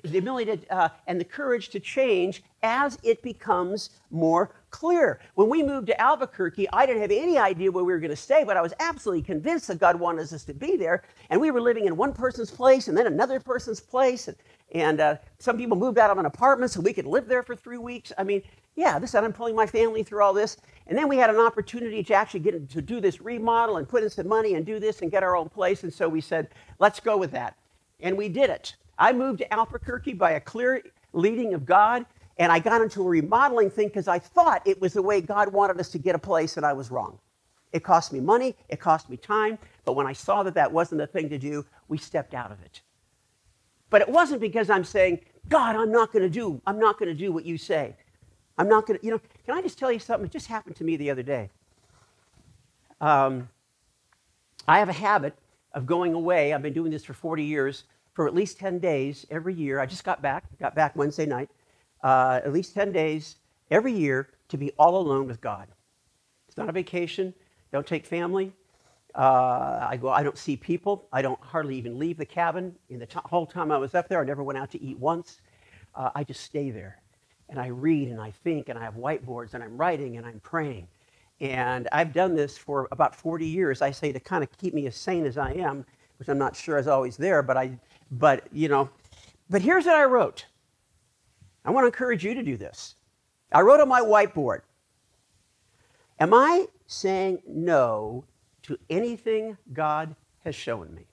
the 0.04 0.08
humility 0.08 0.58
to, 0.58 0.76
uh, 0.76 0.88
and 1.08 1.20
the 1.20 1.24
courage 1.24 1.70
to 1.70 1.80
change 1.80 2.42
as 2.62 2.98
it 3.02 3.20
becomes 3.22 3.90
more 4.10 4.52
clear. 4.70 5.20
When 5.34 5.48
we 5.48 5.62
moved 5.62 5.86
to 5.88 6.00
Albuquerque, 6.00 6.68
I 6.72 6.86
didn't 6.86 7.02
have 7.02 7.10
any 7.10 7.38
idea 7.38 7.70
where 7.70 7.84
we 7.84 7.92
were 7.92 7.98
going 7.98 8.10
to 8.10 8.16
stay, 8.16 8.44
but 8.44 8.56
I 8.56 8.62
was 8.62 8.74
absolutely 8.80 9.22
convinced 9.22 9.68
that 9.68 9.78
God 9.78 9.96
wanted 9.98 10.32
us 10.32 10.44
to 10.44 10.54
be 10.54 10.76
there. 10.76 11.02
And 11.30 11.40
we 11.40 11.50
were 11.50 11.60
living 11.60 11.86
in 11.86 11.96
one 11.96 12.12
person's 12.12 12.50
place 12.50 12.88
and 12.88 12.96
then 12.96 13.06
another 13.06 13.40
person's 13.40 13.80
place. 13.80 14.28
And, 14.28 14.36
and 14.72 15.00
uh, 15.00 15.16
some 15.38 15.56
people 15.56 15.76
moved 15.76 15.98
out 15.98 16.10
of 16.10 16.18
an 16.18 16.26
apartment 16.26 16.70
so 16.70 16.80
we 16.80 16.92
could 16.92 17.06
live 17.06 17.26
there 17.26 17.42
for 17.42 17.56
three 17.56 17.78
weeks. 17.78 18.12
I 18.16 18.24
mean, 18.24 18.42
yeah, 18.76 18.98
this 18.98 19.14
and 19.14 19.26
I'm 19.26 19.32
pulling 19.32 19.56
my 19.56 19.66
family 19.66 20.02
through 20.02 20.22
all 20.22 20.32
this. 20.32 20.56
And 20.86 20.96
then 20.96 21.08
we 21.08 21.16
had 21.16 21.30
an 21.30 21.36
opportunity 21.36 22.02
to 22.02 22.14
actually 22.14 22.40
get 22.40 22.70
to 22.70 22.82
do 22.82 23.00
this 23.00 23.20
remodel 23.20 23.76
and 23.76 23.88
put 23.88 24.02
in 24.02 24.10
some 24.10 24.28
money 24.28 24.54
and 24.54 24.64
do 24.64 24.80
this 24.80 25.02
and 25.02 25.10
get 25.10 25.22
our 25.22 25.36
own 25.36 25.48
place. 25.48 25.82
And 25.82 25.92
so 25.92 26.08
we 26.08 26.20
said, 26.20 26.48
let's 26.78 27.00
go 27.00 27.16
with 27.16 27.32
that. 27.32 27.56
And 28.00 28.16
we 28.16 28.28
did 28.28 28.50
it. 28.50 28.76
I 28.98 29.12
moved 29.12 29.38
to 29.38 29.52
Albuquerque 29.52 30.14
by 30.14 30.32
a 30.32 30.40
clear 30.40 30.82
leading 31.12 31.54
of 31.54 31.66
God. 31.66 32.06
And 32.40 32.50
I 32.50 32.58
got 32.58 32.80
into 32.80 33.02
a 33.02 33.04
remodeling 33.04 33.70
thing 33.70 33.88
because 33.88 34.08
I 34.08 34.18
thought 34.18 34.66
it 34.66 34.80
was 34.80 34.94
the 34.94 35.02
way 35.02 35.20
God 35.20 35.52
wanted 35.52 35.78
us 35.78 35.90
to 35.90 35.98
get 35.98 36.14
a 36.14 36.18
place, 36.18 36.56
and 36.56 36.64
I 36.64 36.72
was 36.72 36.90
wrong. 36.90 37.18
It 37.70 37.84
cost 37.84 38.14
me 38.14 38.18
money, 38.18 38.56
it 38.70 38.80
cost 38.80 39.10
me 39.10 39.18
time, 39.18 39.58
but 39.84 39.92
when 39.92 40.06
I 40.06 40.14
saw 40.14 40.42
that 40.42 40.54
that 40.54 40.72
wasn't 40.72 41.02
the 41.02 41.06
thing 41.06 41.28
to 41.28 41.38
do, 41.38 41.66
we 41.88 41.98
stepped 41.98 42.32
out 42.32 42.50
of 42.50 42.60
it. 42.62 42.80
But 43.90 44.00
it 44.00 44.08
wasn't 44.08 44.40
because 44.40 44.70
I'm 44.70 44.84
saying, 44.84 45.20
God, 45.50 45.76
I'm 45.76 45.92
not 45.92 46.12
going 46.12 46.22
to 46.22 46.30
do, 46.30 46.62
I'm 46.66 46.78
not 46.78 46.98
going 46.98 47.10
to 47.10 47.14
do 47.14 47.30
what 47.30 47.44
you 47.44 47.58
say. 47.58 47.94
I'm 48.56 48.68
not 48.68 48.86
going 48.86 48.98
to, 48.98 49.04
you 49.04 49.12
know, 49.12 49.20
can 49.44 49.54
I 49.54 49.60
just 49.60 49.78
tell 49.78 49.92
you 49.92 49.98
something? 49.98 50.24
It 50.24 50.32
just 50.32 50.46
happened 50.46 50.76
to 50.76 50.84
me 50.84 50.96
the 50.96 51.10
other 51.10 51.22
day. 51.22 51.50
Um, 53.02 53.50
I 54.66 54.78
have 54.78 54.88
a 54.88 54.94
habit 54.94 55.34
of 55.74 55.84
going 55.84 56.14
away. 56.14 56.54
I've 56.54 56.62
been 56.62 56.72
doing 56.72 56.90
this 56.90 57.04
for 57.04 57.12
40 57.12 57.44
years 57.44 57.84
for 58.14 58.26
at 58.26 58.34
least 58.34 58.58
10 58.58 58.78
days 58.78 59.26
every 59.30 59.52
year. 59.52 59.78
I 59.78 59.84
just 59.84 60.04
got 60.04 60.22
back, 60.22 60.44
got 60.58 60.74
back 60.74 60.96
Wednesday 60.96 61.26
night 61.26 61.50
uh, 62.02 62.40
at 62.44 62.52
least 62.52 62.74
10 62.74 62.92
days 62.92 63.36
every 63.70 63.92
year 63.92 64.28
to 64.48 64.56
be 64.56 64.70
all 64.78 64.96
alone 64.96 65.26
with 65.26 65.40
God. 65.40 65.68
It's 66.48 66.56
not 66.56 66.68
a 66.68 66.72
vacation. 66.72 67.32
Don't 67.72 67.86
take 67.86 68.04
family. 68.04 68.52
Uh, 69.14 69.86
I, 69.88 69.96
go, 69.96 70.08
I 70.08 70.22
don't 70.22 70.38
see 70.38 70.56
people. 70.56 71.08
I 71.12 71.22
don't 71.22 71.40
hardly 71.40 71.76
even 71.76 71.98
leave 71.98 72.16
the 72.16 72.26
cabin. 72.26 72.74
In 72.88 72.98
the 72.98 73.08
whole 73.24 73.46
time 73.46 73.70
I 73.72 73.78
was 73.78 73.94
up 73.94 74.08
there, 74.08 74.20
I 74.20 74.24
never 74.24 74.42
went 74.42 74.58
out 74.58 74.70
to 74.72 74.82
eat 74.82 74.98
once. 74.98 75.40
Uh, 75.94 76.10
I 76.14 76.24
just 76.24 76.42
stay 76.42 76.70
there. 76.70 77.00
And 77.48 77.58
I 77.58 77.68
read 77.68 78.08
and 78.08 78.20
I 78.20 78.30
think 78.30 78.68
and 78.68 78.78
I 78.78 78.82
have 78.84 78.94
whiteboards 78.94 79.54
and 79.54 79.62
I'm 79.62 79.76
writing 79.76 80.16
and 80.16 80.26
I'm 80.26 80.40
praying. 80.40 80.86
And 81.40 81.88
I've 81.90 82.12
done 82.12 82.34
this 82.34 82.58
for 82.58 82.86
about 82.92 83.16
40 83.16 83.46
years. 83.46 83.82
I 83.82 83.90
say 83.90 84.12
to 84.12 84.20
kind 84.20 84.44
of 84.44 84.56
keep 84.58 84.74
me 84.74 84.86
as 84.86 84.94
sane 84.94 85.24
as 85.26 85.38
I 85.38 85.52
am, 85.52 85.84
which 86.18 86.28
I'm 86.28 86.38
not 86.38 86.54
sure 86.54 86.78
is 86.78 86.86
always 86.86 87.16
there, 87.16 87.42
but 87.42 87.56
I, 87.56 87.78
but 88.12 88.44
you 88.52 88.68
know, 88.68 88.90
but 89.48 89.62
here's 89.62 89.86
what 89.86 89.96
I 89.96 90.04
wrote. 90.04 90.44
I 91.64 91.70
want 91.70 91.84
to 91.84 91.88
encourage 91.88 92.24
you 92.24 92.34
to 92.34 92.42
do 92.42 92.56
this. 92.56 92.94
I 93.52 93.60
wrote 93.60 93.80
on 93.80 93.88
my 93.88 94.00
whiteboard 94.00 94.60
Am 96.18 96.34
I 96.34 96.66
saying 96.86 97.42
no 97.46 98.24
to 98.62 98.78
anything 98.88 99.56
God 99.72 100.14
has 100.44 100.54
shown 100.54 100.94
me? 100.94 101.06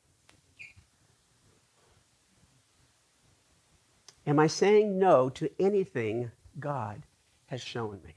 Am 4.26 4.40
I 4.40 4.48
saying 4.48 5.00
no 5.00 5.30
to 5.30 5.50
anything 5.60 6.32
God 6.60 7.04
has 7.46 7.62
shown 7.62 8.02
me? 8.04 8.14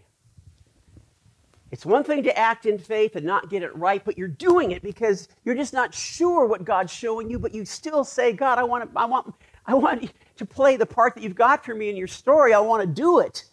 It's 1.71 1.87
one 1.87 2.03
thing 2.03 2.25
to 2.25 2.37
act 2.37 2.67
in 2.67 2.79
faith 2.79 3.15
and 3.15 3.25
not 3.25 3.49
get 3.49 3.63
it 3.63 3.75
right, 3.77 4.05
but 4.05 4.19
you're 4.19 4.27
doing 4.27 4.73
it 4.73 4.83
because 4.83 5.29
you're 5.45 5.55
just 5.55 5.73
not 5.73 5.95
sure 5.95 6.45
what 6.47 6.65
God's 6.65 6.93
showing 6.93 7.31
you, 7.31 7.39
but 7.39 7.55
you 7.55 7.65
still 7.65 8.03
say, 8.03 8.33
God, 8.33 8.59
I 8.59 8.65
want, 8.65 8.93
to, 8.93 8.99
I 8.99 9.05
want, 9.05 9.33
I 9.71 9.75
want 9.75 10.11
to 10.37 10.47
play 10.47 10.77
the 10.77 10.85
part 10.85 11.15
that 11.15 11.23
you've 11.23 11.37
got 11.37 11.65
for 11.65 11.77
me 11.77 11.89
in 11.89 11.97
your 11.97 12.09
story. 12.09 12.53
I 12.53 12.59
want 12.59 12.83
to 12.83 12.89
do 12.89 13.21
it. 13.21 13.45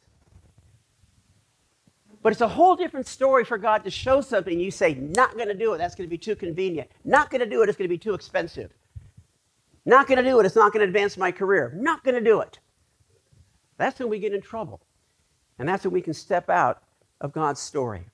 But 2.24 2.32
it's 2.32 2.42
a 2.42 2.48
whole 2.48 2.76
different 2.76 3.06
story 3.06 3.46
for 3.46 3.60
God 3.60 3.84
to 3.84 3.92
show 3.92 4.22
something. 4.22 4.60
You 4.60 4.72
say, 4.72 4.96
not 4.96 5.36
going 5.36 5.48
to 5.48 5.54
do 5.54 5.74
it. 5.74 5.78
That's 5.78 5.94
going 5.94 6.08
to 6.08 6.10
be 6.10 6.18
too 6.18 6.36
convenient. 6.36 6.90
Not 7.06 7.30
going 7.30 7.42
to 7.42 7.46
do 7.46 7.62
it. 7.62 7.70
It's 7.70 7.78
going 7.78 7.88
to 7.88 7.94
be 7.94 8.00
too 8.00 8.16
expensive. 8.16 8.72
Not 9.86 10.08
going 10.08 10.18
to 10.18 10.28
do 10.28 10.40
it. 10.40 10.46
It's 10.48 10.56
not 10.56 10.74
going 10.74 10.82
to 10.82 10.88
advance 10.88 11.18
my 11.18 11.32
career. 11.32 11.72
Not 11.76 12.04
going 12.04 12.16
to 12.16 12.22
do 12.22 12.42
it. 12.42 12.58
That's 13.78 14.00
when 14.00 14.10
we 14.10 14.18
get 14.18 14.34
in 14.34 14.42
trouble. 14.42 14.82
And 15.60 15.70
that's 15.70 15.84
when 15.84 15.94
we 15.94 16.02
can 16.02 16.16
step 16.16 16.50
out 16.50 16.82
of 17.22 17.32
God's 17.32 17.60
story. 17.60 18.06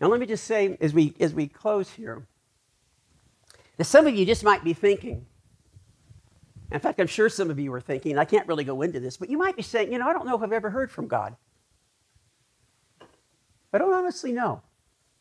Now, 0.00 0.08
let 0.08 0.18
me 0.18 0.26
just 0.26 0.44
say 0.44 0.76
as 0.80 0.92
we, 0.92 1.14
as 1.20 1.32
we 1.32 1.46
close 1.46 1.90
here 1.90 2.26
that 3.76 3.84
some 3.84 4.08
of 4.08 4.14
you 4.16 4.26
just 4.26 4.42
might 4.42 4.64
be 4.64 4.72
thinking, 4.72 5.24
in 6.70 6.80
fact, 6.80 7.00
I'm 7.00 7.06
sure 7.06 7.28
some 7.28 7.50
of 7.50 7.58
you 7.58 7.72
are 7.74 7.80
thinking, 7.80 8.18
I 8.18 8.24
can't 8.24 8.48
really 8.48 8.64
go 8.64 8.82
into 8.82 9.00
this, 9.00 9.16
but 9.16 9.30
you 9.30 9.38
might 9.38 9.56
be 9.56 9.62
saying, 9.62 9.92
you 9.92 9.98
know, 9.98 10.08
I 10.08 10.12
don't 10.12 10.26
know 10.26 10.36
if 10.36 10.42
I've 10.42 10.52
ever 10.52 10.70
heard 10.70 10.90
from 10.90 11.06
God. 11.06 11.36
I 13.72 13.78
don't 13.78 13.92
honestly 13.92 14.32
know 14.32 14.62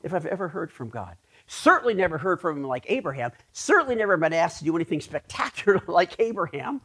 if 0.03 0.13
I've 0.13 0.25
ever 0.25 0.47
heard 0.47 0.71
from 0.71 0.89
God. 0.89 1.15
Certainly 1.47 1.95
never 1.95 2.17
heard 2.17 2.39
from 2.39 2.57
him 2.57 2.63
like 2.63 2.85
Abraham. 2.87 3.31
Certainly 3.51 3.95
never 3.95 4.15
been 4.15 4.33
asked 4.33 4.59
to 4.59 4.63
do 4.63 4.75
anything 4.75 5.01
spectacular 5.01 5.81
like 5.87 6.15
Abraham. 6.19 6.81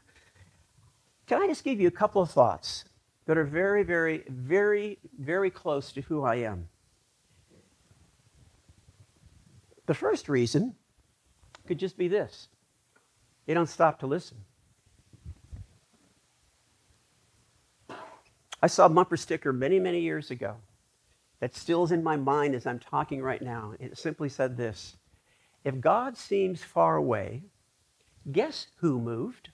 Can 1.27 1.43
I 1.43 1.47
just 1.47 1.65
give 1.65 1.81
you 1.81 1.89
a 1.89 1.93
couple 1.93 2.23
of 2.23 2.31
thoughts 2.31 2.85
that 3.27 3.37
are 3.37 3.45
very, 3.45 3.83
very, 3.83 4.25
very, 4.29 4.99
very 5.19 5.51
close 5.51 5.93
to 5.93 6.01
who 6.01 6.25
I 6.25 6.37
am? 6.37 6.69
The 9.87 9.95
first 9.95 10.29
reason 10.29 10.75
could 11.67 11.79
just 11.79 11.97
be 11.97 12.09
this 12.09 12.49
you 13.47 13.55
don't 13.55 13.69
stop 13.69 14.01
to 14.01 14.07
listen. 14.07 14.39
I 18.61 18.67
saw 18.67 18.87
a 18.87 18.89
bumper 18.89 19.17
sticker 19.17 19.53
many, 19.53 19.79
many 19.79 20.01
years 20.01 20.31
ago 20.31 20.57
that 21.41 21.55
still 21.55 21.85
is 21.85 21.93
in 21.93 22.03
my 22.03 22.17
mind 22.17 22.55
as 22.55 22.67
I'm 22.67 22.81
talking 22.81 23.23
right 23.23 23.41
now. 23.41 23.75
It 23.79 23.97
simply 23.97 24.29
said 24.29 24.57
this 24.57 24.97
If 25.65 25.81
God 25.81 26.17
seems 26.17 26.63
far 26.63 26.97
away, 26.97 27.43
guess 28.31 28.67
who 28.77 29.01
moved? 29.01 29.51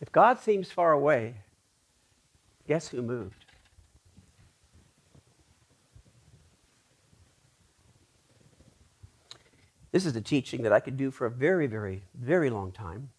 If 0.00 0.10
God 0.10 0.38
seems 0.40 0.70
far 0.70 0.92
away, 0.92 1.36
guess 2.66 2.88
who 2.88 3.00
moved? 3.02 3.44
This 9.92 10.06
is 10.06 10.16
a 10.16 10.20
teaching 10.20 10.62
that 10.62 10.72
I 10.72 10.80
could 10.80 10.96
do 10.96 11.12
for 11.12 11.26
a 11.26 11.30
very, 11.30 11.68
very, 11.68 12.02
very 12.14 12.50
long 12.50 12.72
time. 12.72 13.10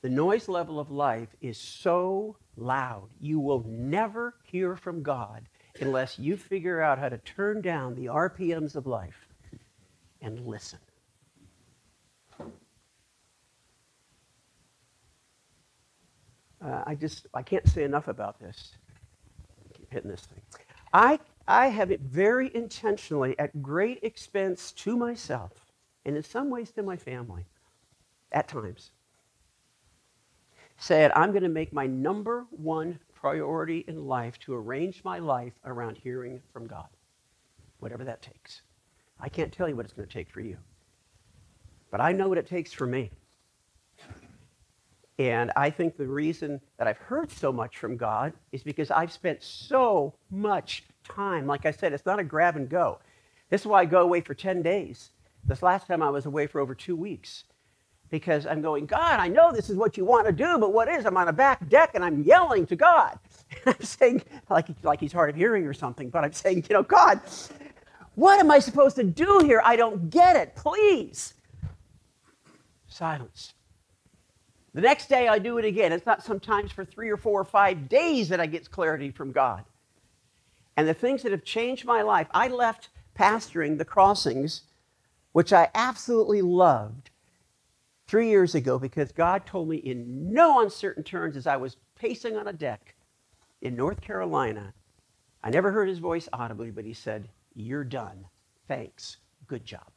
The 0.00 0.08
noise 0.08 0.48
level 0.48 0.78
of 0.78 0.90
life 0.90 1.34
is 1.40 1.58
so 1.58 2.36
loud, 2.56 3.08
you 3.20 3.40
will 3.40 3.64
never 3.66 4.34
hear 4.44 4.76
from 4.76 5.02
God 5.02 5.48
unless 5.80 6.18
you 6.18 6.36
figure 6.36 6.80
out 6.80 6.98
how 6.98 7.08
to 7.08 7.18
turn 7.18 7.60
down 7.62 7.94
the 7.94 8.06
RPMs 8.06 8.76
of 8.76 8.86
life 8.86 9.28
and 10.20 10.46
listen. 10.46 10.78
Uh, 16.60 16.82
I 16.86 16.94
just, 16.94 17.26
I 17.34 17.42
can't 17.42 17.68
say 17.68 17.84
enough 17.84 18.08
about 18.08 18.40
this. 18.40 18.72
Keep 19.74 19.92
hitting 19.92 20.10
this 20.10 20.22
thing. 20.22 20.42
I 20.92 21.20
I 21.46 21.68
have 21.68 21.90
it 21.90 22.00
very 22.00 22.54
intentionally, 22.54 23.38
at 23.38 23.62
great 23.62 24.00
expense 24.02 24.70
to 24.72 24.98
myself, 24.98 25.72
and 26.04 26.14
in 26.14 26.22
some 26.22 26.50
ways 26.50 26.70
to 26.72 26.82
my 26.82 26.96
family, 26.96 27.46
at 28.32 28.48
times, 28.48 28.90
said, 30.78 31.10
I'm 31.14 31.30
going 31.30 31.42
to 31.42 31.48
make 31.48 31.72
my 31.72 31.86
number 31.86 32.46
one 32.50 32.98
priority 33.14 33.84
in 33.88 34.06
life 34.06 34.38
to 34.38 34.54
arrange 34.54 35.02
my 35.04 35.18
life 35.18 35.52
around 35.64 35.98
hearing 35.98 36.40
from 36.52 36.66
God, 36.66 36.86
whatever 37.80 38.04
that 38.04 38.22
takes. 38.22 38.62
I 39.20 39.28
can't 39.28 39.52
tell 39.52 39.68
you 39.68 39.74
what 39.74 39.84
it's 39.84 39.92
going 39.92 40.08
to 40.08 40.12
take 40.12 40.30
for 40.30 40.40
you, 40.40 40.56
but 41.90 42.00
I 42.00 42.12
know 42.12 42.28
what 42.28 42.38
it 42.38 42.46
takes 42.46 42.72
for 42.72 42.86
me. 42.86 43.10
And 45.18 45.50
I 45.56 45.68
think 45.68 45.96
the 45.96 46.06
reason 46.06 46.60
that 46.78 46.86
I've 46.86 46.98
heard 46.98 47.32
so 47.32 47.52
much 47.52 47.76
from 47.78 47.96
God 47.96 48.32
is 48.52 48.62
because 48.62 48.92
I've 48.92 49.10
spent 49.10 49.42
so 49.42 50.14
much 50.30 50.84
time. 51.02 51.48
Like 51.48 51.66
I 51.66 51.72
said, 51.72 51.92
it's 51.92 52.06
not 52.06 52.20
a 52.20 52.24
grab 52.24 52.54
and 52.54 52.68
go. 52.68 53.00
This 53.50 53.62
is 53.62 53.66
why 53.66 53.80
I 53.80 53.84
go 53.84 54.02
away 54.02 54.20
for 54.20 54.34
10 54.34 54.62
days. 54.62 55.10
This 55.44 55.60
last 55.60 55.88
time 55.88 56.02
I 56.02 56.10
was 56.10 56.26
away 56.26 56.46
for 56.46 56.60
over 56.60 56.74
two 56.74 56.94
weeks 56.94 57.42
because 58.10 58.46
I'm 58.46 58.62
going, 58.62 58.86
God, 58.86 59.20
I 59.20 59.28
know 59.28 59.52
this 59.52 59.70
is 59.70 59.76
what 59.76 59.96
you 59.96 60.04
want 60.04 60.26
to 60.26 60.32
do, 60.32 60.58
but 60.58 60.72
what 60.72 60.88
is? 60.88 61.04
I'm 61.04 61.16
on 61.16 61.28
a 61.28 61.32
back 61.32 61.68
deck 61.68 61.90
and 61.94 62.04
I'm 62.04 62.22
yelling 62.22 62.66
to 62.66 62.76
God. 62.76 63.18
And 63.64 63.74
I'm 63.74 63.82
saying, 63.82 64.22
like, 64.50 64.66
like 64.82 65.00
he's 65.00 65.12
hard 65.12 65.30
of 65.30 65.36
hearing 65.36 65.66
or 65.66 65.72
something, 65.72 66.10
but 66.10 66.22
I'm 66.22 66.34
saying, 66.34 66.66
you 66.68 66.74
know, 66.74 66.82
God, 66.82 67.18
what 68.14 68.38
am 68.38 68.50
I 68.50 68.58
supposed 68.58 68.96
to 68.96 69.04
do 69.04 69.40
here? 69.42 69.62
I 69.64 69.74
don't 69.74 70.10
get 70.10 70.36
it. 70.36 70.54
Please. 70.54 71.32
Silence. 72.86 73.54
The 74.74 74.82
next 74.82 75.08
day 75.08 75.28
I 75.28 75.38
do 75.38 75.56
it 75.56 75.64
again. 75.64 75.92
It's 75.92 76.04
not 76.04 76.22
sometimes 76.22 76.72
for 76.72 76.84
three 76.84 77.08
or 77.08 77.16
four 77.16 77.40
or 77.40 77.44
five 77.46 77.88
days 77.88 78.28
that 78.28 78.38
I 78.38 78.44
get 78.44 78.70
clarity 78.70 79.10
from 79.10 79.32
God 79.32 79.64
and 80.78 80.86
the 80.86 80.94
things 80.94 81.24
that 81.24 81.32
have 81.32 81.42
changed 81.42 81.84
my 81.84 82.02
life. 82.02 82.28
I 82.32 82.46
left 82.46 82.88
pastoring 83.18 83.78
the 83.78 83.84
crossings, 83.84 84.62
which 85.32 85.52
I 85.52 85.70
absolutely 85.74 86.40
loved, 86.40 87.10
three 88.08 88.28
years 88.28 88.54
ago 88.54 88.78
because 88.78 89.12
God 89.12 89.46
told 89.46 89.68
me 89.68 89.76
in 89.76 90.32
no 90.32 90.60
uncertain 90.60 91.04
terms 91.04 91.36
as 91.36 91.46
I 91.46 91.56
was 91.56 91.76
pacing 91.94 92.36
on 92.36 92.48
a 92.48 92.52
deck 92.52 92.96
in 93.60 93.76
North 93.76 94.00
Carolina. 94.00 94.72
I 95.44 95.50
never 95.50 95.70
heard 95.70 95.88
his 95.88 95.98
voice 95.98 96.28
audibly, 96.32 96.70
but 96.70 96.84
he 96.84 96.94
said, 96.94 97.28
You're 97.54 97.84
done. 97.84 98.24
Thanks. 98.66 99.18
Good 99.46 99.64
job. 99.64 99.88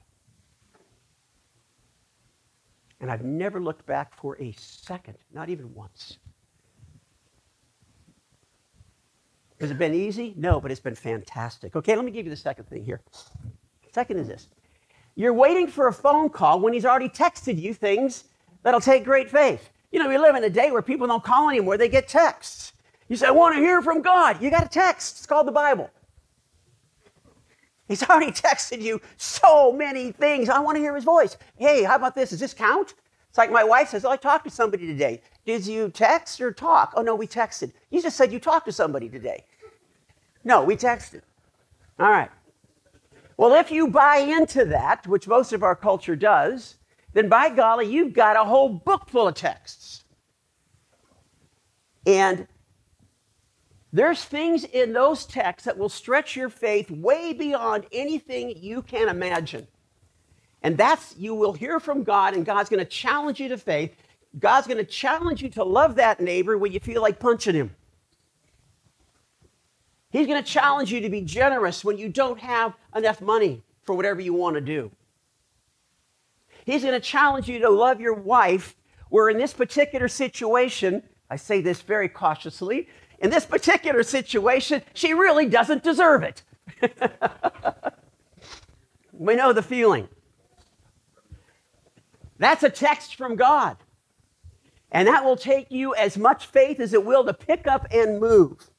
And 3.00 3.10
I've 3.10 3.24
never 3.24 3.60
looked 3.60 3.86
back 3.88 4.14
for 4.16 4.40
a 4.40 4.52
second, 4.52 5.18
not 5.34 5.50
even 5.50 5.74
once. 5.74 6.20
Has 9.60 9.72
it 9.72 9.78
been 9.78 9.94
easy? 9.94 10.34
No, 10.38 10.60
but 10.60 10.72
it's 10.72 10.80
been 10.80 10.96
fantastic. 10.96 11.76
Okay, 11.76 11.96
let 11.96 12.06
me 12.06 12.12
give 12.12 12.26
you 12.26 12.30
the 12.30 12.36
second 12.36 12.66
thing 12.66 12.84
here. 12.84 13.02
Second 13.92 14.18
is 14.18 14.28
this 14.28 14.50
you're 15.16 15.34
waiting 15.34 15.68
for 15.68 15.88
a 15.88 15.94
phone 15.94 16.30
call 16.30 16.60
when 16.60 16.74
he's 16.74 16.86
already 16.86 17.10
texted 17.10 17.60
you 17.60 17.74
things 17.74 18.26
that'll 18.64 18.82
take 18.82 19.04
great 19.04 19.30
faith. 19.30 19.70
You 19.92 20.00
know, 20.00 20.08
we 20.08 20.18
live 20.18 20.36
in 20.36 20.44
a 20.44 20.50
day 20.50 20.72
where 20.72 20.82
people 20.82 21.08
don't 21.08 21.24
call 21.24 21.50
anymore, 21.50 21.78
they 21.78 21.90
get 21.90 22.08
texts. 22.08 22.74
You 23.10 23.18
say, 23.18 23.28
I 23.28 23.32
want 23.32 23.56
to 23.56 23.60
hear 23.60 23.82
from 23.82 24.02
God. 24.02 24.42
You 24.42 24.50
got 24.50 24.66
a 24.66 24.70
text. 24.70 25.18
It's 25.18 25.26
called 25.26 25.48
the 25.48 25.52
Bible. 25.52 25.90
He's 27.90 28.04
already 28.04 28.32
texted 28.32 28.82
you 28.82 29.02
so 29.18 29.74
many 29.74 30.14
things. 30.14 30.48
I 30.48 30.60
want 30.60 30.78
to 30.78 30.82
hear 30.82 30.96
his 30.96 31.04
voice. 31.04 31.36
Hey, 31.58 31.84
how 31.84 31.96
about 31.96 32.16
this? 32.16 32.30
Does 32.30 32.40
this 32.40 32.54
count? 32.54 32.94
It's 33.28 33.38
like 33.38 33.52
my 33.52 33.66
wife 33.66 33.90
says, 33.90 34.06
oh, 34.06 34.12
I 34.12 34.16
talked 34.16 34.46
to 34.46 34.50
somebody 34.50 34.88
today. 34.88 35.22
Did 35.46 35.68
you 35.68 35.90
text 35.90 36.40
or 36.40 36.54
talk? 36.54 36.94
Oh, 36.96 37.02
no, 37.02 37.16
we 37.16 37.28
texted. 37.28 37.74
You 37.90 38.02
just 38.02 38.16
said 38.16 38.32
you 38.32 38.40
talked 38.40 38.66
to 38.68 38.72
somebody 38.72 39.10
today. 39.10 39.44
No, 40.46 40.64
we 40.64 40.78
texted. 40.78 41.22
All 42.00 42.10
right. 42.10 42.30
Well, 43.42 43.56
if 43.56 43.72
you 43.72 43.88
buy 43.88 44.18
into 44.18 44.66
that, 44.66 45.08
which 45.08 45.28
most 45.28 45.52
of 45.52 45.64
our 45.64 45.76
culture 45.76 46.16
does, 46.16 46.76
then 47.14 47.28
by 47.28 47.50
golly, 47.50 47.88
you've 47.88 48.14
got 48.14 48.38
a 48.38 48.44
whole 48.44 48.70
book 48.70 49.10
full 49.10 49.28
of 49.28 49.34
texts. 49.34 50.04
And 52.06 52.48
there's 53.92 54.24
things 54.24 54.64
in 54.64 54.94
those 54.94 55.26
texts 55.26 55.66
that 55.66 55.76
will 55.76 55.90
stretch 55.90 56.36
your 56.36 56.50
faith 56.50 56.92
way 56.92 57.34
beyond 57.34 57.88
anything 57.92 58.54
you 58.58 58.84
can 58.84 59.10
imagine. 59.10 59.66
And 60.62 60.78
that's, 60.78 61.18
you 61.18 61.34
will 61.34 61.54
hear 61.54 61.80
from 61.80 62.04
God, 62.04 62.36
and 62.36 62.46
God's 62.46 62.70
going 62.70 62.78
to 62.78 62.86
challenge 62.86 63.40
you 63.40 63.50
to 63.50 63.58
faith. 63.58 63.96
God's 64.38 64.68
going 64.68 64.78
to 64.78 64.86
challenge 64.86 65.42
you 65.42 65.50
to 65.50 65.64
love 65.64 65.96
that 65.96 66.20
neighbor 66.20 66.60
when 66.60 66.74
you 66.74 66.80
feel 66.80 67.02
like 67.02 67.20
punching 67.20 67.56
him. 67.56 67.76
He's 70.12 70.28
going 70.28 70.44
to 70.44 70.50
challenge 70.50 70.92
you 70.92 71.00
to 71.02 71.10
be 71.10 71.22
generous 71.22 71.84
when 71.84 71.98
you 71.98 72.10
don't 72.10 72.40
have 72.40 72.74
enough 72.96 73.22
money 73.22 73.64
for 73.84 73.96
whatever 73.96 74.22
you 74.22 74.34
want 74.34 74.56
to 74.56 74.62
do. 74.62 74.92
He's 76.66 76.84
going 76.84 76.94
to 76.94 77.00
challenge 77.00 77.48
you 77.48 77.60
to 77.60 77.70
love 77.70 78.00
your 78.00 78.14
wife, 78.14 78.76
where 79.10 79.30
in 79.30 79.38
this 79.38 79.54
particular 79.54 80.08
situation, 80.08 81.02
I 81.30 81.38
say 81.38 81.62
this 81.62 81.82
very 81.82 82.10
cautiously, 82.10 82.88
in 83.20 83.30
this 83.30 83.46
particular 83.46 84.04
situation, 84.04 84.82
she 84.94 85.14
really 85.14 85.48
doesn't 85.48 85.84
deserve 85.84 86.24
it. 86.24 86.44
we 89.14 89.36
know 89.36 89.54
the 89.54 89.64
feeling. 89.64 90.08
That's 92.38 92.64
a 92.64 92.70
text 92.70 93.16
from 93.16 93.36
God. 93.36 93.78
And 94.92 95.08
that 95.08 95.24
will 95.24 95.38
take 95.38 95.72
you 95.72 95.96
as 95.96 96.18
much 96.18 96.48
faith 96.48 96.80
as 96.80 96.94
it 96.94 97.06
will 97.06 97.24
to 97.26 97.34
pick 97.34 97.66
up 97.66 97.88
and 97.92 98.20
move. 98.20 98.70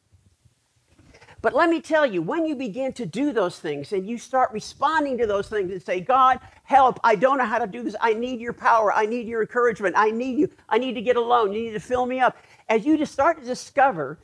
But 1.43 1.55
let 1.55 1.68
me 1.68 1.80
tell 1.80 2.07
you, 2.07 2.22
when 2.22 2.47
you 2.47 2.55
begin 2.55 2.93
to 2.93 3.05
do 3.05 3.32
those 3.32 3.59
things 3.59 3.93
and 3.93 4.09
you 4.09 4.16
start 4.16 4.53
responding 4.53 5.18
to 5.18 5.26
those 5.26 5.49
things 5.49 5.72
and 5.72 5.82
say, 5.82 6.01
God, 6.01 6.38
help, 6.62 7.01
I 7.03 7.16
don't 7.16 7.36
know 7.36 7.45
how 7.45 7.59
to 7.59 7.66
do 7.66 7.82
this. 7.82 7.97
I 8.01 8.14
need 8.14 8.40
your 8.40 8.53
power. 8.53 8.93
I 8.93 9.07
need 9.07 9.26
your 9.26 9.40
encouragement. 9.40 9.97
I 9.99 10.12
need 10.12 10.38
you. 10.38 10.49
I 10.68 10.78
need 10.78 10.95
to 10.95 11.03
get 11.03 11.16
alone. 11.16 11.53
You 11.53 11.64
need 11.64 11.72
to 11.72 11.80
fill 11.80 12.07
me 12.07 12.20
up. 12.20 12.36
As 12.68 12.86
you 12.86 12.97
just 12.97 13.12
start 13.12 13.40
to 13.40 13.45
discover 13.45 14.20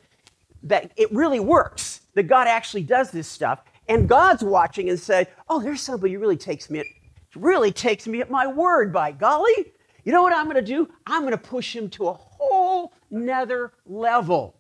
that 0.63 0.93
it 0.97 1.13
really 1.13 1.41
works, 1.41 2.03
that 2.15 2.25
God 2.25 2.47
actually 2.47 2.85
does 2.85 3.11
this 3.11 3.27
stuff, 3.27 3.63
and 3.89 4.09
God's 4.09 4.45
watching 4.45 4.89
and 4.89 4.99
say, 4.99 5.27
oh, 5.49 5.61
there's 5.61 5.81
somebody 5.81 6.15
who 6.15 6.21
really 6.21 6.37
takes 6.37 6.71
me 6.71 6.79
at, 6.81 6.87
really 7.35 7.73
takes 7.73 8.07
me 8.07 8.21
at 8.21 8.31
my 8.31 8.47
word, 8.47 8.93
by 8.93 9.11
golly. 9.11 9.73
You 10.05 10.13
know 10.13 10.23
what 10.23 10.33
I'm 10.33 10.45
going 10.45 10.57
to 10.57 10.63
do? 10.63 10.89
I'm 11.07 11.23
going 11.23 11.33
to 11.33 11.39
push 11.39 11.75
him 11.75 11.91
to 11.91 12.09
a 12.09 12.13
whole 12.13 12.93
nother 13.11 13.73
level. 13.87 14.55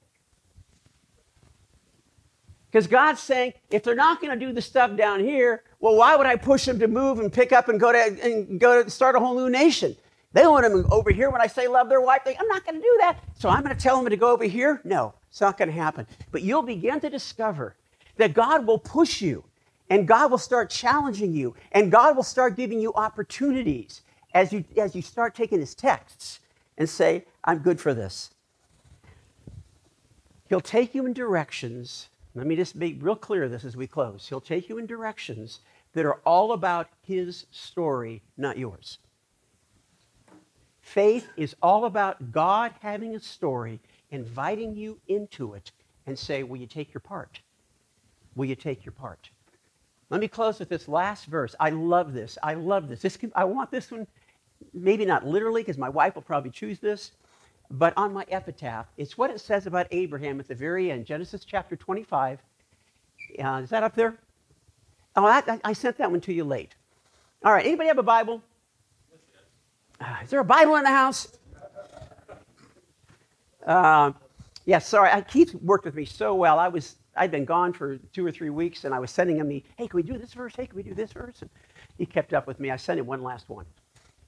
Because 2.70 2.86
God's 2.86 3.20
saying, 3.20 3.54
if 3.70 3.82
they're 3.82 3.94
not 3.94 4.20
going 4.20 4.38
to 4.38 4.46
do 4.46 4.52
the 4.52 4.60
stuff 4.60 4.94
down 4.96 5.20
here, 5.20 5.62
well, 5.80 5.96
why 5.96 6.16
would 6.16 6.26
I 6.26 6.36
push 6.36 6.66
them 6.66 6.78
to 6.80 6.88
move 6.88 7.18
and 7.18 7.32
pick 7.32 7.52
up 7.52 7.68
and 7.68 7.80
go 7.80 7.92
to 7.92 7.98
and 8.22 8.60
go 8.60 8.82
to 8.82 8.90
start 8.90 9.16
a 9.16 9.20
whole 9.20 9.36
new 9.36 9.48
nation? 9.48 9.96
They 10.32 10.46
want 10.46 10.64
them 10.64 10.86
over 10.90 11.10
here 11.10 11.30
when 11.30 11.40
I 11.40 11.46
say 11.46 11.66
love 11.66 11.88
their 11.88 12.02
wife. 12.02 12.22
They, 12.24 12.36
I'm 12.36 12.48
not 12.48 12.64
going 12.64 12.76
to 12.76 12.82
do 12.82 12.96
that. 13.00 13.18
So 13.38 13.48
I'm 13.48 13.62
going 13.62 13.74
to 13.74 13.80
tell 13.80 13.96
them 13.96 14.10
to 14.10 14.16
go 14.16 14.32
over 14.32 14.44
here? 14.44 14.80
No, 14.84 15.14
it's 15.30 15.40
not 15.40 15.56
going 15.56 15.68
to 15.68 15.74
happen. 15.74 16.06
But 16.30 16.42
you'll 16.42 16.62
begin 16.62 17.00
to 17.00 17.08
discover 17.08 17.74
that 18.18 18.34
God 18.34 18.66
will 18.66 18.78
push 18.78 19.22
you 19.22 19.44
and 19.88 20.06
God 20.06 20.30
will 20.30 20.38
start 20.38 20.68
challenging 20.68 21.32
you 21.32 21.54
and 21.72 21.90
God 21.90 22.16
will 22.16 22.22
start 22.22 22.56
giving 22.56 22.78
you 22.80 22.92
opportunities 22.94 24.02
as 24.34 24.52
you, 24.52 24.64
as 24.76 24.94
you 24.94 25.00
start 25.00 25.34
taking 25.34 25.60
his 25.60 25.74
texts 25.74 26.40
and 26.76 26.88
say, 26.88 27.24
I'm 27.44 27.58
good 27.58 27.80
for 27.80 27.94
this. 27.94 28.30
He'll 30.50 30.60
take 30.60 30.94
you 30.94 31.06
in 31.06 31.14
directions 31.14 32.08
let 32.38 32.46
me 32.46 32.56
just 32.56 32.76
make 32.76 32.98
real 33.00 33.16
clear 33.16 33.48
this 33.48 33.64
as 33.64 33.76
we 33.76 33.86
close. 33.86 34.26
He'll 34.28 34.40
take 34.40 34.68
you 34.68 34.78
in 34.78 34.86
directions 34.86 35.60
that 35.92 36.06
are 36.06 36.20
all 36.24 36.52
about 36.52 36.88
his 37.02 37.46
story, 37.50 38.22
not 38.36 38.58
yours. 38.58 38.98
Faith 40.80 41.28
is 41.36 41.54
all 41.60 41.84
about 41.84 42.32
God 42.32 42.72
having 42.80 43.14
a 43.14 43.20
story, 43.20 43.80
inviting 44.10 44.74
you 44.74 44.98
into 45.08 45.54
it, 45.54 45.72
and 46.06 46.18
say, 46.18 46.42
Will 46.42 46.56
you 46.56 46.66
take 46.66 46.94
your 46.94 47.00
part? 47.00 47.40
Will 48.34 48.46
you 48.46 48.54
take 48.54 48.84
your 48.86 48.92
part? 48.92 49.30
Let 50.10 50.20
me 50.20 50.28
close 50.28 50.58
with 50.58 50.68
this 50.70 50.88
last 50.88 51.26
verse. 51.26 51.54
I 51.60 51.70
love 51.70 52.14
this. 52.14 52.38
I 52.42 52.54
love 52.54 52.88
this. 52.88 53.02
this 53.02 53.16
can, 53.16 53.30
I 53.34 53.44
want 53.44 53.70
this 53.70 53.90
one, 53.90 54.06
maybe 54.72 55.04
not 55.04 55.26
literally, 55.26 55.62
because 55.62 55.76
my 55.76 55.90
wife 55.90 56.14
will 56.14 56.22
probably 56.22 56.50
choose 56.50 56.78
this, 56.78 57.12
but 57.70 57.92
on 57.96 58.12
my 58.12 58.24
epitaph, 58.30 58.86
it's 58.96 59.18
what 59.18 59.30
it 59.30 59.40
says 59.40 59.66
about 59.66 59.86
Abraham 59.90 60.40
at 60.40 60.48
the 60.48 60.54
very 60.54 60.90
end, 60.90 61.06
Genesis 61.06 61.44
chapter 61.44 61.76
25. 61.76 62.40
Uh, 63.42 63.60
is 63.62 63.70
that 63.70 63.82
up 63.82 63.94
there? 63.94 64.16
Oh, 65.16 65.24
I, 65.24 65.60
I, 65.64 65.72
sent 65.72 65.98
that 65.98 66.10
one 66.10 66.20
to 66.22 66.32
you 66.32 66.44
late. 66.44 66.74
All 67.44 67.52
right, 67.52 67.66
anybody 67.66 67.88
have 67.88 67.98
a 67.98 68.02
Bible? 68.02 68.42
Uh, 70.00 70.16
is 70.22 70.30
there 70.30 70.40
a 70.40 70.44
Bible 70.44 70.76
in 70.76 70.84
the 70.84 70.90
house? 70.90 71.36
Uh, 73.66 74.12
yeah, 74.64 74.78
sorry. 74.78 75.10
I, 75.10 75.20
Keith 75.20 75.54
worked 75.56 75.84
with 75.84 75.94
me 75.94 76.04
so 76.04 76.34
well. 76.34 76.58
I 76.58 76.68
was 76.68 76.96
I'd 77.18 77.30
been 77.30 77.44
gone 77.44 77.72
for 77.72 77.98
two 78.12 78.24
or 78.24 78.30
three 78.30 78.50
weeks, 78.50 78.84
and 78.84 78.94
I 78.94 78.98
was 78.98 79.10
sending 79.10 79.36
him 79.36 79.48
the, 79.48 79.62
hey, 79.76 79.88
can 79.88 79.96
we 79.96 80.02
do 80.02 80.16
this 80.16 80.32
verse? 80.32 80.54
Hey, 80.56 80.66
can 80.66 80.76
we 80.76 80.82
do 80.82 80.94
this 80.94 81.12
verse? 81.12 81.42
And 81.42 81.50
he 81.98 82.06
kept 82.06 82.32
up 82.32 82.46
with 82.46 82.60
me. 82.60 82.70
I 82.70 82.76
sent 82.76 83.00
him 83.00 83.06
one 83.06 83.22
last 83.22 83.48
one. 83.48 83.66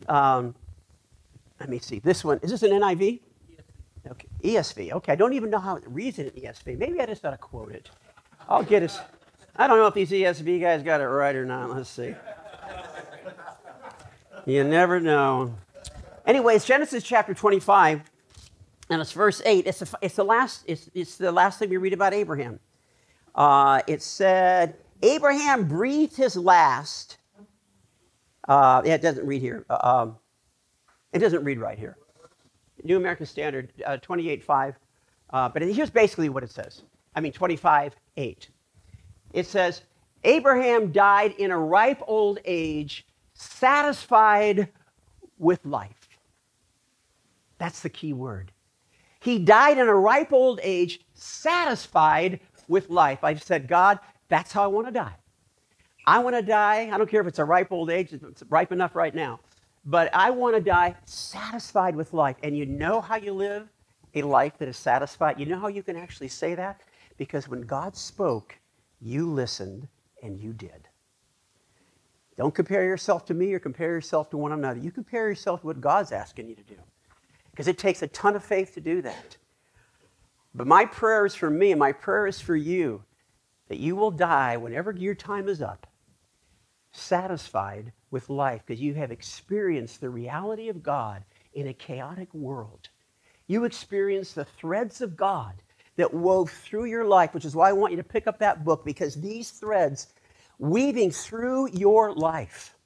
Um, 0.08 0.54
let 1.60 1.68
me 1.68 1.78
see. 1.78 2.00
This 2.00 2.24
one, 2.24 2.40
is 2.42 2.50
this 2.50 2.62
an 2.62 2.70
NIV? 2.70 3.20
ESV. 4.40 4.92
Okay, 4.92 5.12
I 5.12 5.16
don't 5.16 5.32
even 5.32 5.50
know 5.50 5.58
how 5.58 5.76
it 5.76 5.84
reads 5.86 6.18
it 6.18 6.34
in 6.34 6.42
ESV. 6.42 6.78
Maybe 6.78 7.00
I 7.00 7.06
just 7.06 7.24
ought 7.24 7.30
to 7.30 7.38
quote 7.38 7.72
it. 7.72 7.90
I'll 8.48 8.62
get 8.62 8.82
it. 8.82 8.98
I 9.56 9.66
don't 9.66 9.78
know 9.78 9.86
if 9.86 9.94
these 9.94 10.10
ESV 10.10 10.60
guys 10.60 10.82
got 10.82 11.00
it 11.00 11.06
right 11.06 11.34
or 11.34 11.44
not. 11.44 11.70
Let's 11.70 11.88
see. 11.88 12.14
You 14.46 14.64
never 14.64 15.00
know. 15.00 15.54
Anyways, 16.26 16.64
Genesis 16.64 17.02
chapter 17.02 17.34
25, 17.34 18.02
and 18.88 19.00
it's 19.00 19.12
verse 19.12 19.42
8. 19.44 19.66
It's, 19.66 19.80
the, 19.80 19.98
it's, 20.00 20.14
the, 20.16 20.24
last, 20.24 20.64
it's, 20.66 20.90
it's 20.94 21.16
the 21.16 21.32
last 21.32 21.58
thing 21.58 21.68
we 21.68 21.76
read 21.76 21.92
about 21.92 22.14
Abraham. 22.14 22.58
Uh, 23.34 23.82
it 23.86 24.02
said, 24.02 24.76
Abraham 25.02 25.68
breathed 25.68 26.16
his 26.16 26.36
last. 26.36 27.18
Uh, 28.48 28.82
yeah, 28.84 28.94
it 28.94 29.02
doesn't 29.02 29.26
read 29.26 29.42
here. 29.42 29.64
Uh, 29.68 29.78
um, 29.82 30.16
it 31.12 31.18
doesn't 31.18 31.44
read 31.44 31.58
right 31.58 31.78
here. 31.78 31.96
New 32.84 32.96
American 32.96 33.26
Standard, 33.26 33.72
uh, 33.86 33.98
28.5. 33.98 34.74
Uh, 35.30 35.48
but 35.48 35.62
here's 35.62 35.90
basically 35.90 36.28
what 36.28 36.42
it 36.42 36.50
says. 36.50 36.82
I 37.14 37.20
mean, 37.20 37.32
25.8. 37.32 38.46
It 39.32 39.46
says, 39.46 39.82
Abraham 40.24 40.92
died 40.92 41.34
in 41.38 41.50
a 41.50 41.58
ripe 41.58 42.02
old 42.06 42.40
age, 42.44 43.06
satisfied 43.34 44.68
with 45.38 45.64
life. 45.64 46.08
That's 47.58 47.80
the 47.80 47.88
key 47.88 48.12
word. 48.12 48.52
He 49.20 49.38
died 49.38 49.78
in 49.78 49.86
a 49.86 49.94
ripe 49.94 50.32
old 50.32 50.60
age, 50.62 51.00
satisfied 51.14 52.40
with 52.68 52.90
life. 52.90 53.22
I 53.22 53.34
said, 53.34 53.68
God, 53.68 53.98
that's 54.28 54.52
how 54.52 54.64
I 54.64 54.68
want 54.68 54.86
to 54.86 54.92
die. 54.92 55.14
I 56.06 56.18
want 56.20 56.36
to 56.36 56.42
die. 56.42 56.90
I 56.92 56.98
don't 56.98 57.08
care 57.08 57.20
if 57.20 57.26
it's 57.26 57.38
a 57.38 57.44
ripe 57.44 57.70
old 57.70 57.90
age, 57.90 58.12
it's 58.12 58.42
ripe 58.48 58.72
enough 58.72 58.94
right 58.94 59.14
now 59.14 59.40
but 59.84 60.14
I 60.14 60.30
want 60.30 60.56
to 60.56 60.60
die 60.60 60.94
satisfied 61.04 61.96
with 61.96 62.12
life. 62.12 62.36
And 62.42 62.56
you 62.56 62.66
know 62.66 63.00
how 63.00 63.16
you 63.16 63.32
live 63.32 63.68
a 64.14 64.22
life 64.22 64.58
that 64.58 64.68
is 64.68 64.76
satisfied? 64.76 65.38
You 65.38 65.46
know 65.46 65.58
how 65.58 65.68
you 65.68 65.82
can 65.82 65.96
actually 65.96 66.28
say 66.28 66.54
that? 66.54 66.80
Because 67.16 67.48
when 67.48 67.62
God 67.62 67.96
spoke, 67.96 68.58
you 69.00 69.30
listened 69.30 69.88
and 70.22 70.38
you 70.38 70.52
did. 70.52 70.88
Don't 72.36 72.54
compare 72.54 72.84
yourself 72.84 73.26
to 73.26 73.34
me 73.34 73.52
or 73.52 73.58
compare 73.58 73.90
yourself 73.90 74.30
to 74.30 74.36
one 74.36 74.52
another. 74.52 74.80
You 74.80 74.90
compare 74.90 75.28
yourself 75.28 75.60
to 75.60 75.66
what 75.66 75.80
God's 75.80 76.12
asking 76.12 76.48
you 76.48 76.54
to 76.54 76.62
do. 76.62 76.76
Because 77.50 77.68
it 77.68 77.78
takes 77.78 78.02
a 78.02 78.06
ton 78.08 78.36
of 78.36 78.44
faith 78.44 78.74
to 78.74 78.80
do 78.80 79.02
that. 79.02 79.36
But 80.54 80.66
my 80.66 80.84
prayer 80.84 81.26
is 81.26 81.34
for 81.34 81.50
me 81.50 81.70
and 81.70 81.78
my 81.78 81.92
prayer 81.92 82.26
is 82.26 82.40
for 82.40 82.56
you 82.56 83.04
that 83.68 83.78
you 83.78 83.94
will 83.94 84.10
die 84.10 84.56
whenever 84.56 84.90
your 84.92 85.14
time 85.14 85.48
is 85.48 85.62
up, 85.62 85.86
satisfied 86.92 87.92
with 88.10 88.30
life 88.30 88.62
because 88.66 88.80
you 88.80 88.94
have 88.94 89.10
experienced 89.10 90.00
the 90.00 90.10
reality 90.10 90.68
of 90.68 90.82
God 90.82 91.24
in 91.54 91.68
a 91.68 91.74
chaotic 91.74 92.32
world. 92.34 92.88
You 93.46 93.64
experience 93.64 94.32
the 94.32 94.44
threads 94.44 95.00
of 95.00 95.16
God 95.16 95.54
that 95.96 96.14
wove 96.14 96.50
through 96.50 96.86
your 96.86 97.04
life, 97.04 97.34
which 97.34 97.44
is 97.44 97.54
why 97.54 97.68
I 97.68 97.72
want 97.72 97.92
you 97.92 97.96
to 97.96 98.04
pick 98.04 98.26
up 98.26 98.38
that 98.38 98.64
book 98.64 98.84
because 98.84 99.14
these 99.16 99.50
threads 99.50 100.08
weaving 100.58 101.10
through 101.10 101.70
your 101.72 102.12
life 102.14 102.76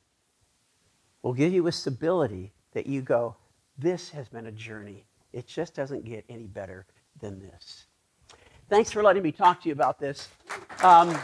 will 1.23 1.33
give 1.35 1.53
you 1.53 1.67
a 1.67 1.73
stability 1.73 2.53
that 2.73 2.87
you 2.87 3.03
go, 3.03 3.37
this 3.79 4.11
has 4.11 4.29
been 4.29 4.47
a 4.47 4.53
journey. 4.53 5.05
It 5.33 5.47
just 5.47 5.75
doesn't 5.75 6.05
get 6.05 6.25
any 6.29 6.47
better 6.47 6.87
than 7.21 7.41
this. 7.41 7.87
Thanks 8.69 8.91
for 8.91 9.03
letting 9.03 9.23
me 9.23 9.33
talk 9.33 9.63
to 9.63 9.69
you 9.69 9.73
about 9.73 9.99
this. 9.99 10.29
Um, 10.83 11.19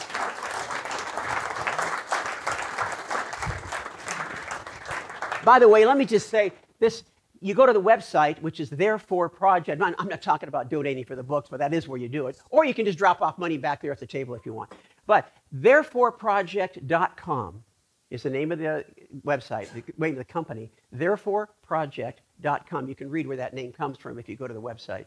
by 5.44 5.58
the 5.58 5.68
way, 5.68 5.86
let 5.86 5.96
me 5.96 6.04
just 6.04 6.28
say 6.28 6.52
this 6.78 7.04
you 7.42 7.54
go 7.54 7.64
to 7.64 7.72
the 7.72 7.80
website, 7.80 8.38
which 8.42 8.60
is 8.60 8.68
Therefore 8.68 9.30
Project. 9.30 9.80
I'm 9.82 10.08
not 10.08 10.20
talking 10.20 10.48
about 10.48 10.68
donating 10.68 11.06
for 11.06 11.16
the 11.16 11.22
books, 11.22 11.48
but 11.48 11.58
that 11.58 11.72
is 11.72 11.88
where 11.88 11.98
you 11.98 12.08
do 12.08 12.26
it. 12.26 12.38
Or 12.50 12.66
you 12.66 12.74
can 12.74 12.84
just 12.84 12.98
drop 12.98 13.22
off 13.22 13.38
money 13.38 13.56
back 13.56 13.80
there 13.80 13.92
at 13.92 13.98
the 13.98 14.06
table 14.06 14.34
if 14.34 14.44
you 14.44 14.52
want. 14.52 14.72
But 15.06 15.32
thereforeproject.com 15.54 17.64
is 18.10 18.24
the 18.24 18.30
name 18.30 18.52
of 18.52 18.58
the 18.58 18.84
website, 19.24 19.72
the 19.72 19.82
name 19.96 20.12
of 20.12 20.18
the 20.18 20.24
company. 20.24 20.70
Thereforeproject.com. 20.94 22.88
You 22.88 22.94
can 22.94 23.08
read 23.08 23.26
where 23.26 23.38
that 23.38 23.54
name 23.54 23.72
comes 23.72 23.96
from 23.96 24.18
if 24.18 24.28
you 24.28 24.36
go 24.36 24.46
to 24.46 24.52
the 24.52 24.60
website. 24.60 25.06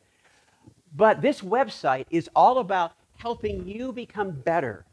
But 0.95 1.21
this 1.21 1.41
website 1.41 2.05
is 2.09 2.31
all 2.35 2.57
about 2.57 2.93
helping 3.17 3.67
you 3.67 3.91
become 3.91 4.31
better, 4.31 4.85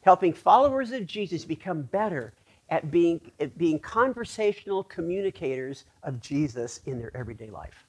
helping 0.00 0.32
followers 0.32 0.90
of 0.90 1.06
Jesus 1.06 1.44
become 1.44 1.82
better 1.82 2.34
at 2.70 2.90
being, 2.90 3.20
at 3.40 3.56
being 3.56 3.78
conversational 3.78 4.84
communicators 4.84 5.84
of 6.02 6.20
Jesus 6.20 6.80
in 6.86 6.98
their 6.98 7.16
everyday 7.16 7.50
life. 7.50 7.86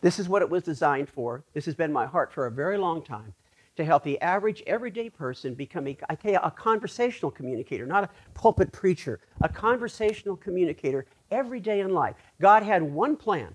This 0.00 0.18
is 0.18 0.28
what 0.28 0.42
it 0.42 0.50
was 0.50 0.62
designed 0.62 1.08
for. 1.08 1.44
This 1.54 1.64
has 1.64 1.74
been 1.74 1.92
my 1.92 2.06
heart 2.06 2.32
for 2.32 2.46
a 2.46 2.50
very 2.50 2.76
long 2.76 3.02
time 3.02 3.32
to 3.76 3.84
help 3.84 4.04
the 4.04 4.20
average 4.20 4.62
everyday 4.66 5.10
person 5.10 5.54
become 5.54 5.86
a, 5.86 5.96
a 6.08 6.50
conversational 6.50 7.30
communicator, 7.30 7.86
not 7.86 8.04
a 8.04 8.10
pulpit 8.34 8.70
preacher, 8.70 9.20
a 9.40 9.48
conversational 9.48 10.36
communicator 10.36 11.06
every 11.30 11.60
day 11.60 11.80
in 11.80 11.90
life. 11.90 12.14
God 12.40 12.62
had 12.62 12.82
one 12.82 13.16
plan, 13.16 13.54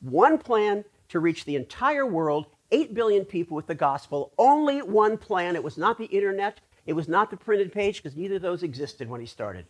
one 0.00 0.38
plan 0.38 0.84
to 1.08 1.20
reach 1.20 1.44
the 1.44 1.56
entire 1.56 2.06
world, 2.06 2.46
8 2.72 2.94
billion 2.94 3.24
people 3.24 3.54
with 3.54 3.66
the 3.66 3.74
gospel, 3.74 4.32
only 4.38 4.80
one 4.82 5.18
plan. 5.18 5.54
It 5.54 5.62
was 5.62 5.76
not 5.76 5.98
the 5.98 6.06
internet, 6.06 6.60
it 6.86 6.94
was 6.94 7.08
not 7.08 7.30
the 7.30 7.36
printed 7.36 7.72
page 7.72 8.02
because 8.02 8.16
neither 8.16 8.36
of 8.36 8.42
those 8.42 8.62
existed 8.62 9.08
when 9.08 9.20
he 9.20 9.26
started. 9.26 9.66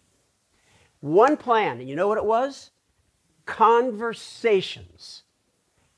One 1.00 1.36
plan, 1.36 1.80
and 1.80 1.88
you 1.88 1.96
know 1.96 2.08
what 2.08 2.18
it 2.18 2.24
was? 2.24 2.70
Conversations. 3.44 5.22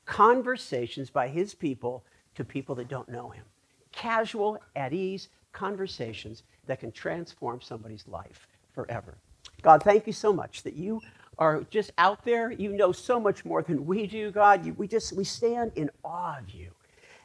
Conversations 0.05 1.09
by 1.09 1.27
his 1.27 1.53
people 1.53 2.03
to 2.35 2.43
people 2.43 2.75
that 2.75 2.89
don't 2.89 3.09
know 3.09 3.29
him. 3.29 3.45
Casual, 3.91 4.57
at 4.75 4.93
ease 4.93 5.29
conversations 5.55 6.43
that 6.67 6.79
can 6.79 6.91
transform 6.91 7.61
somebody's 7.61 8.07
life 8.07 8.47
forever. 8.73 9.17
God, 9.61 9.81
thank 9.81 10.05
you 10.05 10.13
so 10.13 10.33
much 10.33 10.63
that 10.63 10.75
you 10.75 11.01
are 11.37 11.63
just 11.69 11.91
out 11.97 12.23
there. 12.25 12.51
You 12.51 12.73
know 12.73 12.91
so 12.91 13.19
much 13.19 13.45
more 13.45 13.63
than 13.63 13.85
we 13.85 14.05
do, 14.05 14.31
God. 14.31 14.65
You, 14.65 14.73
we 14.73 14.87
just 14.87 15.13
we 15.13 15.23
stand 15.23 15.71
in 15.75 15.89
awe 16.03 16.37
of 16.39 16.49
you. 16.49 16.71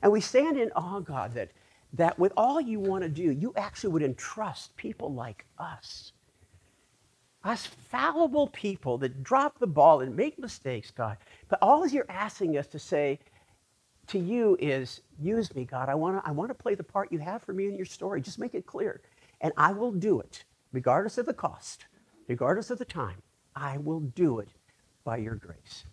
And 0.03 0.11
we 0.11 0.21
stand 0.21 0.57
in 0.57 0.71
awe, 0.73 1.01
God, 1.01 1.35
that 1.35 1.51
that 1.95 2.19
with 2.19 2.33
all 2.37 2.61
you 2.61 2.79
want 2.79 3.03
to 3.03 3.09
do, 3.09 3.31
you 3.33 3.53
actually 3.57 3.93
would 3.93 4.03
entrust 4.03 4.77
people 4.77 5.13
like 5.13 5.45
us. 5.59 6.13
Us 7.43 7.67
fallible 7.67 8.49
people 8.49 8.99
that 8.99 9.23
drop 9.23 9.59
the 9.59 9.67
ball 9.67 10.01
and 10.01 10.15
make 10.15 10.39
mistakes, 10.39 10.91
God. 10.91 11.17
But 11.49 11.59
all 11.63 11.87
you're 11.87 12.11
asking 12.11 12.57
us 12.59 12.67
to 12.69 12.79
say 12.79 13.19
to 14.09 14.19
you 14.19 14.57
is, 14.61 15.01
use 15.19 15.55
me, 15.55 15.65
God. 15.65 15.89
I 15.89 15.95
want 15.95 16.23
to 16.23 16.29
I 16.29 16.33
want 16.33 16.51
to 16.51 16.55
play 16.55 16.75
the 16.75 16.85
part 16.85 17.11
you 17.11 17.19
have 17.19 17.43
for 17.43 17.53
me 17.53 17.67
in 17.67 17.77
your 17.77 17.87
story. 17.87 18.21
Just 18.21 18.39
make 18.39 18.55
it 18.55 18.67
clear. 18.67 19.01
And 19.41 19.53
I 19.57 19.73
will 19.73 19.93
do 19.93 20.21
it, 20.21 20.45
regardless 20.73 21.17
of 21.17 21.27
the 21.27 21.35
cost, 21.35 21.87
regardless 22.29 22.71
of 22.71 22.79
the 22.79 22.85
time. 22.85 23.23
I 23.57 23.79
will 23.79 24.01
do 24.01 24.39
it 24.41 24.49
by 25.05 25.17
your 25.17 25.35
grace. 25.35 25.85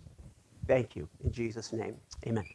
Thank 0.68 0.95
you. 0.95 1.08
In 1.24 1.32
Jesus' 1.32 1.72
name, 1.72 1.95
amen. 2.26 2.45